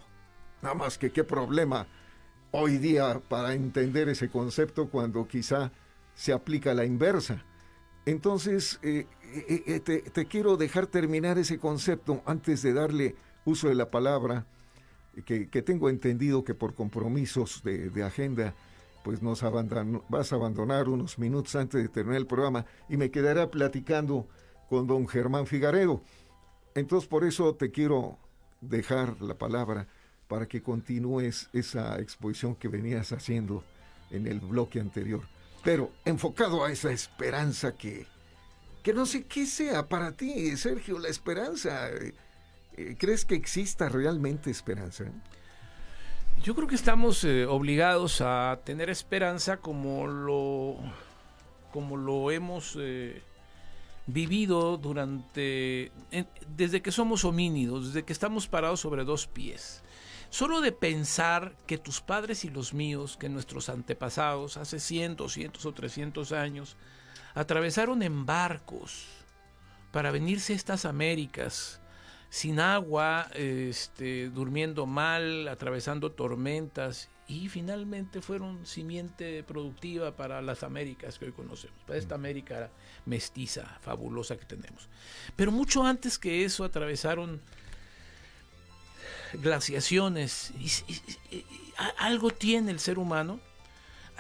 Nada 0.62 0.76
más 0.76 1.00
que 1.00 1.12
qué 1.12 1.24
problema 1.24 1.88
hoy 2.52 2.78
día 2.78 3.20
para 3.28 3.56
entender 3.56 4.08
ese 4.08 4.30
concepto 4.30 4.92
cuando 4.92 5.28
quizá 5.28 5.72
se 6.14 6.34
aplica 6.34 6.76
la 6.76 6.86
inversa. 6.86 7.44
Entonces, 8.06 8.80
eh, 8.84 9.08
eh, 9.50 9.82
eh, 9.88 10.02
te, 10.14 10.26
quiero 10.28 10.56
dejar 10.56 10.86
terminar 10.86 11.40
ese 11.40 11.58
concepto 11.58 12.22
antes 12.28 12.62
de 12.62 12.74
darle 12.74 13.16
uso 13.44 13.70
de 13.70 13.76
la 13.76 13.90
palabra, 13.90 14.46
que, 15.24 15.62
tengo 15.62 15.90
entendido 15.90 16.44
que 16.44 16.54
por 16.54 16.74
compromisos 16.74 17.64
de, 17.64 18.04
agenda 18.04 18.54
pues 19.04 19.22
nos 19.22 19.44
vas 20.10 20.34
a 20.34 20.36
abandonar 20.36 20.90
unos 20.90 21.20
minutos 21.20 21.56
antes 21.56 21.82
de 21.82 21.90
terminar 21.90 22.18
el 22.18 22.28
programa 22.28 22.66
y 22.90 22.98
me 22.98 23.12
quedaré 23.12 23.46
platicando 23.48 24.28
con 24.68 24.88
don 24.88 25.08
Germán 25.08 25.46
Figaredo. 25.46 26.02
Entonces 26.74 27.08
por 27.08 27.24
eso 27.24 27.54
te 27.56 27.72
quiero 27.72 28.18
dejar 28.62 29.22
la 29.22 29.38
palabra 29.38 29.88
para 30.28 30.48
que 30.48 30.64
continúes 30.64 31.50
esa 31.54 32.00
exposición 32.00 32.56
que 32.56 32.68
venías 32.68 33.12
haciendo 33.12 33.64
en 34.10 34.28
el 34.28 34.40
bloque 34.40 34.80
anterior. 34.80 35.22
Pero 35.64 35.92
enfocado 36.04 36.64
a 36.64 36.72
esa 36.72 36.92
esperanza 36.92 37.76
que, 37.76 38.08
que 38.84 38.94
no 38.94 39.06
sé 39.06 39.26
qué 39.26 39.46
sea 39.46 39.88
para 39.88 40.12
ti, 40.14 40.56
Sergio, 40.58 41.00
la 41.00 41.10
esperanza. 41.10 41.90
¿Crees 42.98 43.26
que 43.26 43.36
exista 43.36 43.90
realmente 43.90 44.52
esperanza? 44.52 45.06
Yo 46.44 46.54
creo 46.56 46.68
que 46.68 46.76
estamos 46.76 47.24
eh, 47.24 47.46
obligados 47.46 48.22
a 48.22 48.60
tener 48.64 48.90
esperanza 48.90 49.58
como 49.58 50.08
lo, 50.08 50.78
como 51.72 51.98
lo 51.98 52.32
hemos 52.32 52.78
eh, 52.80 53.22
vivido 54.06 54.78
durante, 54.78 55.92
desde 56.56 56.82
que 56.82 56.92
somos 56.92 57.26
homínidos, 57.26 57.88
desde 57.88 58.04
que 58.04 58.14
estamos 58.14 58.48
parados 58.48 58.82
sobre 58.82 59.04
dos 59.04 59.28
pies. 59.28 59.84
Solo 60.30 60.60
de 60.60 60.72
pensar 60.72 61.56
que 61.66 61.78
tus 61.78 62.02
padres 62.02 62.44
y 62.46 62.50
los 62.50 62.74
míos, 62.74 63.16
que 63.18 63.30
nuestros 63.30 63.70
antepasados, 63.70 64.58
hace 64.58 64.80
cientos, 64.80 65.34
cientos 65.34 65.66
o 65.66 65.74
trescientos 65.74 66.32
años, 66.32 66.76
atravesaron 67.34 68.04
en 68.04 68.26
barcos 68.26 69.08
para 69.92 70.12
venirse 70.12 70.54
a 70.54 70.58
estas 70.58 70.86
Américas, 70.86 71.80
sin 72.36 72.60
agua, 72.60 73.30
este, 73.34 74.30
durmiendo 74.30 74.86
mal, 74.86 75.48
atravesando 75.48 76.12
tormentas 76.12 77.08
y 77.30 77.48
finalmente 77.48 78.22
fueron 78.22 78.66
simiente 78.66 79.42
productiva 79.44 80.18
para 80.18 80.42
las 80.42 80.62
Américas 80.62 81.18
que 81.18 81.28
hoy 81.28 81.32
conocemos, 81.32 81.78
para 81.88 81.98
esta 81.98 82.16
América 82.16 82.70
mestiza, 83.06 83.64
fabulosa 83.80 84.36
que 84.36 84.44
tenemos. 84.44 84.90
Pero 85.38 85.54
mucho 85.54 85.86
antes 85.86 86.20
que 86.20 86.44
eso 86.44 86.66
atravesaron 86.66 87.40
glaciaciones 89.36 90.52
y, 90.60 91.40
algo 91.98 92.32
tiene 92.32 92.72
el 92.72 92.82
ser 92.82 93.00
humano. 93.00 93.40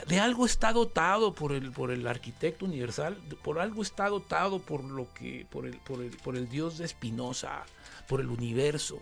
De 0.07 0.21
algo 0.21 0.45
está 0.45 0.71
dotado 0.71 1.33
por 1.33 1.51
el, 1.51 1.73
por 1.73 1.91
el 1.91 2.07
arquitecto 2.07 2.63
universal, 2.63 3.17
por 3.43 3.59
algo 3.59 3.81
está 3.81 4.07
dotado 4.07 4.59
por 4.59 4.85
lo 4.85 5.13
que, 5.13 5.45
por 5.51 5.65
el, 5.65 5.77
por 5.79 6.01
el, 6.01 6.11
por 6.11 6.37
el 6.37 6.47
Dios 6.47 6.77
de 6.77 6.87
Spinoza, 6.87 7.65
por 8.07 8.21
el 8.21 8.29
universo, 8.29 8.99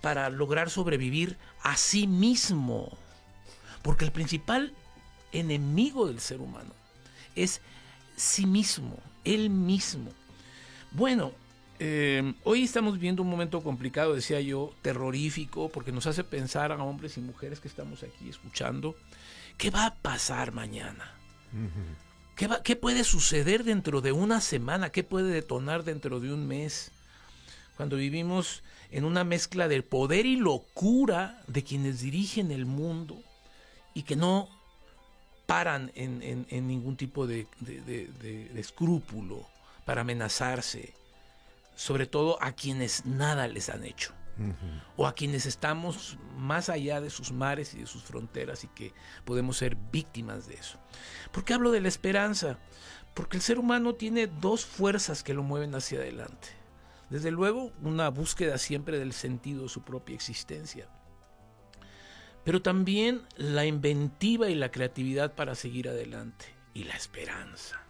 para 0.00 0.30
lograr 0.30 0.70
sobrevivir 0.70 1.36
a 1.62 1.76
sí 1.76 2.06
mismo. 2.06 2.96
Porque 3.82 4.04
el 4.04 4.12
principal 4.12 4.72
enemigo 5.32 6.06
del 6.06 6.20
ser 6.20 6.40
humano 6.40 6.74
es 7.34 7.60
sí 8.16 8.46
mismo, 8.46 8.98
él 9.24 9.50
mismo. 9.50 10.10
Bueno, 10.92 11.32
eh, 11.78 12.34
hoy 12.44 12.64
estamos 12.64 12.94
viviendo 12.94 13.22
un 13.22 13.30
momento 13.30 13.62
complicado, 13.62 14.14
decía 14.14 14.40
yo, 14.40 14.74
terrorífico, 14.82 15.70
porque 15.70 15.92
nos 15.92 16.06
hace 16.06 16.24
pensar 16.24 16.72
a 16.72 16.82
hombres 16.82 17.16
y 17.16 17.20
mujeres 17.20 17.60
que 17.60 17.68
estamos 17.68 18.02
aquí 18.02 18.28
escuchando, 18.28 18.96
¿qué 19.56 19.70
va 19.70 19.86
a 19.86 19.94
pasar 19.94 20.52
mañana? 20.52 21.14
¿Qué, 22.36 22.46
va, 22.48 22.62
¿Qué 22.62 22.76
puede 22.76 23.04
suceder 23.04 23.64
dentro 23.64 24.02
de 24.02 24.12
una 24.12 24.40
semana? 24.40 24.90
¿Qué 24.90 25.04
puede 25.04 25.32
detonar 25.32 25.84
dentro 25.84 26.20
de 26.20 26.32
un 26.32 26.46
mes? 26.46 26.92
Cuando 27.80 27.96
vivimos 27.96 28.62
en 28.90 29.06
una 29.06 29.24
mezcla 29.24 29.66
de 29.66 29.82
poder 29.82 30.26
y 30.26 30.36
locura 30.36 31.40
de 31.46 31.64
quienes 31.64 32.02
dirigen 32.02 32.50
el 32.50 32.66
mundo 32.66 33.22
y 33.94 34.02
que 34.02 34.16
no 34.16 34.50
paran 35.46 35.90
en, 35.94 36.46
ningún 36.68 36.98
tipo 36.98 37.26
de, 37.26 37.46
escrúpulo 38.54 39.46
para 39.86 40.02
amenazarse, 40.02 40.92
sobre 41.74 42.04
todo 42.04 42.36
a 42.42 42.52
quienes 42.52 43.06
nada 43.06 43.48
les 43.48 43.70
han 43.70 43.84
hecho. 43.84 44.12
O 44.98 45.06
a 45.06 45.14
quienes 45.14 45.46
estamos 45.46 46.18
más 46.36 46.68
allá 46.68 47.00
de 47.00 47.08
sus 47.08 47.32
mares 47.32 47.72
y 47.72 47.78
de 47.78 47.86
sus 47.86 48.02
fronteras 48.02 48.62
y 48.62 48.68
que 48.68 48.92
podemos 49.24 49.56
ser 49.56 49.74
víctimas 49.90 50.46
de 50.46 50.56
eso. 50.56 50.78
¿Por 51.32 51.46
qué 51.46 51.54
hablo 51.54 51.70
de 51.70 51.80
la 51.80 51.88
esperanza? 51.88 52.58
Porque 53.14 53.38
el 53.38 53.42
ser 53.42 53.58
humano 53.58 53.94
tiene 53.94 54.26
dos 54.26 54.66
fuerzas 54.66 55.22
que 55.22 55.32
lo 55.32 55.42
mueven 55.42 55.74
hacia 55.74 56.00
adelante. 56.00 56.59
Desde 57.10 57.30
luego, 57.32 57.72
una 57.82 58.08
búsqueda 58.08 58.56
siempre 58.56 58.98
del 58.98 59.12
sentido 59.12 59.64
de 59.64 59.68
su 59.68 59.82
propia 59.82 60.14
existencia. 60.14 60.88
Pero 62.44 62.62
también 62.62 63.22
la 63.36 63.66
inventiva 63.66 64.48
y 64.48 64.54
la 64.54 64.70
creatividad 64.70 65.34
para 65.34 65.54
seguir 65.54 65.88
adelante. 65.88 66.46
Y 66.72 66.84
la 66.84 66.94
esperanza. 66.94 67.84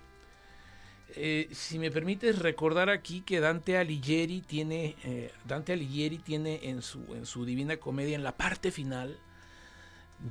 Eh, 1.16 1.48
si 1.52 1.78
me 1.78 1.90
permites 1.90 2.38
recordar 2.38 2.88
aquí 2.88 3.20
que 3.20 3.40
Dante 3.40 3.76
Alighieri 3.76 4.40
tiene, 4.40 4.96
eh, 5.04 5.32
Dante 5.44 5.72
Alighieri 5.72 6.18
tiene 6.18 6.60
en 6.70 6.82
su, 6.82 7.14
en 7.14 7.26
su 7.26 7.44
Divina 7.44 7.76
Comedia, 7.76 8.14
en 8.14 8.24
la 8.24 8.36
parte 8.36 8.70
final, 8.70 9.18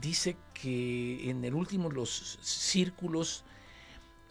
dice 0.02 0.38
que 0.54 1.30
en 1.30 1.44
el 1.44 1.54
último 1.54 1.92
los 1.92 2.40
círculos 2.42 3.44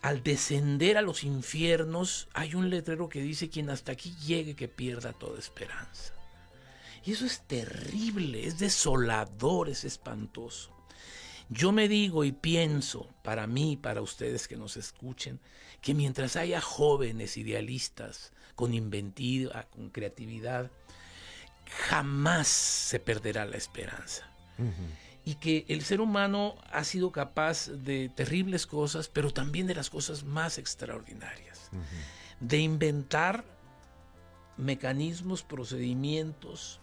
al 0.03 0.23
descender 0.23 0.97
a 0.97 1.03
los 1.03 1.25
infiernos 1.25 2.29
hay 2.35 2.55
un 2.55 2.71
letrero 2.71 3.09
que 3.09 3.21
dice 3.21 3.49
quien 3.49 3.71
hasta 3.71 3.93
aquí 3.93 4.15
llegue 4.25 4.55
que 4.55 4.69
pierda 4.69 5.13
toda 5.13 5.39
esperanza. 5.39 6.15
Y 7.05 7.13
eso 7.13 7.27
es 7.27 7.43
terrible, 7.43 8.47
es 8.47 8.59
desolador, 8.59 9.69
es 9.69 9.85
espantoso. 9.85 10.71
Yo 11.49 11.73
me 11.73 11.89
digo 11.89 12.25
y 12.25 12.33
pienso, 12.33 13.09
para 13.23 13.47
mí, 13.47 13.77
para 13.77 14.03
ustedes 14.03 14.49
que 14.49 14.57
nos 14.57 14.77
escuchen, 14.77 15.41
que 15.81 15.95
mientras 15.95 16.37
haya 16.37 16.61
jóvenes 16.61 17.37
idealistas 17.37 18.33
con 18.55 18.75
inventiva, 18.75 19.65
con 19.71 19.89
creatividad, 19.89 20.71
jamás 21.89 22.49
se 22.49 23.01
perderá 23.01 23.47
la 23.47 23.57
esperanza 23.57 24.31
y 25.29 25.35
que 25.35 25.67
el 25.69 25.83
ser 25.83 26.01
humano 26.01 26.55
ha 26.73 26.85
sido 26.85 27.13
capaz 27.13 27.69
de 27.69 28.09
terribles 28.09 28.67
cosas, 28.67 29.09
pero 29.09 29.31
también 29.31 29.67
de 29.67 29.75
las 29.75 29.91
cosas 29.91 30.25
más 30.25 30.57
extraordinarias, 30.57 31.69
de 32.41 32.57
inventar 32.57 33.45
mecanismos, 34.57 35.43
procedimientos, 35.43 36.81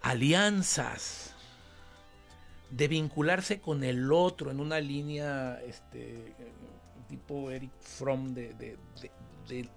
alianzas, 0.00 1.34
de 2.70 2.88
vincularse 2.88 3.60
con 3.60 3.84
el 3.84 4.10
otro 4.10 4.50
en 4.50 4.58
una 4.58 4.80
línea 4.80 5.60
este, 5.66 6.34
tipo 7.10 7.50
Eric 7.50 7.72
Fromm 7.82 8.32
de, 8.32 8.54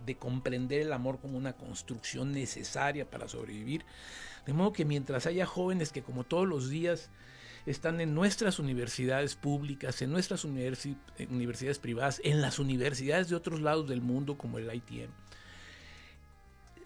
de, 0.05 0.15
comprender 0.15 0.83
el 0.83 0.93
amor 0.93 1.19
como 1.19 1.37
una 1.37 1.51
construcción 1.51 2.31
necesaria 2.31 3.09
para 3.09 3.27
sobrevivir. 3.27 3.83
De 4.45 4.53
modo 4.53 4.73
que 4.73 4.85
mientras 4.85 5.25
haya 5.25 5.45
jóvenes 5.45 5.91
que 5.91 6.03
como 6.03 6.23
todos 6.23 6.47
los 6.47 6.69
días 6.69 7.09
están 7.65 7.99
en 7.99 8.13
nuestras 8.13 8.59
universidades 8.59 9.35
públicas, 9.35 10.01
en 10.01 10.11
nuestras 10.11 10.45
universidades 10.45 11.79
privadas, 11.79 12.21
en 12.23 12.41
las 12.41 12.59
universidades 12.59 13.29
de 13.29 13.35
otros 13.35 13.61
lados 13.61 13.87
del 13.89 14.01
mundo 14.01 14.37
como 14.37 14.59
el 14.59 14.73
ITM, 14.73 15.09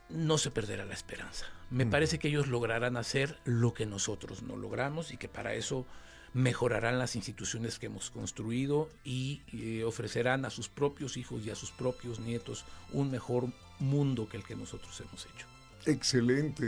no 0.09 0.37
se 0.37 0.51
perderá 0.51 0.85
la 0.85 0.93
esperanza. 0.93 1.45
Me 1.69 1.85
mm. 1.85 1.89
parece 1.89 2.19
que 2.19 2.29
ellos 2.29 2.47
lograrán 2.47 2.97
hacer 2.97 3.37
lo 3.43 3.73
que 3.73 3.85
nosotros 3.85 4.41
no 4.41 4.55
logramos 4.55 5.11
y 5.11 5.17
que 5.17 5.27
para 5.27 5.53
eso 5.53 5.85
mejorarán 6.33 6.99
las 6.99 7.15
instituciones 7.15 7.79
que 7.79 7.87
hemos 7.87 8.11
construido 8.11 8.89
y 9.03 9.41
eh, 9.51 9.83
ofrecerán 9.83 10.45
a 10.45 10.49
sus 10.49 10.69
propios 10.69 11.17
hijos 11.17 11.45
y 11.45 11.49
a 11.49 11.55
sus 11.55 11.71
propios 11.71 12.19
nietos 12.19 12.65
un 12.93 13.11
mejor 13.11 13.47
mundo 13.79 14.29
que 14.29 14.37
el 14.37 14.43
que 14.43 14.55
nosotros 14.55 14.99
hemos 15.01 15.25
hecho. 15.25 15.48
Excelente. 15.85 16.65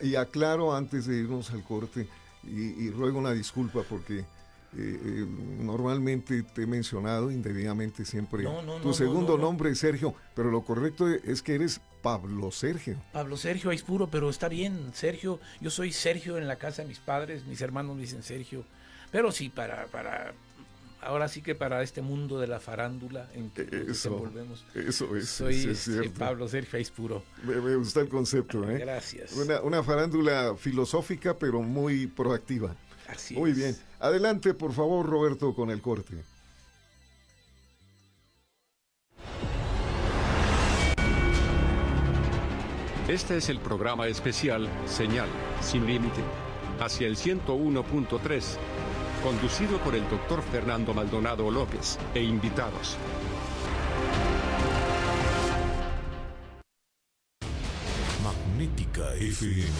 Y, 0.00 0.14
aclaro 0.14 0.74
antes 0.74 1.06
de 1.06 1.16
irnos 1.16 1.50
al 1.50 1.62
corte, 1.62 2.08
y, 2.44 2.90
ruego 2.90 3.18
una 3.18 3.32
disculpa 3.32 3.82
porque 3.88 4.18
eh, 4.20 4.24
eh, 4.76 5.26
normalmente 5.60 6.42
te 6.42 6.62
he 6.62 6.66
mencionado 6.66 7.30
indebidamente 7.30 8.04
siempre 8.04 8.44
tu 8.82 8.92
segundo 8.92 9.38
nombre 9.38 9.70
es 9.70 9.78
Sergio, 9.78 10.14
pero 10.34 10.50
lo 10.50 10.62
correcto 10.62 11.08
es 11.08 11.42
que 11.42 11.54
eres 11.54 11.80
Pablo 12.02 12.50
Sergio. 12.50 12.96
Pablo 13.12 13.36
Sergio 13.36 13.70
puro, 13.84 14.08
pero 14.08 14.30
está 14.30 14.48
bien, 14.48 14.92
Sergio. 14.94 15.40
Yo 15.60 15.70
soy 15.70 15.92
Sergio 15.92 16.38
en 16.38 16.46
la 16.46 16.56
casa 16.56 16.82
de 16.82 16.88
mis 16.88 16.98
padres, 17.00 17.44
mis 17.46 17.60
hermanos 17.60 17.96
me 17.96 18.02
dicen 18.02 18.22
Sergio. 18.22 18.64
Pero 19.10 19.32
sí, 19.32 19.48
para, 19.48 19.86
para 19.86 20.34
ahora 21.00 21.28
sí 21.28 21.42
que 21.42 21.54
para 21.54 21.82
este 21.82 22.02
mundo 22.02 22.38
de 22.40 22.46
la 22.46 22.60
farándula 22.60 23.28
en 23.34 23.50
que 23.50 23.68
eso, 23.88 24.10
volvemos. 24.10 24.64
Eso 24.74 25.16
es. 25.16 25.28
Soy 25.28 26.08
Pablo 26.16 26.48
Sergio 26.48 26.78
puro. 26.94 27.22
Me, 27.42 27.56
me, 27.60 27.76
gusta 27.76 28.00
el 28.00 28.08
concepto, 28.08 28.68
¿eh? 28.68 28.78
Gracias. 28.78 29.32
Una, 29.32 29.60
una, 29.62 29.82
farándula 29.82 30.54
filosófica, 30.56 31.36
pero 31.38 31.62
muy 31.62 32.06
proactiva. 32.06 32.74
Así 33.08 33.34
muy 33.34 33.52
bien. 33.52 33.76
Adelante, 34.00 34.54
por 34.54 34.72
favor, 34.72 35.06
Roberto, 35.06 35.54
con 35.54 35.70
el 35.70 35.80
corte. 35.80 36.16
Este 43.08 43.38
es 43.38 43.48
el 43.48 43.58
programa 43.58 44.06
especial 44.06 44.68
Señal 44.86 45.28
sin 45.62 45.86
límite 45.86 46.20
hacia 46.78 47.06
el 47.06 47.16
101.3, 47.16 48.56
conducido 49.18 49.78
por 49.78 49.94
el 49.94 50.08
doctor 50.08 50.42
Fernando 50.42 50.94
Maldonado 50.94 51.50
López 51.50 51.98
e 52.14 52.22
invitados. 52.22 52.96
Magnética 58.22 59.14
FM. 59.14 59.72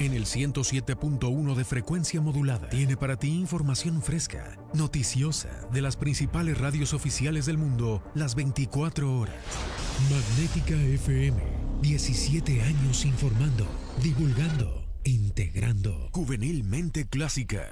En 0.00 0.12
el 0.12 0.26
107.1 0.26 1.54
de 1.54 1.64
frecuencia 1.64 2.20
modulada 2.20 2.68
tiene 2.68 2.96
para 2.96 3.16
ti 3.16 3.28
información 3.28 4.00
fresca, 4.00 4.56
noticiosa, 4.74 5.66
de 5.72 5.82
las 5.82 5.96
principales 5.96 6.58
radios 6.58 6.94
oficiales 6.94 7.46
del 7.46 7.58
mundo 7.58 8.02
las 8.14 8.36
24 8.36 9.18
horas. 9.18 9.34
Magnética 10.10 10.74
FM 10.74 11.68
17 11.80 12.62
años 12.62 13.04
informando, 13.04 13.66
divulgando, 14.02 14.84
integrando. 15.04 16.10
Juvenilmente 16.12 17.06
clásica. 17.06 17.70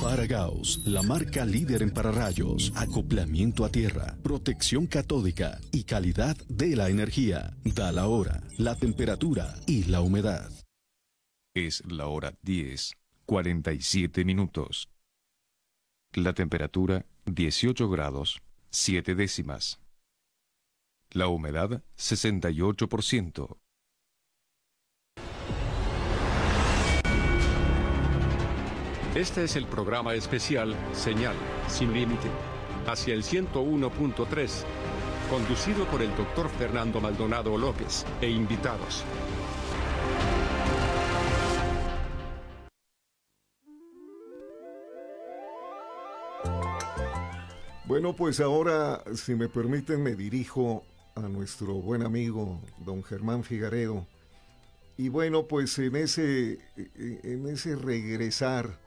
Faragaos, 0.00 0.80
la 0.86 1.02
marca 1.02 1.44
líder 1.44 1.82
en 1.82 1.90
pararrayos, 1.90 2.72
acoplamiento 2.74 3.66
a 3.66 3.68
tierra, 3.68 4.16
protección 4.22 4.86
catódica 4.86 5.60
y 5.72 5.84
calidad 5.84 6.38
de 6.48 6.74
la 6.74 6.88
energía. 6.88 7.54
Da 7.64 7.92
la 7.92 8.06
hora, 8.06 8.42
la 8.56 8.76
temperatura 8.76 9.54
y 9.66 9.84
la 9.84 10.00
humedad. 10.00 10.50
Es 11.54 11.82
la 11.84 12.06
hora 12.06 12.32
10, 12.42 12.96
47 13.26 14.24
minutos. 14.24 14.88
La 16.14 16.32
temperatura 16.32 17.04
18 17.26 17.90
grados, 17.90 18.40
7 18.70 19.14
décimas. 19.14 19.80
La 21.10 21.28
humedad 21.28 21.82
68%. 21.98 23.58
Este 29.14 29.42
es 29.42 29.56
el 29.56 29.66
programa 29.66 30.14
especial 30.14 30.72
Señal 30.92 31.34
sin 31.66 31.92
límite 31.92 32.28
hacia 32.86 33.12
el 33.12 33.24
101.3, 33.24 34.64
conducido 35.28 35.84
por 35.86 36.00
el 36.00 36.14
doctor 36.14 36.48
Fernando 36.48 37.00
Maldonado 37.00 37.58
López 37.58 38.06
e 38.20 38.30
invitados. 38.30 39.04
Bueno, 47.86 48.14
pues 48.14 48.38
ahora, 48.38 49.02
si 49.16 49.34
me 49.34 49.48
permiten, 49.48 50.04
me 50.04 50.14
dirijo 50.14 50.84
a 51.16 51.22
nuestro 51.22 51.74
buen 51.74 52.04
amigo 52.04 52.60
don 52.78 53.02
Germán 53.02 53.42
Figaredo. 53.42 54.06
Y 54.96 55.08
bueno, 55.08 55.48
pues 55.48 55.76
en 55.80 55.96
ese, 55.96 56.60
en 56.76 57.48
ese 57.48 57.74
regresar 57.74 58.78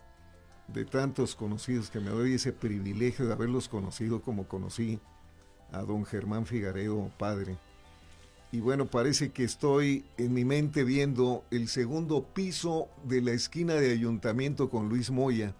de 0.67 0.85
tantos 0.85 1.35
conocidos 1.35 1.89
que 1.89 1.99
me 1.99 2.09
doy 2.09 2.33
ese 2.33 2.53
privilegio 2.53 3.25
de 3.25 3.33
haberlos 3.33 3.67
conocido 3.67 4.21
como 4.21 4.47
conocí 4.47 4.99
a 5.71 5.81
don 5.81 6.05
Germán 6.05 6.45
Figaredo, 6.45 7.11
padre. 7.17 7.57
Y 8.51 8.59
bueno, 8.59 8.85
parece 8.85 9.31
que 9.31 9.43
estoy 9.43 10.05
en 10.17 10.33
mi 10.33 10.45
mente 10.45 10.83
viendo 10.83 11.43
el 11.49 11.67
segundo 11.67 12.23
piso 12.33 12.87
de 13.03 13.21
la 13.21 13.31
esquina 13.31 13.73
de 13.73 13.91
ayuntamiento 13.91 14.69
con 14.69 14.89
Luis 14.89 15.09
Moya, 15.09 15.55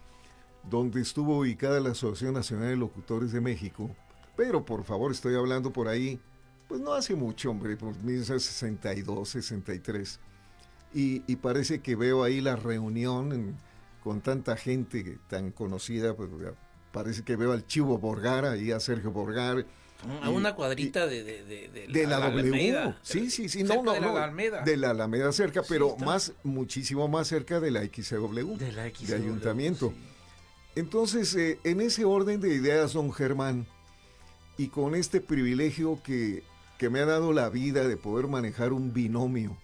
donde 0.70 1.01
estuvo 1.01 1.39
ubicada 1.39 1.80
la 1.80 1.91
Asociación 1.91 2.36
Nacional 2.36 2.70
de 2.70 2.78
Locutores 2.78 3.32
de 3.32 3.41
México. 3.41 3.89
Pero 4.38 4.64
por 4.64 4.84
favor, 4.84 5.12
estoy 5.12 5.36
hablando 5.36 5.74
por 5.74 5.88
ahí 5.88 6.20
pues 6.68 6.82
no 6.82 6.93
hace 6.93 7.16
mucho, 7.16 7.51
hombre, 7.51 7.78
por 7.78 7.95
1962, 8.04 9.30
63. 9.30 10.20
Y, 10.93 11.24
y 11.28 11.36
parece 11.36 11.82
que 11.82 11.95
veo 11.95 12.24
ahí 12.24 12.41
la 12.41 12.56
reunión 12.56 13.56
con 14.04 14.22
tanta 14.22 14.58
gente 14.58 15.20
tan 15.30 15.51
conocida, 15.51 16.16
pues 16.16 16.30
parece 16.91 17.24
que 17.24 17.36
veo 17.36 17.54
al 17.54 17.66
Chivo 17.66 17.97
Borgara 17.97 18.58
y 18.58 18.72
a 18.72 18.80
Sergio 18.80 19.12
Borgar. 19.12 19.66
A 20.22 20.30
una 20.30 20.54
cuadrita 20.54 21.08
de, 21.08 21.24
de, 21.24 21.88
de, 21.88 22.08
la, 22.08 22.20
W. 22.20 22.95
sí, 23.01 23.30
sí, 23.30 23.47
sí. 23.47 23.64
No, 23.64 23.82
no, 23.82 23.93
de 23.93 24.01
la 24.01 24.10
Alameda. 24.10 24.62
De 24.64 24.76
la 24.76 24.89
Alameda 24.89 25.32
cerca, 25.32 25.64
pero 25.68 25.95
más, 25.97 26.34
muchísimo 26.43 27.08
más 27.08 27.30
cerca 27.30 27.62
de 27.62 27.72
la 27.72 27.86
XCW. 27.86 28.58
De 28.58 28.74
la 28.74 28.89
XCW. 28.89 29.08
De 29.08 29.16
ayuntamiento. 29.16 29.93
Entonces, 30.76 31.34
eh, 31.36 31.60
en 31.64 31.80
ese 31.80 32.04
orden 32.04 32.41
de 32.41 32.54
ideas, 32.54 32.91
don 32.91 33.14
Germán, 33.14 33.66
y 34.58 34.68
con 34.68 34.93
este 34.93 35.22
privilegio 35.22 36.01
que 36.04 36.43
que 36.84 36.89
me 36.89 36.99
ha 36.99 37.06
dado 37.06 37.32
la 37.32 37.47
vida 37.49 37.88
de 37.88 37.95
poder 37.95 38.28
manejar 38.28 38.74
un 38.74 38.91
binomio 38.91 39.58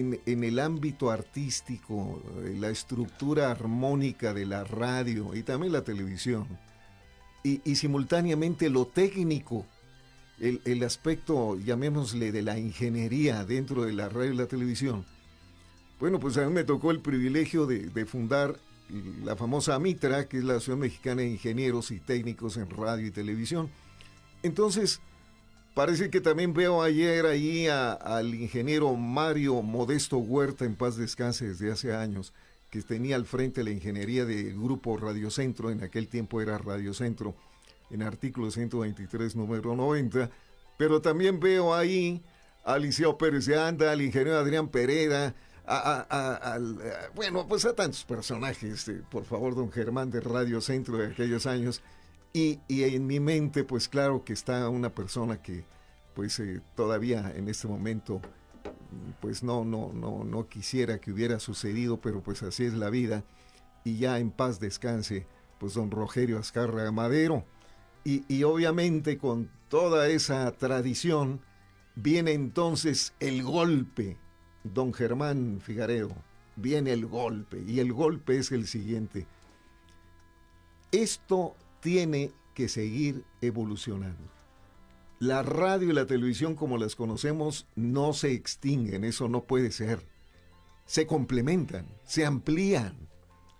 en, 0.00 0.44
el 0.44 0.58
ámbito 0.58 1.10
artístico, 1.10 2.22
eh, 2.44 2.56
la 2.58 2.70
estructura 2.70 3.50
armónica 3.50 4.34
de 4.34 4.46
la 4.46 4.64
radio 4.64 5.34
y 5.34 5.42
también 5.42 5.72
la 5.72 5.82
televisión, 5.82 6.46
y, 7.42 7.58
simultáneamente 7.76 8.70
lo 8.70 8.86
técnico, 8.86 9.66
el, 10.40 10.82
aspecto, 10.82 11.58
llamémosle, 11.58 12.32
de 12.32 12.42
la 12.42 12.58
ingeniería 12.58 13.44
dentro 13.44 13.84
de 13.84 13.92
la 13.92 14.08
radio 14.08 14.32
y 14.32 14.36
la 14.36 14.46
televisión. 14.46 15.04
Bueno, 16.00 16.18
pues 16.18 16.38
a 16.38 16.46
mí 16.46 16.52
me 16.52 16.64
tocó 16.64 16.90
el 16.90 17.00
privilegio 17.00 17.66
de, 17.66 18.06
fundar 18.06 18.58
la 19.22 19.36
famosa 19.36 19.74
AMITRA, 19.74 20.26
que 20.26 20.38
es 20.38 20.44
la 20.44 20.54
Asociación 20.54 20.80
Mexicana 20.80 21.22
de 21.22 21.28
Ingenieros 21.28 21.90
y 21.90 22.00
Técnicos 22.00 22.56
en 22.56 22.70
Radio 22.70 23.06
y 23.06 23.10
Televisión. 23.10 23.70
Entonces, 24.42 25.02
Parece 25.74 26.08
que 26.08 26.20
también 26.20 26.54
veo 26.54 26.82
ayer 26.82 27.26
ahí 27.26 27.66
al 27.66 28.32
ingeniero 28.32 28.94
Mario 28.94 29.60
Modesto 29.60 30.18
Huerta, 30.18 30.64
en 30.64 30.76
paz 30.76 30.96
descanse 30.96 31.48
desde 31.48 31.72
hace 31.72 31.92
años, 31.92 32.32
que 32.70 32.80
tenía 32.82 33.16
al 33.16 33.26
frente 33.26 33.64
la 33.64 33.70
ingeniería 33.70 34.24
del 34.24 34.54
grupo 34.54 34.96
Radio 34.96 35.30
Centro, 35.30 35.72
en 35.72 35.82
aquel 35.82 36.06
tiempo 36.06 36.40
era 36.40 36.58
Radio 36.58 36.94
Centro, 36.94 37.34
en 37.90 38.02
artículo 38.02 38.52
123, 38.52 39.34
número 39.34 39.74
90. 39.74 40.30
Pero 40.78 41.02
también 41.02 41.40
veo 41.40 41.74
ahí 41.74 42.22
a 42.64 42.78
Liceo 42.78 43.18
Pérez 43.18 43.46
de 43.46 43.58
Anda, 43.58 43.90
al 43.90 44.00
ingeniero 44.00 44.38
Adrián 44.38 44.68
Pereda, 44.68 45.34
a, 45.66 46.58
bueno, 47.16 47.48
pues 47.48 47.64
a 47.64 47.74
tantos 47.74 48.04
personajes, 48.04 48.86
eh, 48.88 49.02
por 49.10 49.24
favor, 49.24 49.56
don 49.56 49.72
Germán 49.72 50.10
de 50.10 50.20
Radio 50.20 50.60
Centro 50.60 50.98
de 50.98 51.08
aquellos 51.08 51.46
años, 51.46 51.82
y, 52.36 52.58
en 52.68 53.06
mi 53.06 53.20
mente, 53.20 53.62
pues 53.62 53.88
claro 53.88 54.24
que 54.24 54.32
está 54.32 54.68
una 54.68 54.92
persona 54.92 55.40
que, 55.40 55.64
pues 56.14 56.40
eh, 56.40 56.60
todavía 56.74 57.32
en 57.36 57.48
este 57.48 57.68
momento, 57.68 58.20
pues 59.20 59.44
no, 59.44 59.64
no, 59.64 59.92
no, 59.94 60.24
no 60.24 60.48
quisiera 60.48 60.98
que 60.98 61.12
hubiera 61.12 61.38
sucedido, 61.38 62.00
pero 62.00 62.22
pues 62.22 62.42
así 62.42 62.64
es 62.64 62.74
la 62.74 62.90
vida. 62.90 63.22
Y 63.84 63.98
ya 63.98 64.18
en 64.18 64.32
paz 64.32 64.58
descanse, 64.58 65.28
pues 65.60 65.74
don 65.74 65.92
Rogerio 65.92 66.40
Azcárraga 66.40 66.90
Madero. 66.90 67.44
y, 68.04 68.42
obviamente 68.42 69.16
con 69.16 69.48
toda 69.68 70.08
esa 70.08 70.50
tradición 70.52 71.40
viene 71.94 72.32
entonces 72.32 73.14
el 73.20 73.44
golpe, 73.44 74.18
don 74.64 74.92
Germán 74.92 75.60
Figareo, 75.62 76.10
viene 76.56 76.92
el 76.92 77.06
golpe 77.06 77.62
y 77.64 77.78
el 77.78 77.92
golpe 77.92 78.38
es 78.38 78.50
el 78.50 78.66
siguiente. 78.66 79.28
Esto 80.90 81.54
tiene 81.84 82.32
que 82.54 82.70
seguir 82.70 83.24
evolucionando. 83.42 84.30
La 85.18 85.42
radio 85.42 85.90
y 85.90 85.92
la 85.92 86.06
televisión 86.06 86.54
como 86.54 86.78
las 86.78 86.96
conocemos 86.96 87.66
no 87.76 88.14
se 88.14 88.32
extinguen, 88.32 89.04
eso 89.04 89.28
no 89.28 89.42
puede 89.42 89.70
ser. 89.70 90.06
Se 90.86 91.06
complementan, 91.06 91.86
se 92.04 92.24
amplían, 92.24 92.96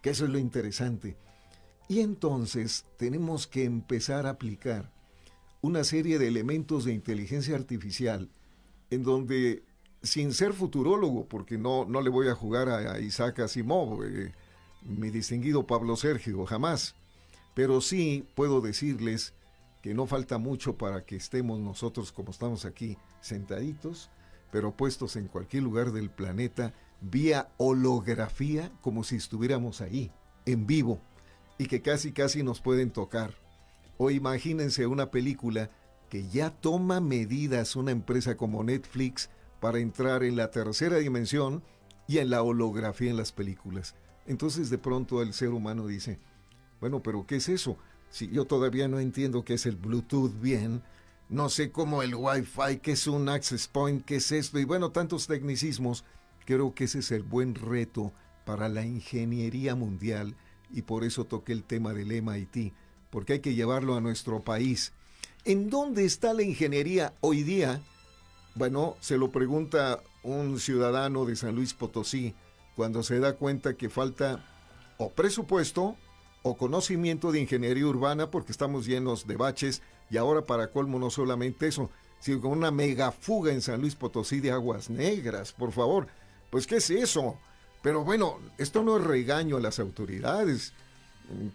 que 0.00 0.08
eso 0.08 0.24
es 0.24 0.30
lo 0.30 0.38
interesante. 0.38 1.18
Y 1.86 2.00
entonces 2.00 2.86
tenemos 2.96 3.46
que 3.46 3.64
empezar 3.64 4.24
a 4.24 4.30
aplicar 4.30 4.90
una 5.60 5.84
serie 5.84 6.18
de 6.18 6.28
elementos 6.28 6.86
de 6.86 6.94
inteligencia 6.94 7.54
artificial 7.54 8.30
en 8.88 9.02
donde, 9.02 9.64
sin 10.02 10.32
ser 10.32 10.54
futurólogo, 10.54 11.28
porque 11.28 11.58
no, 11.58 11.84
no 11.84 12.00
le 12.00 12.08
voy 12.08 12.28
a 12.28 12.34
jugar 12.34 12.70
a, 12.70 12.98
Isaac 13.00 13.40
Asimov, 13.40 14.02
eh, 14.02 14.32
mi 14.82 15.10
distinguido 15.10 15.66
Pablo 15.66 15.94
Sergio, 15.96 16.46
jamás, 16.46 16.94
pero 17.54 17.80
sí 17.80 18.26
puedo 18.34 18.60
decirles 18.60 19.34
que 19.82 19.94
no 19.94 20.06
falta 20.06 20.38
mucho 20.38 20.76
para 20.76 21.04
que 21.04 21.16
estemos 21.16 21.60
nosotros 21.60 22.10
como 22.10 22.30
estamos 22.30 22.64
aquí 22.64 22.96
sentaditos, 23.20 24.10
pero 24.50 24.76
puestos 24.76 25.16
en 25.16 25.28
cualquier 25.28 25.62
lugar 25.62 25.92
del 25.92 26.10
planeta 26.10 26.74
vía 27.00 27.48
holografía 27.56 28.72
como 28.80 29.04
si 29.04 29.16
estuviéramos 29.16 29.80
ahí, 29.80 30.10
en 30.46 30.66
vivo 30.66 31.00
y 31.58 31.66
que 31.66 31.82
casi 31.82 32.12
casi 32.12 32.42
nos 32.42 32.60
pueden 32.60 32.90
tocar. 32.90 33.34
O 33.96 34.10
imagínense 34.10 34.86
una 34.86 35.10
película 35.10 35.70
que 36.08 36.28
ya 36.28 36.50
toma 36.50 37.00
medidas 37.00 37.76
una 37.76 37.90
empresa 37.90 38.36
como 38.36 38.64
Netflix 38.64 39.30
para 39.60 39.78
entrar 39.78 40.24
en 40.24 40.36
la 40.36 40.50
tercera 40.50 40.98
dimensión 40.98 41.62
y 42.06 42.18
en 42.18 42.30
la 42.30 42.42
holografía 42.42 43.10
en 43.10 43.16
las 43.16 43.32
películas. 43.32 43.94
Entonces 44.26 44.70
de 44.70 44.78
pronto 44.78 45.22
el 45.22 45.32
ser 45.32 45.50
humano 45.50 45.86
dice, 45.86 46.18
bueno, 46.80 47.02
pero 47.02 47.26
¿qué 47.26 47.36
es 47.36 47.48
eso? 47.48 47.76
Si 48.10 48.28
yo 48.28 48.44
todavía 48.44 48.88
no 48.88 49.00
entiendo 49.00 49.44
qué 49.44 49.54
es 49.54 49.66
el 49.66 49.76
Bluetooth 49.76 50.40
bien, 50.40 50.82
no 51.28 51.48
sé 51.48 51.72
cómo 51.72 52.02
el 52.02 52.14
Wi-Fi, 52.14 52.78
qué 52.82 52.92
es 52.92 53.06
un 53.06 53.28
access 53.28 53.66
point, 53.66 54.04
qué 54.04 54.16
es 54.16 54.30
esto, 54.30 54.58
y 54.58 54.64
bueno, 54.64 54.90
tantos 54.90 55.26
tecnicismos, 55.26 56.04
creo 56.44 56.74
que 56.74 56.84
ese 56.84 57.00
es 57.00 57.10
el 57.10 57.22
buen 57.22 57.54
reto 57.54 58.12
para 58.44 58.68
la 58.68 58.84
ingeniería 58.84 59.74
mundial 59.74 60.36
y 60.70 60.82
por 60.82 61.04
eso 61.04 61.24
toqué 61.24 61.52
el 61.52 61.64
tema 61.64 61.92
del 61.92 62.12
MIT, 62.22 62.74
porque 63.10 63.34
hay 63.34 63.40
que 63.40 63.54
llevarlo 63.54 63.96
a 63.96 64.00
nuestro 64.00 64.42
país. 64.42 64.92
¿En 65.44 65.70
dónde 65.70 66.04
está 66.04 66.34
la 66.34 66.42
ingeniería 66.42 67.14
hoy 67.20 67.42
día? 67.42 67.82
Bueno, 68.54 68.96
se 69.00 69.18
lo 69.18 69.30
pregunta 69.30 70.00
un 70.22 70.58
ciudadano 70.58 71.24
de 71.24 71.36
San 71.36 71.54
Luis 71.54 71.74
Potosí 71.74 72.34
cuando 72.76 73.02
se 73.02 73.18
da 73.18 73.34
cuenta 73.34 73.74
que 73.74 73.90
falta 73.90 74.44
o 74.98 75.10
presupuesto 75.10 75.96
o 76.44 76.56
conocimiento 76.56 77.32
de 77.32 77.40
ingeniería 77.40 77.86
urbana 77.86 78.30
porque 78.30 78.52
estamos 78.52 78.86
llenos 78.86 79.26
de 79.26 79.36
baches 79.36 79.82
y 80.10 80.18
ahora 80.18 80.44
para 80.44 80.70
colmo 80.70 80.98
no 80.98 81.10
solamente 81.10 81.66
eso, 81.66 81.90
sino 82.20 82.42
con 82.42 82.52
una 82.52 82.70
mega 82.70 83.10
fuga 83.10 83.50
en 83.50 83.62
San 83.62 83.80
Luis 83.80 83.94
Potosí 83.94 84.40
de 84.40 84.52
aguas 84.52 84.90
negras, 84.90 85.52
por 85.52 85.72
favor. 85.72 86.06
Pues 86.50 86.66
¿qué 86.66 86.76
es 86.76 86.90
eso? 86.90 87.38
Pero 87.82 88.04
bueno, 88.04 88.38
esto 88.58 88.82
no 88.82 88.98
es 88.98 89.04
regaño 89.04 89.56
a 89.56 89.60
las 89.60 89.78
autoridades. 89.78 90.74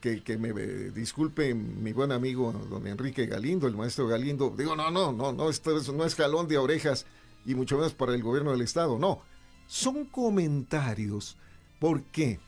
Que, 0.02 0.24
que, 0.24 0.40
me 0.40 0.52
disculpe 0.90 1.54
mi 1.54 1.94
buen 1.94 2.12
amigo 2.12 2.52
don 2.52 2.88
Enrique 2.88 3.28
Galindo, 3.28 3.68
el 3.68 3.78
maestro 3.78 4.08
Galindo. 4.08 4.50
Digo, 4.58 4.76
no, 4.76 4.90
no, 4.90 5.12
no, 5.12 5.32
no, 5.32 5.48
esto 5.48 5.72
no 5.94 6.04
es 6.04 6.16
jalón 6.16 6.48
de 6.48 6.58
orejas 6.58 7.06
y 7.46 7.54
mucho 7.54 7.78
menos 7.78 7.94
para 7.94 8.16
el 8.16 8.24
gobierno 8.24 8.52
del 8.52 8.62
Estado. 8.62 8.98
No, 8.98 9.22
son 9.68 10.06
comentarios. 10.06 11.38
¿Por 11.80 12.02
qué? 12.06 12.40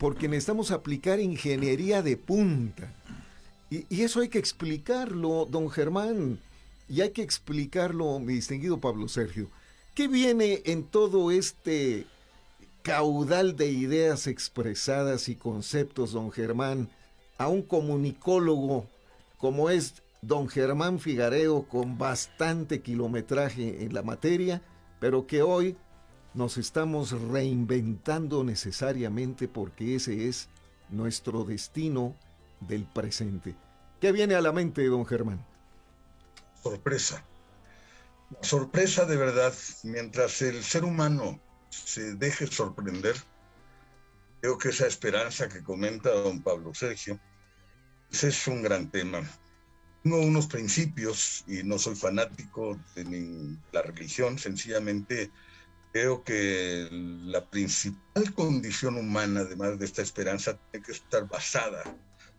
Porque 0.00 0.28
necesitamos 0.28 0.70
aplicar 0.70 1.20
ingeniería 1.20 2.00
de 2.00 2.16
punta. 2.16 2.90
Y, 3.68 3.84
eso 4.02 4.20
hay 4.20 4.30
que 4.30 4.38
explicarlo, 4.38 5.46
don 5.48 5.68
Germán. 5.68 6.40
Y 6.88 7.02
hay 7.02 7.10
que 7.10 7.20
explicarlo, 7.20 8.18
mi 8.18 8.32
distinguido 8.32 8.80
Pablo 8.80 9.08
Sergio. 9.08 9.50
¿Qué 9.94 10.08
viene 10.08 10.62
en 10.64 10.84
todo 10.84 11.30
este 11.30 12.06
caudal 12.80 13.56
de 13.56 13.66
ideas 13.66 14.26
expresadas 14.26 15.28
y 15.28 15.36
conceptos, 15.36 16.12
don 16.12 16.32
Germán, 16.32 16.88
a 17.36 17.48
un 17.48 17.60
comunicólogo 17.60 18.86
como 19.36 19.68
es 19.68 20.02
don 20.22 20.48
Germán 20.48 20.98
Figareo, 20.98 21.64
con 21.64 21.98
bastante 21.98 22.80
kilometraje 22.80 23.84
en 23.84 23.92
la 23.92 24.02
materia, 24.02 24.62
pero 24.98 25.26
que 25.26 25.42
hoy 25.42 25.76
nos 26.34 26.58
estamos 26.58 27.10
reinventando 27.12 28.44
necesariamente 28.44 29.48
porque 29.48 29.96
ese 29.96 30.28
es 30.28 30.48
nuestro 30.90 31.44
destino 31.44 32.16
del 32.60 32.84
presente. 32.84 33.54
¿Qué 34.00 34.12
viene 34.12 34.34
a 34.34 34.40
la 34.40 34.52
mente, 34.52 34.86
don 34.86 35.04
Germán? 35.04 35.44
Sorpresa. 36.62 37.24
Sorpresa 38.42 39.04
de 39.06 39.16
verdad, 39.16 39.52
mientras 39.82 40.40
el 40.42 40.62
ser 40.62 40.84
humano 40.84 41.40
se 41.70 42.14
deje 42.14 42.46
sorprender. 42.46 43.16
Creo 44.40 44.56
que 44.56 44.70
esa 44.70 44.86
esperanza 44.86 45.48
que 45.48 45.62
comenta 45.62 46.10
don 46.10 46.42
Pablo 46.42 46.72
Sergio, 46.74 47.18
ese 48.10 48.28
es 48.28 48.46
un 48.46 48.62
gran 48.62 48.90
tema. 48.90 49.20
Tengo 50.02 50.20
unos 50.20 50.46
principios 50.46 51.44
y 51.46 51.62
no 51.62 51.78
soy 51.78 51.94
fanático 51.94 52.78
de 52.94 53.56
la 53.72 53.82
religión, 53.82 54.38
sencillamente 54.38 55.30
creo 55.92 56.22
que 56.22 56.88
la 56.90 57.48
principal 57.48 58.32
condición 58.34 58.96
humana, 58.96 59.40
además 59.40 59.78
de 59.78 59.86
esta 59.86 60.02
esperanza, 60.02 60.58
tiene 60.70 60.84
que 60.84 60.92
estar 60.92 61.28
basada, 61.28 61.82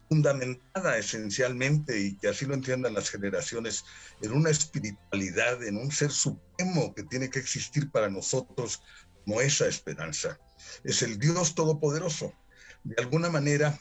fundamentada 0.10 0.98
esencialmente, 0.98 2.00
y 2.00 2.18
que 2.18 2.30
así 2.30 2.46
lo 2.46 2.54
entiendan 2.54 2.94
las 2.94 3.10
generaciones, 3.10 3.84
en 4.22 4.32
una 4.32 4.50
espiritualidad, 4.50 5.64
en 5.64 5.78
un 5.78 5.92
ser 5.92 6.12
supremo 6.12 6.94
que 6.96 7.04
tiene 7.04 7.30
que 7.30 7.40
existir 7.40 7.90
para 7.92 8.10
nosotros 8.10 8.82
como 9.26 9.42
esa 9.42 9.68
esperanza. 9.68 10.40
Es 10.84 11.02
el 11.02 11.18
Dios 11.18 11.56
Todopoderoso. 11.56 12.34
De 12.84 12.96
alguna 13.02 13.30
manera 13.30 13.80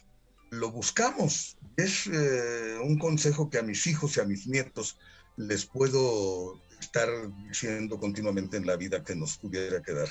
lo 0.50 0.70
buscamos. 0.70 1.56
Es 1.76 2.06
eh, 2.06 2.78
un 2.82 2.98
consejo 2.98 3.50
que 3.50 3.58
a 3.58 3.62
mis 3.62 3.86
hijos 3.86 4.16
y 4.16 4.20
a 4.20 4.24
mis 4.24 4.46
nietos 4.46 4.98
les 5.36 5.64
puedo 5.64 6.60
estar 6.80 7.08
diciendo 7.48 7.98
continuamente 7.98 8.56
en 8.56 8.66
la 8.66 8.76
vida 8.76 9.02
que 9.04 9.14
nos 9.14 9.38
pudiera 9.38 9.82
quedar. 9.82 10.08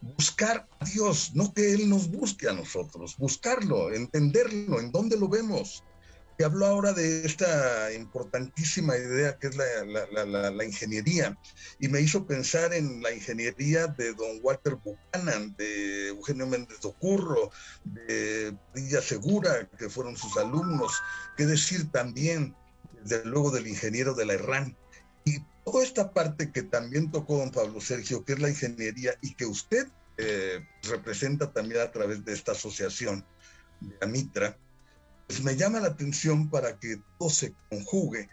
Buscar 0.00 0.68
a 0.78 0.84
Dios, 0.84 1.32
no 1.34 1.52
que 1.52 1.72
Él 1.72 1.88
nos 1.88 2.08
busque 2.08 2.48
a 2.48 2.52
nosotros, 2.52 3.16
buscarlo, 3.16 3.92
entenderlo, 3.92 4.78
en 4.80 4.92
dónde 4.92 5.18
lo 5.18 5.28
vemos, 5.28 5.82
que 6.36 6.44
habló 6.44 6.66
ahora 6.66 6.92
de 6.92 7.24
esta 7.24 7.92
importantísima 7.94 8.96
idea 8.96 9.38
que 9.38 9.48
es 9.48 9.56
la, 9.56 10.64
ingeniería 10.64 11.36
y 11.78 11.88
me 11.88 12.00
hizo 12.00 12.26
pensar 12.26 12.74
en 12.74 13.02
la 13.02 13.12
ingeniería 13.12 13.86
de 13.86 14.12
don 14.12 14.40
Walter 14.42 14.76
Buchanan, 14.76 15.54
de 15.56 16.08
Eugenio 16.08 16.46
Méndez 16.46 16.84
Ocurro, 16.84 17.50
de 17.84 18.54
Villa 18.74 19.00
Segura, 19.00 19.68
que 19.78 19.88
fueron 19.88 20.16
sus 20.16 20.36
alumnos, 20.36 20.92
qué 21.36 21.46
decir 21.46 21.90
también, 21.90 22.54
desde 23.02 23.24
luego, 23.24 23.50
del 23.50 23.68
ingeniero 23.68 24.14
de 24.14 24.26
la 24.26 24.34
Herrán. 24.34 24.76
Y 25.24 25.38
toda 25.66 25.82
esta 25.82 26.12
parte 26.12 26.52
que 26.52 26.62
también 26.62 27.10
tocó 27.10 27.38
don 27.38 27.50
Pablo 27.50 27.80
Sergio, 27.80 28.24
que 28.24 28.34
es 28.34 28.38
la 28.38 28.48
ingeniería 28.48 29.18
y 29.20 29.34
que 29.34 29.46
usted 29.46 29.88
eh, 30.16 30.64
representa 30.84 31.52
también 31.52 31.80
a 31.80 31.90
través 31.90 32.24
de 32.24 32.32
esta 32.32 32.52
asociación 32.52 33.26
de 33.80 33.96
Amitra, 34.00 34.56
pues 35.26 35.42
me 35.42 35.56
llama 35.56 35.80
la 35.80 35.88
atención 35.88 36.48
para 36.50 36.78
que 36.78 37.02
todo 37.18 37.30
se 37.30 37.52
conjugue 37.68 38.28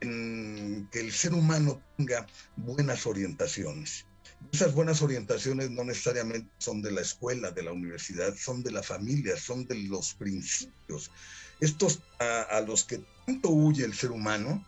en 0.00 0.88
que 0.90 0.98
el 0.98 1.12
ser 1.12 1.32
humano 1.32 1.80
tenga 1.96 2.26
buenas 2.56 3.06
orientaciones. 3.06 4.04
Esas 4.52 4.74
buenas 4.74 5.00
orientaciones 5.00 5.70
no 5.70 5.84
necesariamente 5.84 6.50
son 6.58 6.82
de 6.82 6.90
la 6.90 7.02
escuela, 7.02 7.52
de 7.52 7.62
la 7.62 7.72
universidad, 7.72 8.34
son 8.34 8.64
de 8.64 8.72
la 8.72 8.82
familia, 8.82 9.36
son 9.36 9.64
de 9.64 9.76
los 9.76 10.14
principios. 10.14 11.12
Estos 11.60 12.02
a, 12.18 12.60
los 12.66 12.82
que 12.82 13.00
tanto 13.26 13.50
huye 13.50 13.84
el 13.84 13.94
ser 13.94 14.10
humano 14.10 14.66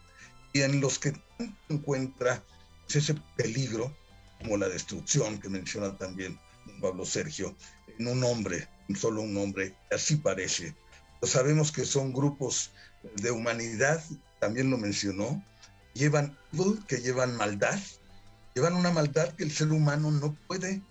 y 0.53 0.63
en 0.63 0.81
los 0.81 0.99
que 0.99 1.13
encuentra 1.69 2.43
ese 2.89 3.15
peligro 3.37 3.95
como 4.41 4.57
la 4.57 4.69
destrucción 4.69 5.39
que 5.39 5.49
menciona 5.49 5.97
también 5.97 6.39
Pablo 6.81 7.05
Sergio, 7.05 7.57
en 7.99 8.09
un 8.09 8.23
hombre, 8.25 8.69
solo 8.99 9.23
un 9.23 9.37
hombre, 9.37 9.75
así 9.91 10.17
parece, 10.17 10.75
Sabemos 11.23 11.73
que 11.73 11.85
son 11.85 12.13
grupos 12.13 12.71
de 13.17 13.31
humanidad, 13.31 14.03
también 14.39 14.71
lo 14.71 14.77
mencionó, 14.77 15.43
llevan 15.95 16.37
que 16.87 16.99
llevan 16.99 17.37
maldad, 17.37 17.79
llevan 18.55 18.75
una 18.75 18.91
maldad 18.91 19.35
que 19.35 19.45
el 19.45 19.51
ser 19.51 19.73
humano 19.73 20.11
no 20.11 20.37
puede 20.47 20.83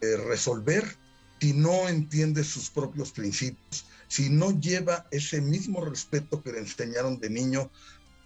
eh, 0.00 0.16
resolver 0.16 0.96
si 1.40 1.52
no 1.52 1.88
entiende 1.88 2.42
sus 2.42 2.70
propios 2.70 3.12
principios, 3.12 3.84
si 4.08 4.30
no 4.30 4.58
lleva 4.58 5.06
ese 5.10 5.40
mismo 5.40 5.84
respeto 5.84 6.42
que 6.42 6.52
le 6.52 6.60
enseñaron 6.60 7.20
de 7.20 7.28
niño 7.28 7.70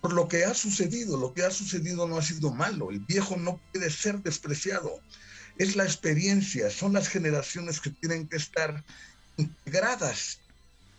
por 0.00 0.12
lo 0.12 0.28
que 0.28 0.44
ha 0.44 0.54
sucedido. 0.54 1.16
Lo 1.16 1.32
que 1.34 1.44
ha 1.44 1.50
sucedido 1.50 2.08
no 2.08 2.18
ha 2.18 2.22
sido 2.22 2.52
malo. 2.52 2.90
El 2.90 3.00
viejo 3.00 3.36
no 3.36 3.60
puede 3.72 3.90
ser 3.90 4.20
despreciado. 4.22 5.00
Es 5.58 5.76
la 5.76 5.84
experiencia, 5.84 6.70
son 6.70 6.94
las 6.94 7.08
generaciones 7.08 7.80
que 7.80 7.90
tienen 7.90 8.26
que 8.26 8.36
estar 8.36 8.82
integradas 9.36 10.38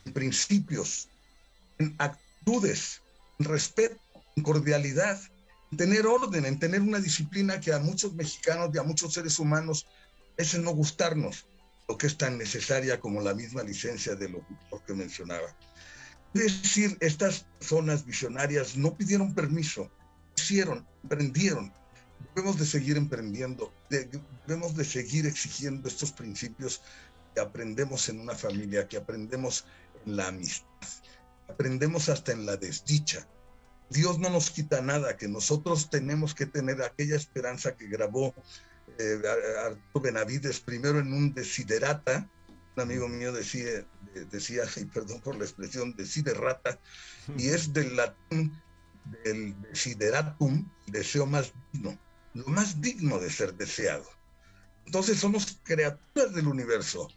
en 0.05 0.13
principios, 0.13 1.07
en 1.79 1.95
actitudes, 1.97 3.01
en 3.39 3.45
respeto, 3.45 3.99
en 4.35 4.43
cordialidad, 4.43 5.19
en 5.71 5.77
tener 5.77 6.05
orden, 6.05 6.45
en 6.45 6.59
tener 6.59 6.81
una 6.81 6.99
disciplina 6.99 7.59
que 7.59 7.73
a 7.73 7.79
muchos 7.79 8.13
mexicanos 8.13 8.69
y 8.73 8.77
a 8.77 8.83
muchos 8.83 9.13
seres 9.13 9.39
humanos 9.39 9.87
es 10.37 10.57
no 10.57 10.71
gustarnos, 10.71 11.45
lo 11.87 11.97
que 11.97 12.07
es 12.07 12.17
tan 12.17 12.37
necesaria 12.37 12.99
como 12.99 13.21
la 13.21 13.33
misma 13.33 13.63
licencia 13.63 14.15
de 14.15 14.29
locutor 14.29 14.83
que 14.85 14.93
mencionaba. 14.93 15.55
Es 16.33 16.61
decir, 16.61 16.97
estas 17.01 17.45
zonas 17.59 18.05
visionarias 18.05 18.77
no 18.77 18.95
pidieron 18.95 19.33
permiso, 19.33 19.91
hicieron, 20.37 20.87
emprendieron. 21.03 21.73
Debemos 22.33 22.57
de 22.57 22.65
seguir 22.65 22.97
emprendiendo, 22.97 23.73
debemos 23.89 24.75
de 24.75 24.85
seguir 24.85 25.25
exigiendo 25.25 25.89
estos 25.89 26.11
principios 26.11 26.81
que 27.33 27.41
aprendemos 27.41 28.07
en 28.09 28.19
una 28.19 28.35
familia, 28.35 28.87
que 28.87 28.97
aprendemos 28.97 29.65
en 30.05 30.15
la 30.15 30.27
amistad, 30.27 30.67
aprendemos 31.49 32.07
hasta 32.09 32.31
en 32.31 32.45
la 32.45 32.55
desdicha. 32.55 33.27
Dios 33.89 34.19
no 34.19 34.29
nos 34.29 34.51
quita 34.51 34.81
nada, 34.81 35.17
que 35.17 35.27
nosotros 35.27 35.89
tenemos 35.89 36.33
que 36.33 36.45
tener 36.45 36.81
aquella 36.81 37.17
esperanza 37.17 37.75
que 37.75 37.87
grabó 37.87 38.33
eh, 38.97 39.19
Arturo 39.65 40.01
Benavides 40.01 40.61
primero 40.61 40.99
en 40.99 41.11
un 41.11 41.33
desiderata, 41.33 42.29
un 42.75 42.83
amigo 42.83 43.07
mío 43.07 43.33
decía, 43.33 43.85
decía, 44.31 44.63
y 44.77 44.85
perdón 44.85 45.19
por 45.21 45.37
la 45.37 45.43
expresión, 45.43 45.93
desiderata, 45.95 46.79
y 47.37 47.49
es 47.49 47.73
del 47.73 47.95
latín 47.95 48.51
del 49.23 49.59
desideratum, 49.61 50.69
deseo 50.87 51.25
más 51.25 51.53
digno, 51.73 51.99
lo 52.33 52.45
más 52.45 52.79
digno 52.79 53.19
de 53.19 53.29
ser 53.29 53.53
deseado. 53.55 54.05
Entonces 54.85 55.19
somos 55.19 55.59
criaturas 55.63 56.33
del 56.33 56.47
universo, 56.47 57.09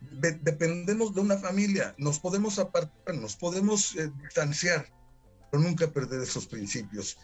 dependemos 0.00 1.14
de 1.14 1.20
una 1.20 1.36
familia, 1.36 1.94
nos 1.98 2.18
podemos 2.18 2.58
apartar, 2.58 3.14
nos 3.14 3.36
podemos 3.36 3.94
eh, 3.96 4.10
distanciar, 4.22 4.88
pero 5.50 5.62
nunca 5.62 5.92
perder 5.92 6.22
esos 6.22 6.46
principios, 6.46 7.18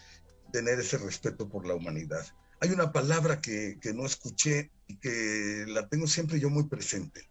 tener 0.52 0.78
ese 0.78 0.98
respeto 0.98 1.48
por 1.48 1.66
la 1.66 1.74
humanidad. 1.74 2.26
Hay 2.60 2.70
una 2.70 2.92
palabra 2.92 3.40
que, 3.40 3.78
que 3.80 3.94
no 3.94 4.04
escuché 4.04 4.70
y 4.88 4.96
que 4.96 5.64
la 5.68 5.88
tengo 5.88 6.06
siempre 6.06 6.38
yo 6.38 6.50
muy 6.50 6.64
presente 6.64 7.28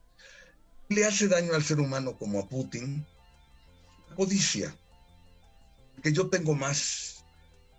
le 0.89 1.05
hace 1.05 1.27
daño 1.27 1.53
al 1.53 1.63
ser 1.63 1.79
humano 1.79 2.17
como 2.17 2.39
a 2.39 2.47
Putin? 2.47 3.05
Codicia, 4.15 4.75
que 6.01 6.11
yo 6.11 6.29
tengo 6.29 6.55
más, 6.55 7.25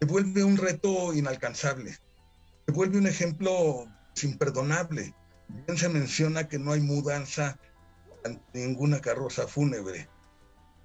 se 0.00 0.06
vuelve 0.06 0.44
un 0.44 0.56
reto 0.56 1.12
inalcanzable, 1.14 1.98
se 2.66 2.72
vuelve 2.72 2.98
un 2.98 3.06
ejemplo 3.06 3.86
imperdonable. 4.22 5.14
Bien 5.48 5.78
se 5.78 5.88
menciona 5.88 6.48
que 6.48 6.58
no 6.58 6.72
hay 6.72 6.80
mudanza 6.80 7.58
ante 8.24 8.42
ninguna 8.58 9.00
carroza 9.00 9.48
fúnebre. 9.48 10.08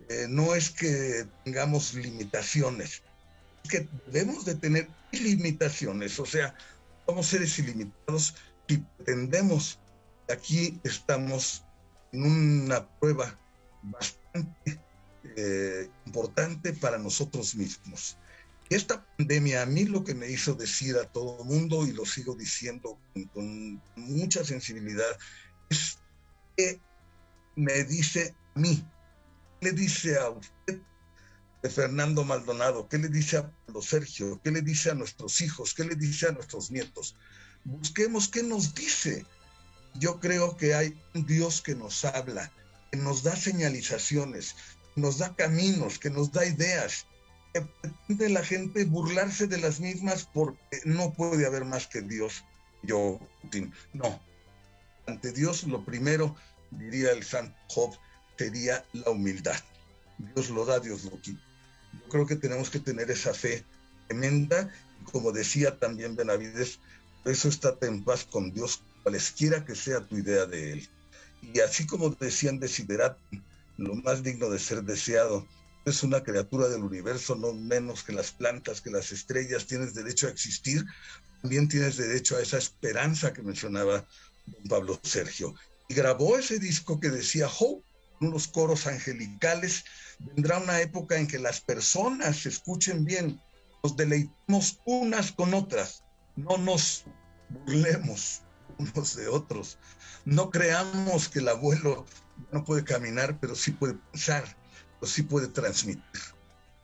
Eh, 0.09 0.27
no 0.29 0.55
es 0.55 0.69
que 0.69 1.25
tengamos 1.43 1.93
limitaciones, 1.93 3.03
es 3.63 3.69
que 3.69 3.87
debemos 4.07 4.45
de 4.45 4.55
tener 4.55 4.89
limitaciones, 5.11 6.19
o 6.19 6.25
sea, 6.25 6.55
somos 7.05 7.27
seres 7.27 7.57
ilimitados 7.59 8.35
y 8.67 8.77
pretendemos 8.77 9.79
aquí 10.29 10.79
estamos 10.83 11.63
en 12.13 12.23
una 12.25 12.87
prueba 12.99 13.37
bastante 13.81 14.79
eh, 15.35 15.89
importante 16.05 16.73
para 16.73 16.97
nosotros 16.97 17.55
mismos. 17.55 18.17
Esta 18.69 19.05
pandemia 19.17 19.63
a 19.63 19.65
mí 19.65 19.85
lo 19.85 20.03
que 20.03 20.15
me 20.15 20.29
hizo 20.29 20.53
decir 20.53 20.95
a 20.95 21.05
todo 21.11 21.39
el 21.41 21.45
mundo, 21.45 21.85
y 21.85 21.91
lo 21.91 22.05
sigo 22.05 22.35
diciendo 22.35 22.97
con, 23.33 23.81
mucha 23.95 24.43
sensibilidad, 24.43 25.17
es 25.69 25.97
que 26.55 26.79
me 27.55 27.83
dice 27.83 28.35
a 28.55 28.59
mí, 28.59 28.83
¿qué 29.59 29.71
le 29.71 29.73
dice 29.73 30.17
a 30.17 30.29
usted 30.29 30.81
Fernando 31.69 32.23
Maldonado? 32.23 32.87
¿Qué 32.87 32.97
le 32.97 33.09
dice 33.09 33.37
a 33.37 33.51
Pablo 33.65 33.81
Sergio? 33.81 34.39
¿Qué 34.43 34.51
le 34.51 34.61
dice 34.61 34.91
a 34.91 34.95
nuestros 34.95 35.41
hijos? 35.41 35.73
¿Qué 35.73 35.83
le 35.83 35.95
dice 35.95 36.27
a 36.27 36.31
nuestros 36.31 36.71
nietos? 36.71 37.15
Busquemos 37.63 38.27
qué 38.27 38.43
nos 38.43 38.73
dice 38.73 39.25
yo 39.95 40.19
creo 40.19 40.57
que 40.57 40.73
hay 40.73 40.97
un 41.13 41.25
Dios 41.25 41.61
que 41.61 41.75
nos 41.75 42.05
habla, 42.05 42.51
que 42.91 42.97
nos 42.97 43.23
da 43.23 43.35
señalizaciones, 43.35 44.55
nos 44.95 45.17
da 45.17 45.35
caminos, 45.35 45.99
que 45.99 46.09
nos 46.09 46.31
da 46.31 46.45
ideas. 46.45 47.07
Que 47.53 47.61
pretende 47.61 48.29
la 48.29 48.43
gente 48.43 48.85
burlarse 48.85 49.47
de 49.47 49.59
las 49.59 49.79
mismas 49.79 50.27
porque 50.33 50.81
no 50.85 51.13
puede 51.13 51.45
haber 51.45 51.65
más 51.65 51.87
que 51.87 52.01
Dios. 52.01 52.43
Yo, 52.81 53.19
no. 53.93 54.19
Ante 55.05 55.31
Dios, 55.31 55.63
lo 55.63 55.85
primero, 55.85 56.35
diría 56.71 57.11
el 57.11 57.23
Santo 57.23 57.55
Job, 57.67 57.95
sería 58.37 58.83
la 58.93 59.11
humildad. 59.11 59.59
Dios 60.17 60.49
lo 60.49 60.65
da, 60.65 60.79
Dios 60.79 61.03
lo 61.05 61.19
quita. 61.21 61.41
Yo 61.93 62.09
creo 62.09 62.25
que 62.25 62.35
tenemos 62.35 62.69
que 62.69 62.79
tener 62.79 63.11
esa 63.11 63.33
fe 63.33 63.63
tremenda. 64.07 64.69
Como 65.11 65.31
decía 65.31 65.77
también 65.77 66.15
Benavides, 66.15 66.79
eso 67.25 67.49
está 67.49 67.77
en 67.81 68.03
paz 68.03 68.25
con 68.25 68.51
Dios 68.53 68.81
cualesquiera 69.03 69.63
que 69.63 69.75
sea 69.75 70.05
tu 70.05 70.17
idea 70.17 70.45
de 70.45 70.73
él. 70.73 70.89
Y 71.41 71.59
así 71.59 71.85
como 71.85 72.09
decían 72.09 72.59
Desiderat, 72.59 73.17
lo 73.77 73.95
más 73.95 74.23
digno 74.23 74.49
de 74.49 74.59
ser 74.59 74.83
deseado, 74.83 75.45
es 75.85 76.01
una 76.03 76.23
criatura 76.23 76.69
del 76.69 76.83
universo, 76.83 77.35
no 77.35 77.53
menos 77.53 78.03
que 78.03 78.13
las 78.13 78.31
plantas, 78.31 78.79
que 78.79 78.89
las 78.89 79.11
estrellas, 79.11 79.67
tienes 79.67 79.93
derecho 79.93 80.27
a 80.27 80.29
existir, 80.29 80.85
también 81.41 81.67
tienes 81.67 81.97
derecho 81.97 82.37
a 82.37 82.41
esa 82.41 82.57
esperanza 82.57 83.33
que 83.33 83.41
mencionaba 83.41 84.07
don 84.45 84.63
Pablo 84.69 84.99
Sergio. 85.03 85.53
Y 85.89 85.93
grabó 85.93 86.37
ese 86.37 86.57
disco 86.57 87.01
que 87.01 87.09
decía 87.09 87.49
Hope, 87.49 87.85
unos 88.21 88.47
coros 88.47 88.87
angelicales. 88.87 89.83
Vendrá 90.19 90.59
una 90.59 90.79
época 90.79 91.17
en 91.17 91.27
que 91.27 91.39
las 91.39 91.59
personas 91.59 92.45
escuchen 92.45 93.03
bien, 93.03 93.41
nos 93.83 93.97
deleitemos 93.97 94.79
unas 94.85 95.33
con 95.33 95.53
otras, 95.53 96.03
no 96.37 96.57
nos 96.57 97.03
burlemos 97.49 98.42
unos 98.77 99.15
de 99.15 99.27
otros. 99.27 99.77
No 100.25 100.49
creamos 100.49 101.29
que 101.29 101.39
el 101.39 101.47
abuelo 101.47 102.05
no 102.51 102.63
puede 102.63 102.83
caminar, 102.83 103.37
pero 103.39 103.55
sí 103.55 103.71
puede 103.71 103.95
pensar, 104.11 104.43
pero 104.99 105.11
sí 105.11 105.23
puede 105.23 105.47
transmitir. 105.47 106.21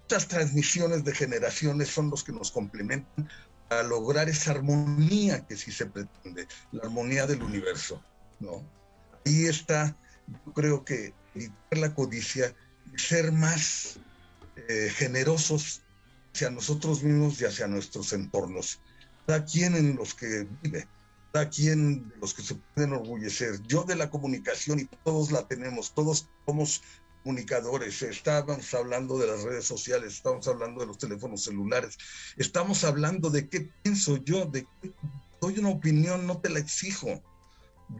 Estas 0.01 0.27
transmisiones 0.27 1.03
de 1.03 1.13
generaciones 1.13 1.89
son 1.89 2.09
los 2.09 2.23
que 2.23 2.31
nos 2.31 2.51
complementan 2.51 3.29
para 3.67 3.83
lograr 3.83 4.27
esa 4.27 4.51
armonía 4.51 5.45
que 5.45 5.55
sí 5.55 5.71
se 5.71 5.85
pretende, 5.85 6.47
la 6.71 6.83
armonía 6.83 7.27
del 7.27 7.43
universo, 7.43 8.03
¿no? 8.39 8.67
Ahí 9.25 9.45
está, 9.45 9.95
yo 10.27 10.53
creo 10.53 10.83
que 10.83 11.13
evitar 11.35 11.77
la 11.77 11.93
codicia 11.93 12.55
ser 12.95 13.31
más 13.31 13.99
eh, 14.55 14.91
generosos 14.95 15.81
hacia 16.33 16.49
nosotros 16.49 17.03
mismos 17.03 17.39
y 17.39 17.45
hacia 17.45 17.67
nuestros 17.67 18.11
entornos, 18.13 18.79
cada 19.27 19.45
quien 19.45 19.75
en 19.75 19.95
los 19.95 20.15
que 20.15 20.47
vive 20.63 20.87
cada 21.31 21.49
quien 21.49 22.11
los 22.19 22.33
que 22.33 22.41
se 22.41 22.55
pueden 22.55 22.93
enorgullecer. 22.93 23.61
Yo 23.67 23.83
de 23.83 23.95
la 23.95 24.09
comunicación 24.09 24.79
y 24.79 24.85
todos 25.03 25.31
la 25.31 25.47
tenemos, 25.47 25.93
todos 25.93 26.27
somos 26.45 26.81
comunicadores, 27.23 28.01
estábamos 28.01 28.73
hablando 28.73 29.17
de 29.17 29.27
las 29.27 29.43
redes 29.43 29.65
sociales, 29.65 30.13
estamos 30.13 30.47
hablando 30.47 30.81
de 30.81 30.87
los 30.87 30.97
teléfonos 30.97 31.43
celulares, 31.43 31.97
estamos 32.37 32.83
hablando 32.83 33.29
de 33.29 33.49
qué 33.49 33.69
pienso 33.83 34.17
yo, 34.17 34.45
de 34.45 34.65
qué 34.81 34.93
doy 35.41 35.59
una 35.59 35.69
opinión, 35.69 36.25
no 36.25 36.39
te 36.39 36.49
la 36.49 36.59
exijo. 36.59 37.21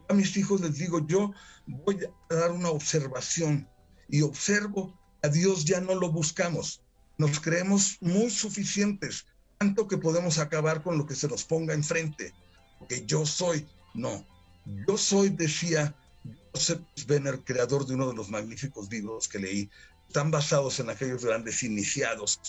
a 0.07 0.13
mis 0.13 0.35
hijos 0.37 0.61
les 0.61 0.77
digo, 0.77 1.05
yo 1.05 1.31
voy 1.67 1.99
a 2.29 2.33
dar 2.33 2.51
una 2.51 2.69
observación 2.69 3.67
y 4.07 4.21
observo, 4.21 4.97
a 5.21 5.27
Dios 5.27 5.65
ya 5.65 5.81
no 5.81 5.95
lo 5.95 6.11
buscamos, 6.11 6.81
nos 7.17 7.39
creemos 7.39 7.97
muy 7.99 8.29
suficientes, 8.29 9.25
tanto 9.57 9.87
que 9.87 9.97
podemos 9.97 10.39
acabar 10.39 10.81
con 10.81 10.97
lo 10.97 11.05
que 11.05 11.15
se 11.15 11.27
nos 11.27 11.43
ponga 11.43 11.73
enfrente 11.73 12.33
que 12.87 13.05
yo 13.05 13.25
soy. 13.25 13.67
No, 13.93 14.25
yo 14.87 14.97
soy, 14.97 15.29
decía 15.29 15.95
Joseph 16.53 16.81
Svenner, 16.95 17.39
creador 17.43 17.85
de 17.85 17.95
uno 17.95 18.09
de 18.09 18.15
los 18.15 18.29
magníficos 18.29 18.89
libros 18.89 19.27
que 19.27 19.39
leí, 19.39 19.69
están 20.07 20.31
basados 20.31 20.79
en 20.79 20.89
aquellos 20.89 21.23
grandes 21.23 21.61
iniciados 21.61 22.41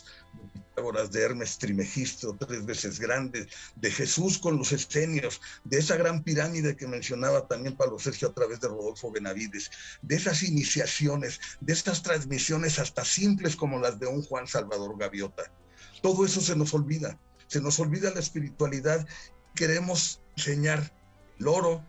Pitágoras, 0.54 1.12
de 1.12 1.22
Hermes 1.22 1.58
Trimegistro, 1.58 2.34
tres 2.38 2.64
veces 2.64 2.98
grande, 2.98 3.46
de 3.76 3.90
Jesús 3.90 4.38
con 4.38 4.56
los 4.56 4.72
escenios, 4.72 5.40
de 5.64 5.78
esa 5.78 5.96
gran 5.96 6.22
pirámide 6.22 6.74
que 6.74 6.86
mencionaba 6.86 7.46
también 7.46 7.76
Pablo 7.76 7.98
Sergio 7.98 8.28
a 8.28 8.32
través 8.32 8.60
de 8.60 8.68
Rodolfo 8.68 9.10
Benavides, 9.10 9.70
de 10.00 10.16
esas 10.16 10.42
iniciaciones, 10.42 11.38
de 11.60 11.74
estas 11.74 12.02
transmisiones 12.02 12.78
hasta 12.78 13.04
simples 13.04 13.56
como 13.56 13.78
las 13.78 14.00
de 14.00 14.06
un 14.06 14.22
Juan 14.22 14.46
Salvador 14.46 14.96
Gaviota. 14.96 15.52
Todo 16.00 16.24
eso 16.24 16.40
se 16.40 16.56
nos 16.56 16.72
olvida, 16.72 17.18
se 17.46 17.60
nos 17.60 17.78
olvida 17.78 18.10
la 18.14 18.20
espiritualidad 18.20 19.06
queremos 19.54 20.20
enseñar 20.36 20.92
el 21.38 21.48
oro 21.48 21.84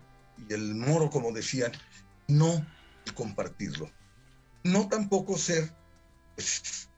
y 0.49 0.53
el 0.53 0.75
moro, 0.75 1.09
como 1.09 1.31
decían, 1.31 1.71
no 2.27 2.65
compartirlo. 3.15 3.89
no 4.63 4.87
tampoco 4.87 5.37
ser 5.37 5.73
pues, 6.35 6.89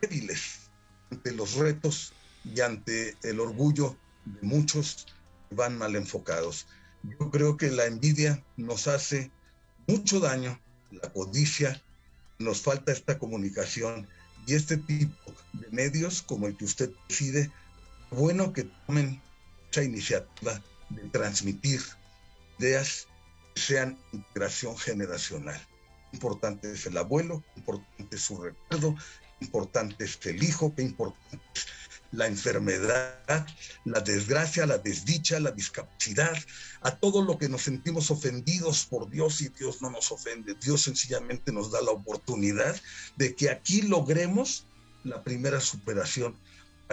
débiles 0.00 0.70
ante 1.10 1.32
los 1.32 1.54
retos 1.54 2.12
y 2.44 2.60
ante 2.60 3.16
el 3.22 3.40
orgullo 3.40 3.96
de 4.24 4.40
muchos 4.42 5.06
que 5.48 5.56
van 5.56 5.76
mal 5.78 5.96
enfocados. 5.96 6.66
Yo 7.02 7.30
creo 7.30 7.56
que 7.56 7.70
la 7.70 7.86
envidia 7.86 8.42
nos 8.56 8.86
hace 8.86 9.30
mucho 9.86 10.20
daño, 10.20 10.60
la 10.90 11.12
codicia, 11.12 11.82
nos 12.38 12.60
falta 12.60 12.92
esta 12.92 13.18
comunicación 13.18 14.08
y 14.46 14.54
este 14.54 14.76
tipo 14.76 15.34
de 15.52 15.68
medios 15.70 16.22
como 16.22 16.46
el 16.46 16.56
que 16.56 16.64
usted 16.64 16.90
decide, 17.08 17.50
bueno 18.12 18.52
que 18.52 18.64
tomen 18.86 19.20
esa 19.70 19.82
iniciativa 19.82 20.62
de 20.90 21.02
transmitir 21.10 21.80
ideas 22.58 23.08
que 23.54 23.60
sean 23.60 23.98
integración 24.12 24.76
generacional. 24.76 25.60
Importante 26.12 26.72
es 26.72 26.86
el 26.86 26.96
abuelo, 26.98 27.42
importante 27.56 28.16
es 28.16 28.22
su 28.22 28.40
recuerdo, 28.40 28.94
importante 29.40 30.04
es 30.04 30.18
el 30.26 30.42
hijo, 30.42 30.74
qué 30.74 30.82
importante 30.82 31.42
es 31.54 31.66
la 32.12 32.26
enfermedad, 32.26 33.46
la 33.86 34.00
desgracia, 34.00 34.66
la 34.66 34.78
desdicha, 34.78 35.40
la 35.40 35.50
discapacidad, 35.50 36.36
a 36.82 36.94
todo 36.94 37.24
lo 37.24 37.38
que 37.38 37.48
nos 37.48 37.62
sentimos 37.62 38.10
ofendidos 38.10 38.84
por 38.84 39.08
Dios 39.08 39.40
y 39.40 39.48
Dios 39.48 39.80
no 39.80 39.90
nos 39.90 40.12
ofende. 40.12 40.54
Dios 40.62 40.82
sencillamente 40.82 41.52
nos 41.52 41.72
da 41.72 41.80
la 41.80 41.90
oportunidad 41.90 42.78
de 43.16 43.34
que 43.34 43.50
aquí 43.50 43.82
logremos 43.82 44.66
la 45.04 45.22
primera 45.22 45.60
superación, 45.60 46.36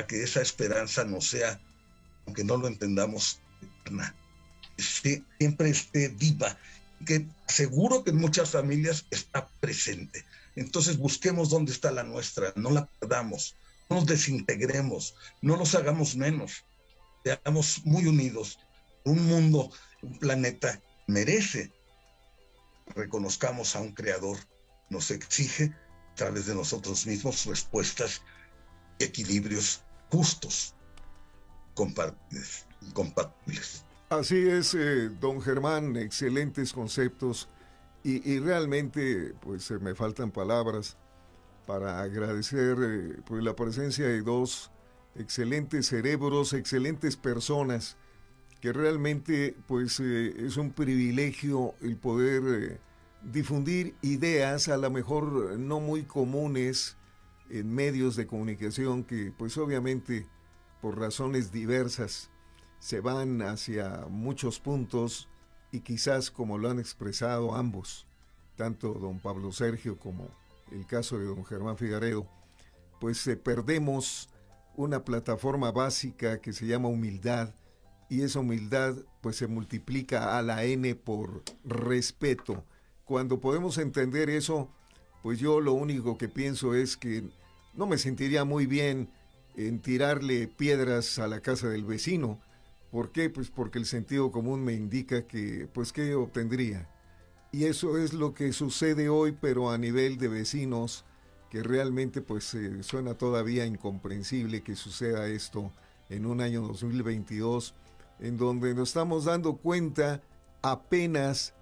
que 0.07 0.23
esa 0.23 0.41
esperanza 0.41 1.03
no 1.03 1.21
sea, 1.21 1.59
aunque 2.25 2.43
no 2.43 2.57
lo 2.57 2.67
entendamos, 2.67 3.41
eterna, 3.81 4.15
siempre 4.77 5.69
esté 5.69 6.09
viva, 6.09 6.57
que 7.05 7.27
seguro 7.47 8.03
que 8.03 8.11
en 8.11 8.17
muchas 8.17 8.51
familias 8.51 9.05
está 9.11 9.47
presente. 9.59 10.25
Entonces 10.55 10.97
busquemos 10.97 11.49
dónde 11.49 11.71
está 11.71 11.91
la 11.91 12.03
nuestra, 12.03 12.53
no 12.55 12.69
la 12.71 12.85
perdamos 12.99 13.55
no 13.89 13.97
nos 13.97 14.05
desintegremos, 14.05 15.15
no 15.41 15.57
nos 15.57 15.73
hagamos 15.75 16.15
menos, 16.15 16.63
seamos 17.23 17.83
muy 17.85 18.05
unidos. 18.05 18.59
Un 19.03 19.25
mundo, 19.25 19.71
un 20.01 20.19
planeta 20.19 20.81
merece 21.07 21.73
reconozcamos 22.95 23.75
a 23.75 23.81
un 23.81 23.93
creador, 23.93 24.37
nos 24.89 25.11
exige 25.11 25.75
a 26.11 26.15
través 26.15 26.45
de 26.45 26.55
nosotros 26.55 27.05
mismos 27.05 27.45
respuestas 27.45 28.21
equilibrios 28.99 29.83
justos, 30.11 30.75
compatibles. 31.73 32.65
Así 34.09 34.47
es, 34.47 34.73
eh, 34.73 35.09
don 35.19 35.41
Germán, 35.41 35.95
excelentes 35.95 36.73
conceptos 36.73 37.47
y, 38.03 38.39
realmente 38.39 39.33
pues 39.41 39.69
me 39.71 39.93
faltan 39.93 40.31
palabras 40.31 40.97
para 41.65 42.01
agradecer 42.01 42.77
eh, 42.81 43.21
pues, 43.25 43.43
la 43.43 43.55
presencia 43.55 44.07
de 44.07 44.21
dos 44.21 44.71
excelentes 45.15 45.87
cerebros, 45.87 46.53
excelentes 46.53 47.17
personas, 47.17 47.97
que 48.61 48.73
realmente 48.73 49.55
pues 49.67 49.99
eh, 49.99 50.33
es 50.45 50.57
un 50.57 50.71
privilegio 50.71 51.75
el 51.81 51.97
poder 51.97 52.43
eh, 52.47 52.79
difundir 53.23 53.95
ideas 54.01 54.67
a 54.69 54.77
lo 54.77 54.89
mejor 54.89 55.59
no 55.59 55.79
muy 55.79 56.03
comunes 56.03 56.97
en 57.49 57.73
medios 57.73 58.15
de 58.15 58.27
comunicación 58.27 59.03
que 59.03 59.33
pues 59.37 59.57
obviamente 59.57 60.27
por 60.81 60.97
razones 60.97 61.51
diversas 61.51 62.29
se 62.79 63.01
van 63.01 63.41
hacia 63.41 64.05
muchos 64.09 64.59
puntos 64.59 65.27
y 65.71 65.81
quizás 65.81 66.31
como 66.31 66.57
lo 66.57 66.69
han 66.69 66.79
expresado 66.79 67.55
ambos, 67.55 68.07
tanto 68.55 68.93
don 68.93 69.19
Pablo 69.19 69.51
Sergio 69.51 69.97
como 69.97 70.29
el 70.71 70.85
caso 70.85 71.17
de 71.17 71.25
don 71.25 71.45
Germán 71.45 71.77
Figaredo, 71.77 72.27
pues 72.99 73.25
eh, 73.27 73.35
perdemos 73.35 74.29
una 74.75 75.03
plataforma 75.03 75.71
básica 75.71 76.39
que 76.39 76.53
se 76.53 76.67
llama 76.67 76.87
humildad 76.87 77.53
y 78.09 78.21
esa 78.21 78.39
humildad 78.39 78.95
pues 79.21 79.35
se 79.35 79.47
multiplica 79.47 80.37
a 80.37 80.41
la 80.41 80.63
n 80.63 80.95
por 80.95 81.43
respeto. 81.63 82.63
Cuando 83.05 83.39
podemos 83.39 83.77
entender 83.77 84.29
eso, 84.29 84.71
pues 85.21 85.39
yo 85.39 85.61
lo 85.61 85.73
único 85.73 86.17
que 86.17 86.29
pienso 86.29 86.73
es 86.73 86.97
que 86.97 87.23
no 87.73 87.87
me 87.87 87.97
sentiría 87.97 88.45
muy 88.45 88.65
bien 88.65 89.09
en 89.55 89.81
tirarle 89.81 90.47
piedras 90.47 91.19
a 91.19 91.27
la 91.27 91.41
casa 91.41 91.69
del 91.69 91.85
vecino. 91.85 92.39
¿Por 92.91 93.11
qué? 93.11 93.29
Pues 93.29 93.49
porque 93.49 93.77
el 93.77 93.85
sentido 93.85 94.31
común 94.31 94.63
me 94.63 94.73
indica 94.73 95.27
que, 95.27 95.67
pues, 95.73 95.91
¿qué 95.93 96.15
obtendría? 96.15 96.89
Y 97.51 97.65
eso 97.65 97.97
es 97.97 98.13
lo 98.13 98.33
que 98.33 98.53
sucede 98.53 99.09
hoy, 99.09 99.35
pero 99.39 99.71
a 99.71 99.77
nivel 99.77 100.17
de 100.17 100.27
vecinos, 100.27 101.03
que 101.49 101.63
realmente 101.63 102.21
pues 102.21 102.53
eh, 102.53 102.83
suena 102.83 103.15
todavía 103.15 103.65
incomprensible 103.65 104.61
que 104.61 104.75
suceda 104.75 105.27
esto 105.27 105.71
en 106.09 106.25
un 106.25 106.41
año 106.41 106.61
2022, 106.61 107.73
en 108.19 108.37
donde 108.37 108.73
nos 108.75 108.89
estamos 108.89 109.25
dando 109.25 109.55
cuenta 109.55 110.21
apenas 110.61 111.53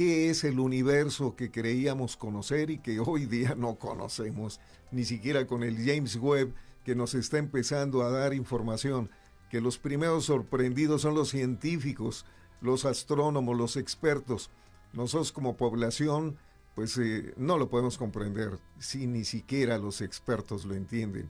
qué 0.00 0.30
es 0.30 0.44
el 0.44 0.58
universo 0.60 1.36
que 1.36 1.50
creíamos 1.50 2.16
conocer 2.16 2.70
y 2.70 2.78
que 2.78 3.00
hoy 3.00 3.26
día 3.26 3.54
no 3.54 3.74
conocemos, 3.74 4.58
ni 4.90 5.04
siquiera 5.04 5.46
con 5.46 5.62
el 5.62 5.76
James 5.76 6.16
Webb 6.16 6.54
que 6.86 6.94
nos 6.94 7.12
está 7.12 7.36
empezando 7.36 8.00
a 8.02 8.08
dar 8.08 8.32
información, 8.32 9.10
que 9.50 9.60
los 9.60 9.76
primeros 9.76 10.24
sorprendidos 10.24 11.02
son 11.02 11.14
los 11.14 11.28
científicos, 11.28 12.24
los 12.62 12.86
astrónomos, 12.86 13.58
los 13.58 13.76
expertos, 13.76 14.48
nosotros 14.94 15.32
como 15.32 15.58
población, 15.58 16.38
pues 16.74 16.96
eh, 16.96 17.34
no 17.36 17.58
lo 17.58 17.68
podemos 17.68 17.98
comprender 17.98 18.58
si 18.78 19.06
ni 19.06 19.26
siquiera 19.26 19.76
los 19.76 20.00
expertos 20.00 20.64
lo 20.64 20.76
entienden. 20.76 21.28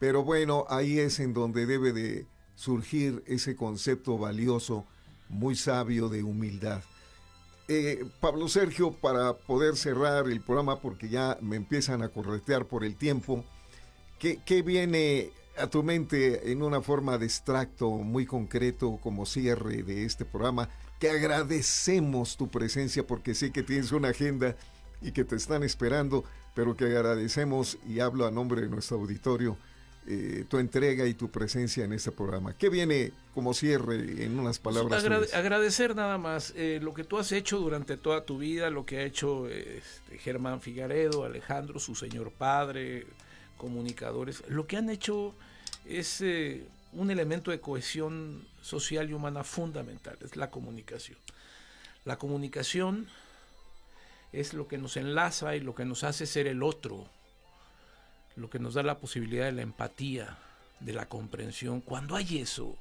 Pero 0.00 0.24
bueno, 0.24 0.64
ahí 0.70 0.98
es 0.98 1.20
en 1.20 1.34
donde 1.34 1.66
debe 1.66 1.92
de 1.92 2.26
surgir 2.56 3.22
ese 3.28 3.54
concepto 3.54 4.18
valioso, 4.18 4.86
muy 5.28 5.54
sabio 5.54 6.08
de 6.08 6.24
humildad. 6.24 6.82
Eh, 7.68 8.04
Pablo 8.20 8.48
Sergio, 8.48 8.92
para 8.92 9.34
poder 9.34 9.76
cerrar 9.76 10.26
el 10.28 10.40
programa, 10.40 10.80
porque 10.80 11.08
ya 11.08 11.38
me 11.42 11.56
empiezan 11.56 12.02
a 12.02 12.08
corretear 12.08 12.64
por 12.64 12.82
el 12.82 12.96
tiempo, 12.96 13.44
¿qué, 14.18 14.40
qué 14.44 14.62
viene 14.62 15.30
a 15.58 15.66
tu 15.66 15.82
mente 15.82 16.50
en 16.50 16.62
una 16.62 16.80
forma 16.80 17.18
de 17.18 17.26
extracto 17.26 17.90
muy 17.90 18.24
concreto 18.24 18.98
como 19.02 19.26
cierre 19.26 19.82
de 19.82 20.04
este 20.04 20.24
programa? 20.24 20.68
que 20.98 21.10
agradecemos 21.10 22.36
tu 22.36 22.48
presencia 22.48 23.06
porque 23.06 23.34
sé 23.34 23.52
que 23.52 23.62
tienes 23.62 23.92
una 23.92 24.08
agenda 24.08 24.56
y 25.00 25.12
que 25.12 25.24
te 25.24 25.36
están 25.36 25.62
esperando, 25.62 26.24
pero 26.54 26.76
que 26.76 26.84
agradecemos 26.84 27.78
y 27.86 28.00
hablo 28.00 28.26
a 28.26 28.30
nombre 28.30 28.62
de 28.62 28.68
nuestro 28.68 28.98
auditorio 28.98 29.56
eh, 30.10 30.46
tu 30.48 30.56
entrega 30.56 31.04
y 31.06 31.12
tu 31.12 31.30
presencia 31.30 31.84
en 31.84 31.92
este 31.92 32.10
programa. 32.10 32.56
¿Qué 32.56 32.70
viene 32.70 33.12
como 33.34 33.52
cierre 33.52 34.24
en 34.24 34.38
unas 34.38 34.58
palabras? 34.58 35.04
agradecer 35.34 35.94
nada 35.94 36.16
más 36.16 36.54
eh, 36.56 36.80
lo 36.82 36.94
que 36.94 37.04
tú 37.04 37.18
has 37.18 37.30
hecho 37.30 37.58
durante 37.58 37.98
toda 37.98 38.24
tu 38.24 38.38
vida, 38.38 38.70
lo 38.70 38.86
que 38.86 39.00
ha 39.00 39.02
hecho 39.02 39.46
este, 39.48 40.16
Germán 40.16 40.62
Figaredo, 40.62 41.24
Alejandro, 41.24 41.78
su 41.78 41.94
señor 41.94 42.32
padre, 42.32 43.06
comunicadores, 43.58 44.42
lo 44.48 44.66
que 44.66 44.78
han 44.78 44.88
hecho 44.88 45.34
es 45.84 46.22
eh, 46.22 46.64
un 46.94 47.10
elemento 47.10 47.50
de 47.50 47.60
cohesión 47.60 48.46
social 48.62 49.10
y 49.10 49.12
humana 49.12 49.44
fundamental, 49.44 50.16
es 50.24 50.36
la 50.36 50.50
comunicación. 50.50 51.18
La 52.06 52.16
comunicación 52.16 53.08
es 54.32 54.54
lo 54.54 54.68
que 54.68 54.78
nos 54.78 54.96
enlaza 54.96 55.54
y 55.54 55.60
lo 55.60 55.74
que 55.74 55.84
nos 55.84 56.02
hace 56.02 56.24
ser 56.24 56.46
el 56.46 56.62
otro, 56.62 57.10
lo 58.38 58.48
que 58.48 58.58
nos 58.58 58.74
da 58.74 58.82
la 58.82 58.98
posibilidad 58.98 59.46
de 59.46 59.52
la 59.52 59.62
empatía, 59.62 60.38
de 60.80 60.92
la 60.92 61.08
comprensión. 61.08 61.80
Cuando 61.80 62.16
hay 62.16 62.38
eso, 62.38 62.76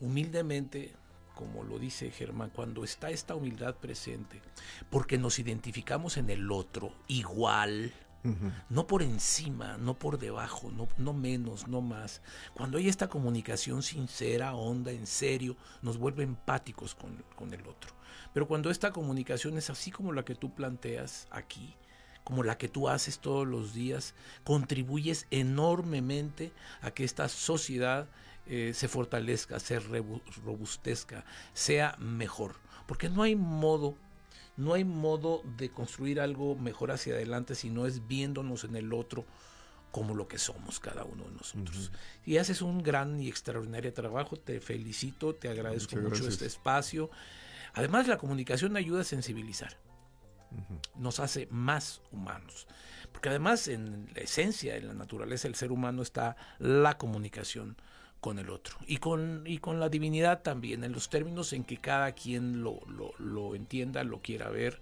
humildemente, 0.00 0.94
como 1.34 1.64
lo 1.64 1.78
dice 1.78 2.10
Germán, 2.10 2.50
cuando 2.50 2.84
está 2.84 3.10
esta 3.10 3.34
humildad 3.34 3.74
presente, 3.74 4.40
porque 4.90 5.18
nos 5.18 5.38
identificamos 5.38 6.16
en 6.16 6.30
el 6.30 6.50
otro 6.50 6.92
igual, 7.08 7.92
no 8.70 8.88
por 8.88 9.02
encima, 9.02 9.76
no 9.76 9.94
por 9.94 10.18
debajo, 10.18 10.72
no, 10.72 10.88
no 10.98 11.12
menos, 11.12 11.68
no 11.68 11.80
más. 11.80 12.22
Cuando 12.54 12.78
hay 12.78 12.88
esta 12.88 13.08
comunicación 13.08 13.84
sincera, 13.84 14.54
honda, 14.54 14.90
en 14.90 15.06
serio, 15.06 15.56
nos 15.80 15.96
vuelve 15.96 16.24
empáticos 16.24 16.96
con, 16.96 17.22
con 17.36 17.54
el 17.54 17.60
otro. 17.60 17.92
Pero 18.34 18.48
cuando 18.48 18.70
esta 18.70 18.90
comunicación 18.90 19.56
es 19.58 19.70
así 19.70 19.92
como 19.92 20.12
la 20.12 20.24
que 20.24 20.34
tú 20.34 20.52
planteas 20.52 21.28
aquí, 21.30 21.76
como 22.26 22.42
la 22.42 22.58
que 22.58 22.66
tú 22.66 22.88
haces 22.88 23.20
todos 23.20 23.46
los 23.46 23.72
días, 23.72 24.12
contribuyes 24.42 25.28
enormemente 25.30 26.50
a 26.82 26.90
que 26.90 27.04
esta 27.04 27.28
sociedad 27.28 28.08
eh, 28.48 28.72
se 28.74 28.88
fortalezca, 28.88 29.60
se 29.60 29.78
robustezca, 29.78 31.24
sea 31.54 31.94
mejor. 32.00 32.56
Porque 32.88 33.08
no 33.08 33.22
hay 33.22 33.36
modo 33.36 33.94
no 34.56 34.74
hay 34.74 34.82
modo 34.82 35.42
de 35.56 35.70
construir 35.70 36.18
algo 36.18 36.56
mejor 36.56 36.90
hacia 36.90 37.14
adelante 37.14 37.54
si 37.54 37.70
no 37.70 37.86
es 37.86 38.08
viéndonos 38.08 38.64
en 38.64 38.74
el 38.74 38.92
otro 38.92 39.24
como 39.92 40.16
lo 40.16 40.26
que 40.26 40.38
somos 40.38 40.80
cada 40.80 41.04
uno 41.04 41.26
de 41.26 41.30
nosotros. 41.30 41.92
Y 42.24 42.38
haces 42.38 42.60
un 42.60 42.82
gran 42.82 43.20
y 43.20 43.28
extraordinario 43.28 43.92
trabajo, 43.92 44.36
te 44.36 44.58
felicito, 44.60 45.36
te 45.36 45.48
agradezco 45.48 45.94
mucho 45.96 46.26
este 46.26 46.46
espacio. 46.46 47.08
Además, 47.74 48.08
la 48.08 48.18
comunicación 48.18 48.76
ayuda 48.76 49.02
a 49.02 49.04
sensibilizar. 49.04 49.76
Nos 50.96 51.20
hace 51.20 51.46
más 51.50 52.00
humanos. 52.12 52.66
Porque 53.12 53.28
además 53.28 53.68
en 53.68 54.08
la 54.14 54.20
esencia, 54.20 54.76
en 54.76 54.88
la 54.88 54.94
naturaleza 54.94 55.48
del 55.48 55.54
ser 55.54 55.72
humano 55.72 56.02
está 56.02 56.36
la 56.58 56.98
comunicación 56.98 57.76
con 58.20 58.38
el 58.38 58.50
otro 58.50 58.76
y 58.86 58.96
con, 58.96 59.44
y 59.46 59.58
con 59.58 59.78
la 59.78 59.88
divinidad 59.88 60.42
también, 60.42 60.84
en 60.84 60.92
los 60.92 61.08
términos 61.08 61.52
en 61.52 61.64
que 61.64 61.78
cada 61.78 62.12
quien 62.12 62.62
lo, 62.62 62.80
lo, 63.18 63.54
entienda, 63.54 64.02
lo 64.04 64.20
quiera 64.20 64.48
ver, 64.48 64.80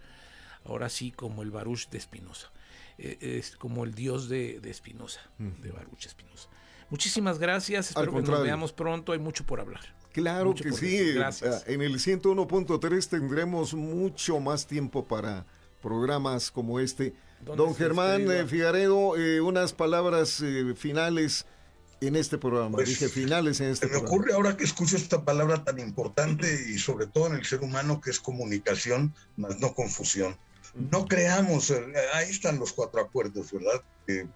ahora 0.65 0.89
sí 0.89 1.11
como 1.11 1.43
el 1.43 1.51
Baruch 1.51 1.89
de 1.91 1.99
Espinosa, 1.99 2.51
eh, 2.97 3.19
es 3.21 3.57
como 3.57 3.85
el 3.85 3.95
dios 3.95 4.29
de 4.29 4.61
Espinosa, 4.65 5.21
de, 5.39 5.71
Baruch 5.71 6.07
Espinosa. 6.07 6.49
Muchísimas 6.91 7.39
gracias, 7.39 7.91
espero 7.91 8.15
que 8.15 8.23
nos 8.23 8.43
veamos 8.43 8.73
pronto, 8.73 9.13
hay 9.13 9.19
mucho 9.19 9.45
por 9.45 9.61
hablar. 9.61 9.83
Claro 10.15 10.55
que 10.55 10.73
sí, 10.73 11.13
gracias. 11.13 11.65
en 11.67 11.83
el 11.83 11.99
101.3 11.99 13.09
tendremos 13.09 13.75
mucho 13.75 14.41
más 14.41 14.67
tiempo 14.67 15.07
para 15.07 15.45
programas 15.83 16.51
como 16.51 16.81
este. 16.81 17.15
Don 17.45 17.75
Germán 17.75 18.31
eh, 18.31 18.47
Figaredo, 18.47 19.19
eh, 19.19 19.43
unas 19.43 19.75
palabras 19.75 20.43
finales 20.77 21.45
en 22.07 22.17
este 22.17 22.39
programa? 22.39 22.77
Pues, 22.77 22.89
Dije 22.89 23.09
finales 23.09 23.61
en 23.61 23.71
este 23.71 23.89
me 23.89 23.97
ocurre 23.97 24.33
ahora 24.33 24.57
que 24.57 24.65
escucho 24.65 24.97
esta 24.97 25.25
palabra 25.25 25.65
tan 25.65 25.79
importante 25.79 26.47
y 26.71 26.79
sobre 26.79 27.07
todo 27.07 27.29
en 27.29 27.35
el 27.35 27.45
ser 27.45 27.61
humano 27.63 28.01
que 28.01 28.11
es 28.11 28.21
comunicación, 28.21 29.15
más 29.37 29.59
no 29.61 29.75
confusión. 29.75 30.37
No 30.91 31.07
creamos, 31.07 31.71
eh, 31.71 31.85
ahí 32.15 32.31
están 32.31 32.59
los 32.59 32.73
cuatro 32.73 33.01
acuerdos, 33.01 33.53
¿verdad? 33.53 33.83
Que 34.07 34.27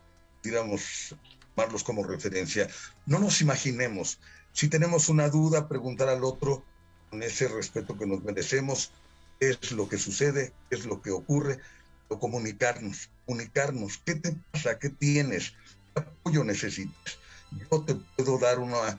digamos, 0.43 1.17
tomarlos 1.59 1.83
como 1.83 2.05
referencia. 2.05 2.69
No 3.07 3.19
nos 3.19 3.41
imaginemos. 3.41 4.21
Si 4.53 4.69
tenemos 4.69 5.09
una 5.09 5.29
duda, 5.29 5.67
preguntar 5.67 6.09
al 6.09 6.23
otro 6.23 6.63
con 7.11 7.21
ese 7.23 7.49
respeto 7.49 7.99
que 7.99 8.07
nos 8.07 8.23
merecemos, 8.23 8.93
es 9.41 9.73
lo 9.73 9.89
que 9.89 9.99
sucede, 9.99 10.53
es 10.71 10.87
lo 10.87 11.03
que 11.03 11.11
ocurre, 11.11 11.59
o 12.07 12.19
comunicarnos, 12.21 13.11
comunicarnos, 13.27 13.99
¿qué 14.05 14.15
te 14.15 14.37
pasa? 14.53 14.79
¿Qué 14.79 14.91
tienes? 14.91 15.55
¿Qué 15.95 16.01
apoyo 16.01 16.45
necesitas? 16.45 17.19
yo 17.51 17.83
te 17.83 17.97
puedo 18.17 18.39
dar 18.39 18.61
una 18.61 18.99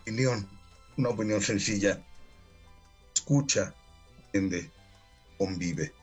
opinión, 0.00 0.46
una 0.98 1.08
opinión 1.08 1.40
sencilla. 1.40 2.04
Escucha, 3.14 3.74
entiende, 4.26 4.70
convive. 5.38 5.94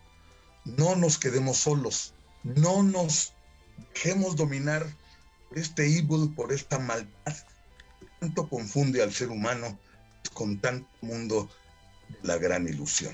No 0.63 0.95
nos 0.95 1.19
quedemos 1.19 1.57
solos, 1.57 2.13
no 2.43 2.81
nos 2.81 3.33
dejemos 3.93 4.35
dominar 4.35 4.87
este 5.53 5.85
evil, 5.85 6.33
por 6.35 6.51
esta 6.51 6.79
maldad 6.79 7.35
que 7.99 8.07
tanto 8.19 8.47
confunde 8.49 9.01
al 9.01 9.13
ser 9.13 9.29
humano 9.29 9.79
con 10.33 10.59
tanto 10.59 10.87
mundo 11.01 11.49
de 12.09 12.27
la 12.27 12.37
gran 12.37 12.67
ilusión. 12.67 13.13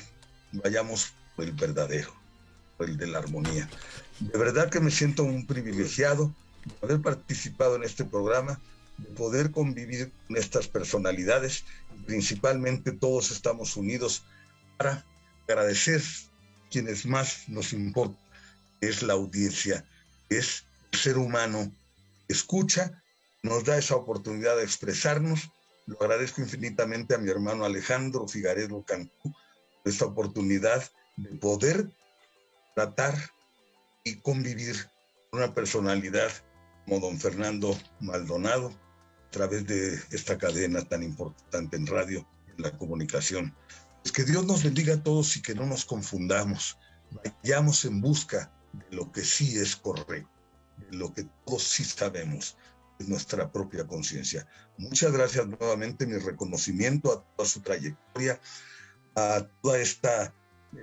Vayamos 0.54 1.14
por 1.36 1.46
el 1.46 1.52
verdadero, 1.54 2.14
por 2.78 2.90
el 2.90 2.98
de 2.98 3.08
la 3.08 3.20
armonía. 3.20 3.70
De 4.20 4.38
verdad 4.38 4.70
que 4.70 4.80
me 4.80 4.92
siento 4.92 5.24
un 5.24 5.46
privilegiado 5.46 6.34
haber 6.82 7.02
participado 7.02 7.76
en 7.76 7.84
este 7.84 8.06
programa, 8.06 8.60
de 8.98 9.10
poder 9.16 9.52
convivir 9.52 10.12
con 10.28 10.38
estas 10.38 10.68
personalidades. 10.68 11.64
Principalmente 12.06 12.92
todos 12.92 13.32
estamos 13.32 13.76
unidos 13.78 14.24
para 14.78 15.06
agradecer 15.48 16.02
quienes 16.70 17.06
más 17.06 17.48
nos 17.48 17.74
importa, 17.74 18.18
es 18.80 19.04
la 19.04 19.14
audiencia, 19.14 19.86
es 20.30 20.66
el 20.92 21.00
ser 21.00 21.18
humano 21.18 21.66
que 21.66 21.81
escucha, 22.32 23.04
nos 23.44 23.64
da 23.64 23.78
esa 23.78 23.96
oportunidad 23.96 24.58
de 24.58 24.64
expresarnos. 24.64 25.52
Lo 25.86 25.98
agradezco 26.02 26.42
infinitamente 26.42 27.16
a 27.16 27.18
mi 27.18 27.30
hermano 27.30 27.66
Alejandro 27.66 28.28
Figaredo 28.28 28.84
Cantú 28.84 29.34
esta 29.84 30.06
oportunidad 30.06 30.84
de 31.18 31.30
poder 31.40 31.90
tratar 32.76 33.16
y 34.04 34.16
convivir 34.18 34.76
con 35.30 35.42
una 35.42 35.54
personalidad 35.54 36.32
como 36.86 37.00
don 37.00 37.20
Fernando 37.20 37.78
Maldonado, 38.00 38.72
a 39.28 39.32
través 39.32 39.66
de 39.66 40.00
esta 40.12 40.38
cadena 40.38 40.82
tan 40.84 41.04
importante 41.04 41.78
en 41.78 41.88
radio, 41.88 42.28
en 42.48 42.64
la 42.64 42.78
comunicación. 42.78 43.56
Es 44.04 44.12
que 44.12 44.24
Dios 44.24 44.46
nos 44.46 44.64
bendiga 44.64 44.96
a 44.96 45.04
todos 45.04 45.38
y 45.38 45.42
que 45.42 45.56
no 45.56 45.66
nos 45.66 45.86
confundamos. 45.86 46.78
Vayamos 47.12 47.86
en 47.86 48.02
busca 48.02 48.52
de 48.74 48.96
lo 48.96 49.12
que 49.12 49.22
sí 49.22 49.58
es 49.58 49.76
correcto, 49.76 50.30
lo 50.92 51.14
que 51.14 51.28
todos 51.46 51.64
sí 51.64 51.84
sabemos, 51.84 52.58
de 53.00 53.08
nuestra 53.08 53.52
propia 53.52 53.88
conciencia. 53.88 54.48
Muchas 54.78 55.12
gracias 55.12 55.48
nuevamente, 55.48 56.06
mi 56.06 56.18
reconocimiento 56.18 57.12
a 57.12 57.24
toda 57.36 57.50
su 57.50 57.62
trayectoria, 57.62 58.40
a 59.16 59.48
toda 59.62 59.80
esta 59.80 60.34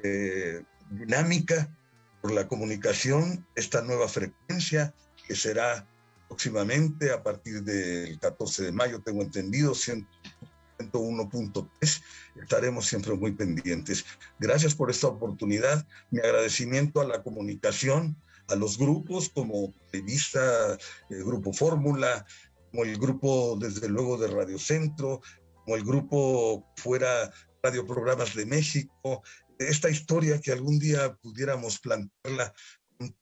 eh, 0.03 0.65
dinámica 0.91 1.73
por 2.21 2.33
la 2.33 2.49
comunicación, 2.49 3.47
esta 3.55 3.83
nueva 3.83 4.09
frecuencia 4.09 4.93
que 5.27 5.37
será 5.37 5.87
próximamente 6.29 7.13
a 7.13 7.23
partir 7.23 7.63
del 7.63 8.19
14 8.19 8.65
de 8.65 8.73
mayo, 8.73 9.01
tengo 9.01 9.23
entendido, 9.23 9.73
101.3. 9.73 12.03
Estaremos 12.43 12.87
siempre 12.87 13.15
muy 13.15 13.33
pendientes. 13.33 14.05
Gracias 14.39 14.75
por 14.75 14.91
esta 14.91 15.07
oportunidad. 15.09 15.87
Mi 16.11 16.21
agradecimiento 16.21 17.01
a 17.01 17.07
la 17.07 17.23
comunicación, 17.23 18.15
a 18.49 18.57
los 18.57 18.79
grupos 18.79 19.29
como 19.29 19.75
Revista, 19.93 20.77
el 21.11 21.25
Grupo 21.25 21.53
Fórmula, 21.53 22.27
como 22.71 22.85
el 22.85 22.99
grupo, 22.99 23.57
desde 23.61 23.89
luego, 23.89 24.17
de 24.19 24.29
Radio 24.29 24.59
Centro, 24.59 25.21
como 25.65 25.77
el 25.77 25.85
grupo 25.85 26.73
fuera 26.77 27.33
Radio 27.63 27.87
Programas 27.87 28.35
de 28.35 28.47
México, 28.47 29.23
esta 29.59 29.91
historia 29.91 30.41
que 30.41 30.53
algún 30.53 30.79
día 30.79 31.15
pudiéramos 31.17 31.79
plantearla 31.81 32.55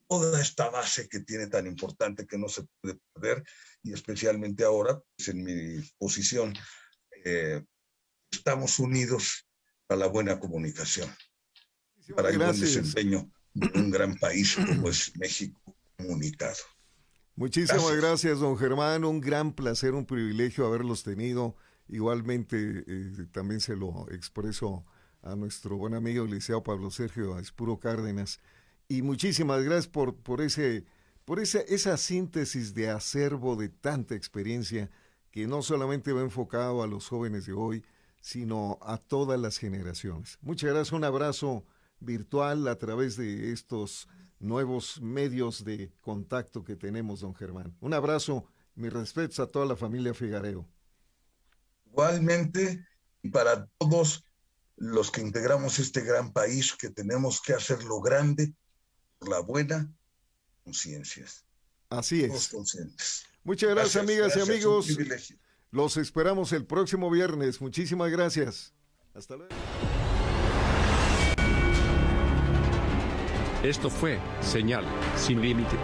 toda 0.09 0.41
esta 0.41 0.71
base 0.71 1.09
que 1.09 1.21
tiene 1.21 1.49
tan 1.49 1.67
importante 1.67 2.27
que 2.27 2.39
no 2.39 2.49
se 2.49 2.65
puede 2.81 2.99
perder 3.13 3.45
y 3.83 3.93
especialmente 3.93 4.65
ahora, 4.65 5.01
pues 5.17 5.29
en 5.29 5.43
mi 5.43 5.83
posición, 5.99 6.55
eh, 7.25 7.63
estamos 8.31 8.79
unidos 8.79 9.47
para 9.87 10.01
la 10.01 10.07
buena 10.07 10.39
comunicación, 10.39 11.11
para 12.15 12.31
el 12.31 12.39
buen 12.39 12.59
desempeño 12.59 13.31
de 13.57 13.81
un 13.81 13.91
gran 13.91 14.17
país 14.17 14.57
como 14.57 14.89
es 14.91 15.13
México 15.17 15.59
comunicado. 15.97 16.57
Muchísimas 17.35 17.97
gracias. 17.97 18.39
don 18.41 18.57
Germán. 18.57 19.05
Un 19.05 19.21
gran 19.21 19.53
placer, 19.53 19.95
un 19.95 20.07
privilegio 20.07 20.67
haberlos 20.67 21.03
tenido. 21.03 21.57
Igualmente, 21.89 22.85
eh, 22.87 23.27
también 23.33 23.61
se 23.61 23.77
lo 23.77 24.07
expreso 24.11 24.85
a 25.23 25.37
nuestro 25.37 25.77
buen 25.77 25.95
amigo 25.95 26.25
liceo 26.25 26.63
Pablo 26.63 26.91
Sergio 26.91 27.39
Espuro 27.39 27.79
Cárdenas 27.81 28.41
y 28.89 29.03
muchísimas 29.03 29.63
gracias 29.63 29.89
por, 29.89 30.15
por, 30.15 30.41
ese, 30.41 30.85
por 31.25 31.41
esa, 31.41 31.61
esa 31.61 31.97
síntesis 31.97 32.75
de 32.75 32.91
acervo 32.91 33.57
de 33.57 33.69
tanta 33.69 34.15
experiencia 34.15 34.91
que 35.33 35.47
no 35.47 35.63
solamente 35.63 36.13
va 36.13 36.23
enfocado 36.23 36.83
a 36.83 36.87
los 36.87 37.09
jóvenes 37.09 37.47
de 37.47 37.53
hoy, 37.53 37.85
sino 38.21 38.79
a 38.83 38.99
todas 38.99 39.39
las 39.39 39.59
generaciones. 39.59 40.39
Muchas 40.41 40.71
gracias, 40.71 40.93
un 40.93 41.05
abrazo 41.05 41.65
virtual 42.01 42.69
a 42.69 42.77
través 42.77 43.17
de 43.17 43.53
estos 43.53 44.09
nuevos 44.39 45.01
medios 45.01 45.65
de 45.65 45.93
contacto 46.01 46.65
que 46.65 46.77
tenemos, 46.77 47.21
don 47.21 47.35
Germán. 47.35 47.77
Un 47.81 47.95
abrazo, 47.95 48.47
mis 48.75 48.93
respetos 48.93 49.41
a 49.41 49.47
toda 49.47 49.67
la 49.67 49.77
familia 49.77 50.15
Figareo. 50.15 50.69
Igualmente, 51.87 52.87
y 53.23 53.31
para 53.31 53.67
todos 53.79 54.25
los 54.77 55.11
que 55.11 55.23
integramos 55.23 55.79
este 55.79 56.03
gran 56.03 56.33
país, 56.33 56.75
que 56.75 56.91
tenemos 56.91 57.41
que 57.41 57.55
hacerlo 57.55 58.01
grande, 58.01 58.55
la 59.21 59.41
buena 59.41 59.91
conciencia. 60.65 61.25
Así 61.89 62.25
es. 62.25 62.53
Muchas 63.43 63.71
gracias, 63.71 63.97
amigas 63.97 64.37
y 64.37 64.41
amigos. 64.41 64.89
Los 65.71 65.97
esperamos 65.97 66.53
el 66.53 66.67
próximo 66.67 67.11
viernes. 67.11 67.61
Muchísimas 67.61 68.11
gracias. 68.11 68.75
Hasta 69.15 69.37
luego. 69.37 69.55
Esto 73.67 73.91
fue 73.91 74.21
Señal 74.41 74.85
sin 75.17 75.43
límite. 75.43 75.75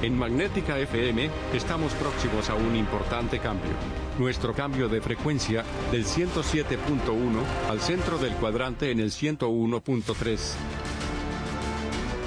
En 0.00 0.16
Magnética 0.16 0.78
FM 0.78 1.28
estamos 1.52 1.92
próximos 1.92 2.48
a 2.48 2.54
un 2.54 2.74
importante 2.74 3.38
cambio. 3.38 3.72
Nuestro 4.18 4.54
cambio 4.54 4.88
de 4.88 5.02
frecuencia 5.02 5.62
del 5.92 6.06
107.1 6.06 7.68
al 7.68 7.80
centro 7.80 8.16
del 8.16 8.32
cuadrante 8.32 8.90
en 8.90 9.00
el 9.00 9.10
101.3 9.10 10.38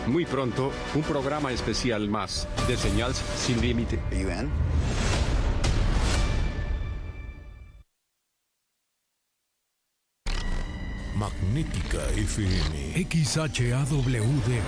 muy 0.08 0.26
pronto, 0.26 0.72
un 0.96 1.04
programa 1.04 1.52
especial 1.52 2.10
más 2.10 2.48
de 2.68 2.76
Señal 2.76 3.14
Sin 3.14 3.62
Límite. 3.62 4.00
Magnética 11.22 12.00
FM. 12.18 13.06
XHAWD. 13.08 14.60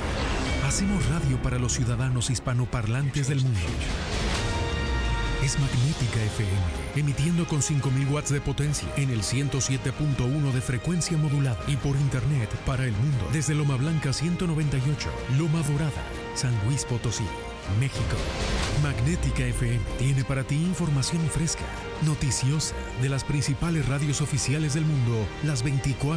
Hacemos 0.68 1.04
radio 1.10 1.42
para 1.42 1.58
los 1.58 1.74
ciudadanos 1.74 2.30
hispanoparlantes 2.30 3.28
del 3.28 3.42
mundo. 3.42 3.60
Es 5.44 5.58
Magnética 5.58 6.24
FM 6.24 6.84
emitiendo 6.96 7.48
con 7.48 7.64
5000 7.64 8.08
watts 8.10 8.30
de 8.30 8.40
potencia 8.40 8.88
en 8.98 9.10
el 9.10 9.24
107.1 9.24 10.52
de 10.52 10.62
frecuencia 10.62 11.18
modulada 11.18 11.60
y 11.68 11.76
por 11.76 11.96
internet 11.96 12.50
para 12.68 12.86
el 12.86 12.92
mundo 12.92 13.28
desde 13.34 13.56
Loma 13.56 13.76
Blanca 13.76 14.14
198, 14.14 15.10
Loma 15.40 15.64
Dorada, 15.64 16.04
San 16.36 16.54
Luis 16.68 16.86
Potosí. 16.86 17.26
México. 17.80 18.18
Magnética 18.82 19.46
FM 19.46 19.80
tiene 19.98 20.24
para 20.26 20.44
ti 20.44 20.56
información 20.56 21.22
fresca, 21.30 21.64
noticiosa, 22.06 22.76
de 23.02 23.08
las 23.10 23.24
principales 23.24 23.88
radios 23.88 24.20
oficiales 24.22 24.74
del 24.74 24.86
mundo, 24.86 25.26
las 25.44 25.64
24 25.64 26.12